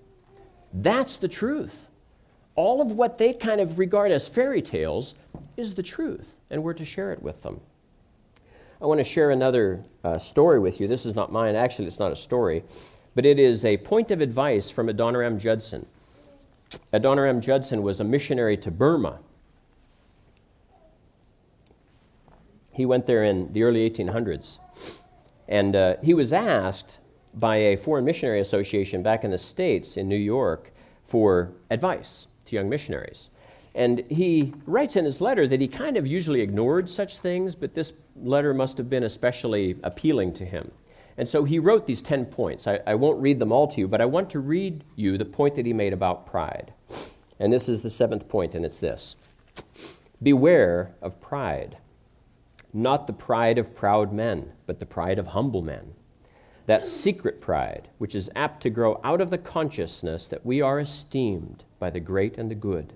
That's 0.73 1.17
the 1.17 1.27
truth. 1.27 1.87
All 2.55 2.81
of 2.81 2.91
what 2.93 3.17
they 3.17 3.33
kind 3.33 3.59
of 3.59 3.77
regard 3.77 4.11
as 4.11 4.27
fairy 4.27 4.61
tales 4.61 5.15
is 5.57 5.73
the 5.73 5.83
truth, 5.83 6.35
and 6.49 6.63
we're 6.63 6.73
to 6.73 6.85
share 6.85 7.11
it 7.11 7.21
with 7.21 7.41
them. 7.41 7.59
I 8.81 8.85
want 8.85 8.99
to 8.99 9.03
share 9.03 9.31
another 9.31 9.83
uh, 10.03 10.17
story 10.19 10.59
with 10.59 10.79
you. 10.79 10.87
This 10.87 11.05
is 11.05 11.13
not 11.13 11.31
mine. 11.31 11.55
Actually, 11.55 11.87
it's 11.87 11.99
not 11.99 12.11
a 12.11 12.15
story, 12.15 12.63
but 13.13 13.25
it 13.25 13.37
is 13.37 13.65
a 13.65 13.77
point 13.77 14.11
of 14.11 14.21
advice 14.21 14.69
from 14.69 14.87
Adoniram 14.87 15.37
Judson. 15.37 15.85
Adoniram 16.93 17.41
Judson 17.41 17.81
was 17.81 17.99
a 17.99 18.03
missionary 18.03 18.55
to 18.57 18.71
Burma. 18.71 19.19
He 22.71 22.85
went 22.85 23.05
there 23.05 23.25
in 23.25 23.51
the 23.51 23.63
early 23.63 23.89
1800s. 23.89 24.59
And 25.49 25.75
uh, 25.75 25.95
he 26.01 26.13
was 26.13 26.31
asked 26.31 26.99
by 27.33 27.55
a 27.57 27.75
foreign 27.75 28.05
missionary 28.05 28.39
association 28.39 29.03
back 29.03 29.23
in 29.23 29.31
the 29.31 29.37
States 29.37 29.97
in 29.97 30.07
New 30.07 30.15
York 30.15 30.71
for 31.05 31.51
advice 31.71 32.27
to 32.45 32.55
young 32.55 32.69
missionaries. 32.69 33.29
And 33.79 34.03
he 34.09 34.53
writes 34.65 34.97
in 34.97 35.05
his 35.05 35.21
letter 35.21 35.47
that 35.47 35.61
he 35.61 35.67
kind 35.69 35.95
of 35.95 36.05
usually 36.05 36.41
ignored 36.41 36.89
such 36.89 37.19
things, 37.19 37.55
but 37.55 37.73
this 37.73 37.93
letter 38.17 38.53
must 38.53 38.77
have 38.77 38.89
been 38.89 39.03
especially 39.03 39.77
appealing 39.83 40.33
to 40.33 40.43
him. 40.43 40.69
And 41.17 41.25
so 41.25 41.45
he 41.45 41.59
wrote 41.59 41.85
these 41.85 42.01
10 42.01 42.25
points. 42.25 42.67
I, 42.67 42.81
I, 42.85 42.95
won't 42.95 43.21
read 43.21 43.39
them 43.39 43.53
all 43.53 43.69
to 43.69 43.79
you, 43.79 43.87
but 43.87 44.01
I 44.01 44.05
want 44.05 44.29
to 44.31 44.41
read 44.41 44.83
you 44.97 45.17
the 45.17 45.23
point 45.23 45.55
that 45.55 45.65
he 45.65 45.71
made 45.71 45.93
about 45.93 46.25
pride. 46.25 46.73
And 47.39 47.53
this 47.53 47.69
is 47.69 47.81
the 47.81 47.89
seventh 47.89 48.27
point, 48.27 48.53
and 48.53 48.65
it's 48.65 48.79
this 48.79 49.15
Beware 50.21 50.93
of 51.01 51.21
pride, 51.21 51.77
not 52.73 53.07
the 53.07 53.13
pride 53.13 53.57
of 53.57 53.73
proud 53.73 54.11
men, 54.11 54.51
but 54.65 54.81
the 54.81 54.85
pride 54.85 55.19
of 55.19 55.27
humble 55.27 55.61
men 55.61 55.93
that 56.65 56.85
secret 56.85 57.41
pride, 57.41 57.87
which 57.97 58.13
is 58.13 58.29
apt 58.35 58.61
to 58.61 58.69
grow 58.69 58.99
out 59.03 59.21
of 59.21 59.29
the 59.31 59.37
consciousness 59.39 60.27
that 60.27 60.45
we 60.45 60.61
are 60.61 60.81
esteemed 60.81 61.63
by 61.79 61.89
the 61.89 61.99
great 61.99 62.37
and 62.37 62.51
the 62.51 62.55
good. 62.55 62.93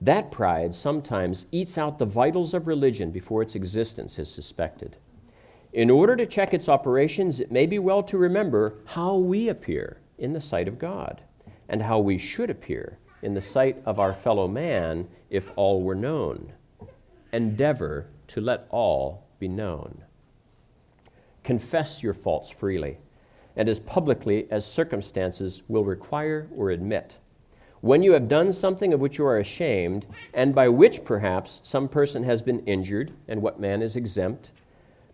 That 0.00 0.30
pride 0.30 0.74
sometimes 0.74 1.46
eats 1.50 1.76
out 1.76 1.98
the 1.98 2.06
vitals 2.06 2.54
of 2.54 2.68
religion 2.68 3.10
before 3.10 3.42
its 3.42 3.56
existence 3.56 4.18
is 4.18 4.32
suspected. 4.32 4.96
In 5.72 5.90
order 5.90 6.16
to 6.16 6.26
check 6.26 6.54
its 6.54 6.68
operations, 6.68 7.40
it 7.40 7.52
may 7.52 7.66
be 7.66 7.78
well 7.78 8.02
to 8.04 8.16
remember 8.16 8.78
how 8.84 9.16
we 9.16 9.48
appear 9.48 10.00
in 10.18 10.32
the 10.32 10.40
sight 10.40 10.68
of 10.68 10.78
God 10.78 11.20
and 11.68 11.82
how 11.82 11.98
we 11.98 12.16
should 12.16 12.48
appear 12.48 12.98
in 13.22 13.34
the 13.34 13.40
sight 13.40 13.82
of 13.84 13.98
our 13.98 14.12
fellow 14.12 14.48
man 14.48 15.06
if 15.30 15.50
all 15.56 15.82
were 15.82 15.94
known. 15.94 16.52
Endeavor 17.32 18.06
to 18.28 18.40
let 18.40 18.66
all 18.70 19.26
be 19.38 19.48
known. 19.48 20.02
Confess 21.42 22.02
your 22.02 22.14
faults 22.14 22.50
freely, 22.50 22.98
and 23.56 23.68
as 23.68 23.80
publicly 23.80 24.46
as 24.50 24.64
circumstances 24.64 25.62
will 25.68 25.84
require 25.84 26.48
or 26.56 26.70
admit. 26.70 27.18
When 27.80 28.02
you 28.02 28.12
have 28.12 28.28
done 28.28 28.52
something 28.52 28.92
of 28.92 29.00
which 29.00 29.18
you 29.18 29.26
are 29.26 29.38
ashamed, 29.38 30.06
and 30.34 30.54
by 30.54 30.68
which 30.68 31.04
perhaps 31.04 31.60
some 31.62 31.88
person 31.88 32.24
has 32.24 32.42
been 32.42 32.60
injured, 32.66 33.12
and 33.28 33.40
what 33.40 33.60
man 33.60 33.82
is 33.82 33.94
exempt, 33.94 34.50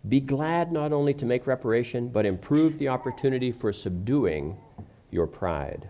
be 0.08 0.20
glad 0.20 0.72
not 0.72 0.92
only 0.92 1.14
to 1.14 1.26
make 1.26 1.46
reparation, 1.46 2.08
but 2.08 2.26
improve 2.26 2.78
the 2.78 2.88
opportunity 2.88 3.52
for 3.52 3.72
subduing 3.72 4.56
your 5.10 5.26
pride. 5.26 5.88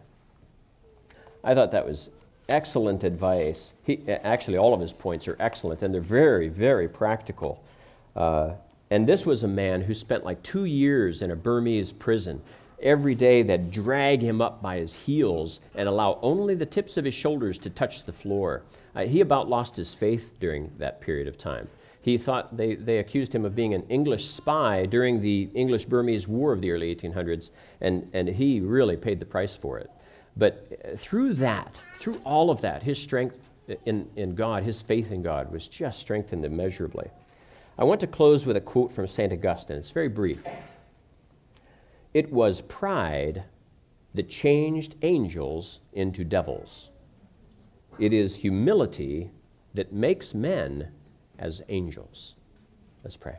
I 1.45 1.55
thought 1.55 1.70
that 1.72 1.87
was 1.87 2.11
excellent 2.49 3.05
advice. 3.05 3.75
He, 3.85 4.03
actually, 4.09 4.59
all 4.59 4.75
of 4.75 4.81
his 4.81 4.93
points 4.93 5.29
are 5.29 5.37
excellent, 5.41 5.83
and 5.83 5.95
they're 5.95 6.01
very, 6.01 6.49
very 6.49 6.89
practical. 6.89 7.62
Uh, 8.16 8.53
and 8.91 9.07
this 9.07 9.27
was 9.27 9.43
a 9.43 9.49
man 9.49 9.81
who 9.81 9.95
spent 9.95 10.25
like 10.25 10.43
two 10.43 10.64
years 10.64 11.22
in 11.22 11.31
a 11.31 11.37
Burmese 11.37 11.93
prison. 11.93 12.41
Every 12.85 13.14
day 13.14 13.43
they'd 13.43 13.70
drag 13.70 14.20
him 14.20 14.43
up 14.43 14.61
by 14.61 14.76
his 14.76 14.95
heels 14.95 15.61
and 15.74 15.89
allow 15.89 16.18
only 16.20 16.55
the 16.55 16.66
tips 16.66 16.99
of 16.99 17.07
his 17.07 17.14
shoulders 17.14 17.57
to 17.59 17.70
touch 17.70 18.05
the 18.05 18.12
floor. 18.12 18.62
Uh, 18.95 19.07
he 19.07 19.22
about 19.22 19.49
lost 19.49 19.74
his 19.74 19.95
faith 19.95 20.35
during 20.39 20.70
that 20.78 21.01
period 21.01 21.26
of 21.26 21.39
time. 21.39 21.66
He 22.03 22.18
thought 22.18 22.55
they, 22.55 22.74
they 22.74 22.99
accused 22.99 23.35
him 23.35 23.47
of 23.47 23.57
being 23.57 23.72
an 23.72 23.85
English 23.89 24.26
spy 24.26 24.85
during 24.85 25.22
the 25.22 25.49
English 25.55 25.87
Burmese 25.87 26.28
War 26.28 26.53
of 26.53 26.61
the 26.61 26.70
early 26.70 26.95
1800s, 26.95 27.51
and, 27.80 28.07
and 28.12 28.28
he 28.28 28.61
really 28.61 28.99
paid 28.99 29.18
the 29.18 29.24
price 29.24 29.57
for 29.57 29.78
it. 29.78 29.91
But 30.37 30.82
uh, 30.85 30.97
through 30.97 31.35
that, 31.35 31.78
through 31.97 32.20
all 32.22 32.51
of 32.51 32.61
that, 32.61 32.82
his 32.82 32.99
strength 32.99 33.39
in, 33.87 34.07
in 34.16 34.35
God, 34.35 34.62
his 34.62 34.82
faith 34.82 35.11
in 35.11 35.22
God 35.22 35.51
was 35.51 35.68
just 35.68 35.99
strengthened 36.01 36.45
immeasurably. 36.45 37.09
I 37.78 37.85
want 37.85 38.03
to 38.03 38.07
close 38.07 38.45
with 38.45 38.59
a 38.59 38.61
quote 38.61 38.93
from 38.93 39.07
St. 39.07 39.32
Augustine. 39.32 39.78
It's 39.78 39.91
very 39.91 40.09
brief. 40.09 40.43
It 42.14 42.32
was 42.32 42.60
pride 42.62 43.42
that 44.14 44.28
changed 44.28 44.94
angels 45.02 45.80
into 45.92 46.22
devils. 46.24 46.90
It 47.98 48.12
is 48.12 48.36
humility 48.36 49.32
that 49.74 49.92
makes 49.92 50.32
men 50.32 50.88
as 51.40 51.62
angels. 51.68 52.36
Let's 53.02 53.16
pray. 53.16 53.36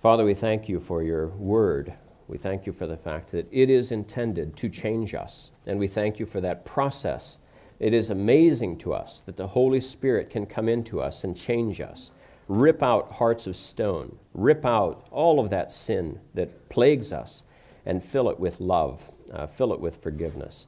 Father, 0.00 0.24
we 0.24 0.34
thank 0.34 0.68
you 0.68 0.80
for 0.80 1.02
your 1.02 1.28
word. 1.28 1.92
We 2.26 2.38
thank 2.38 2.66
you 2.66 2.72
for 2.72 2.86
the 2.86 2.96
fact 2.96 3.30
that 3.32 3.46
it 3.52 3.68
is 3.68 3.92
intended 3.92 4.56
to 4.56 4.70
change 4.70 5.14
us. 5.14 5.50
And 5.66 5.78
we 5.78 5.86
thank 5.86 6.18
you 6.18 6.24
for 6.24 6.40
that 6.40 6.64
process. 6.64 7.38
It 7.78 7.92
is 7.92 8.10
amazing 8.10 8.78
to 8.78 8.94
us 8.94 9.20
that 9.26 9.36
the 9.36 9.46
Holy 9.46 9.80
Spirit 9.80 10.30
can 10.30 10.46
come 10.46 10.68
into 10.68 11.00
us 11.00 11.24
and 11.24 11.36
change 11.36 11.80
us 11.80 12.12
rip 12.52 12.82
out 12.82 13.10
hearts 13.10 13.46
of 13.46 13.56
stone, 13.56 14.14
rip 14.34 14.66
out 14.66 15.06
all 15.10 15.40
of 15.40 15.48
that 15.50 15.72
sin 15.72 16.20
that 16.34 16.68
plagues 16.68 17.12
us, 17.12 17.44
and 17.86 18.04
fill 18.04 18.28
it 18.28 18.38
with 18.38 18.60
love, 18.60 19.00
uh, 19.32 19.46
fill 19.46 19.72
it 19.72 19.80
with 19.80 20.02
forgiveness. 20.02 20.66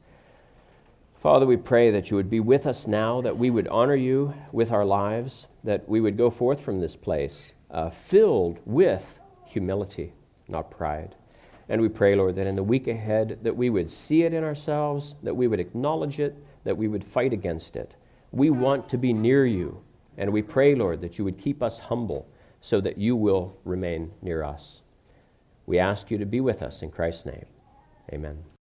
Father, 1.16 1.46
we 1.46 1.56
pray 1.56 1.90
that 1.90 2.10
you 2.10 2.16
would 2.16 2.30
be 2.30 2.40
with 2.40 2.66
us 2.66 2.86
now, 2.86 3.20
that 3.20 3.36
we 3.36 3.50
would 3.50 3.68
honor 3.68 3.94
you 3.94 4.34
with 4.50 4.72
our 4.72 4.84
lives, 4.84 5.46
that 5.62 5.86
we 5.88 6.00
would 6.00 6.16
go 6.16 6.30
forth 6.30 6.60
from 6.60 6.80
this 6.80 6.96
place 6.96 7.52
uh, 7.70 7.90
filled 7.90 8.60
with 8.64 9.20
humility, 9.46 10.12
not 10.48 10.70
pride. 10.70 11.14
And 11.68 11.80
we 11.80 11.88
pray, 11.88 12.14
Lord, 12.14 12.36
that 12.36 12.46
in 12.46 12.56
the 12.56 12.62
week 12.62 12.88
ahead 12.88 13.38
that 13.42 13.56
we 13.56 13.70
would 13.70 13.90
see 13.90 14.22
it 14.22 14.32
in 14.32 14.42
ourselves, 14.42 15.16
that 15.22 15.34
we 15.34 15.48
would 15.48 15.60
acknowledge 15.60 16.18
it, 16.18 16.36
that 16.64 16.76
we 16.76 16.88
would 16.88 17.04
fight 17.04 17.32
against 17.32 17.76
it. 17.76 17.92
We 18.32 18.50
want 18.50 18.88
to 18.88 18.98
be 18.98 19.12
near 19.12 19.46
you. 19.46 19.82
And 20.16 20.32
we 20.32 20.42
pray, 20.42 20.74
Lord, 20.74 21.00
that 21.00 21.18
you 21.18 21.24
would 21.24 21.38
keep 21.38 21.62
us 21.62 21.78
humble 21.78 22.28
so 22.60 22.80
that 22.80 22.98
you 22.98 23.16
will 23.16 23.56
remain 23.64 24.12
near 24.22 24.44
us. 24.44 24.82
We 25.66 25.78
ask 25.78 26.10
you 26.10 26.18
to 26.18 26.26
be 26.26 26.40
with 26.40 26.62
us 26.62 26.82
in 26.82 26.90
Christ's 26.90 27.26
name. 27.26 27.46
Amen. 28.12 28.44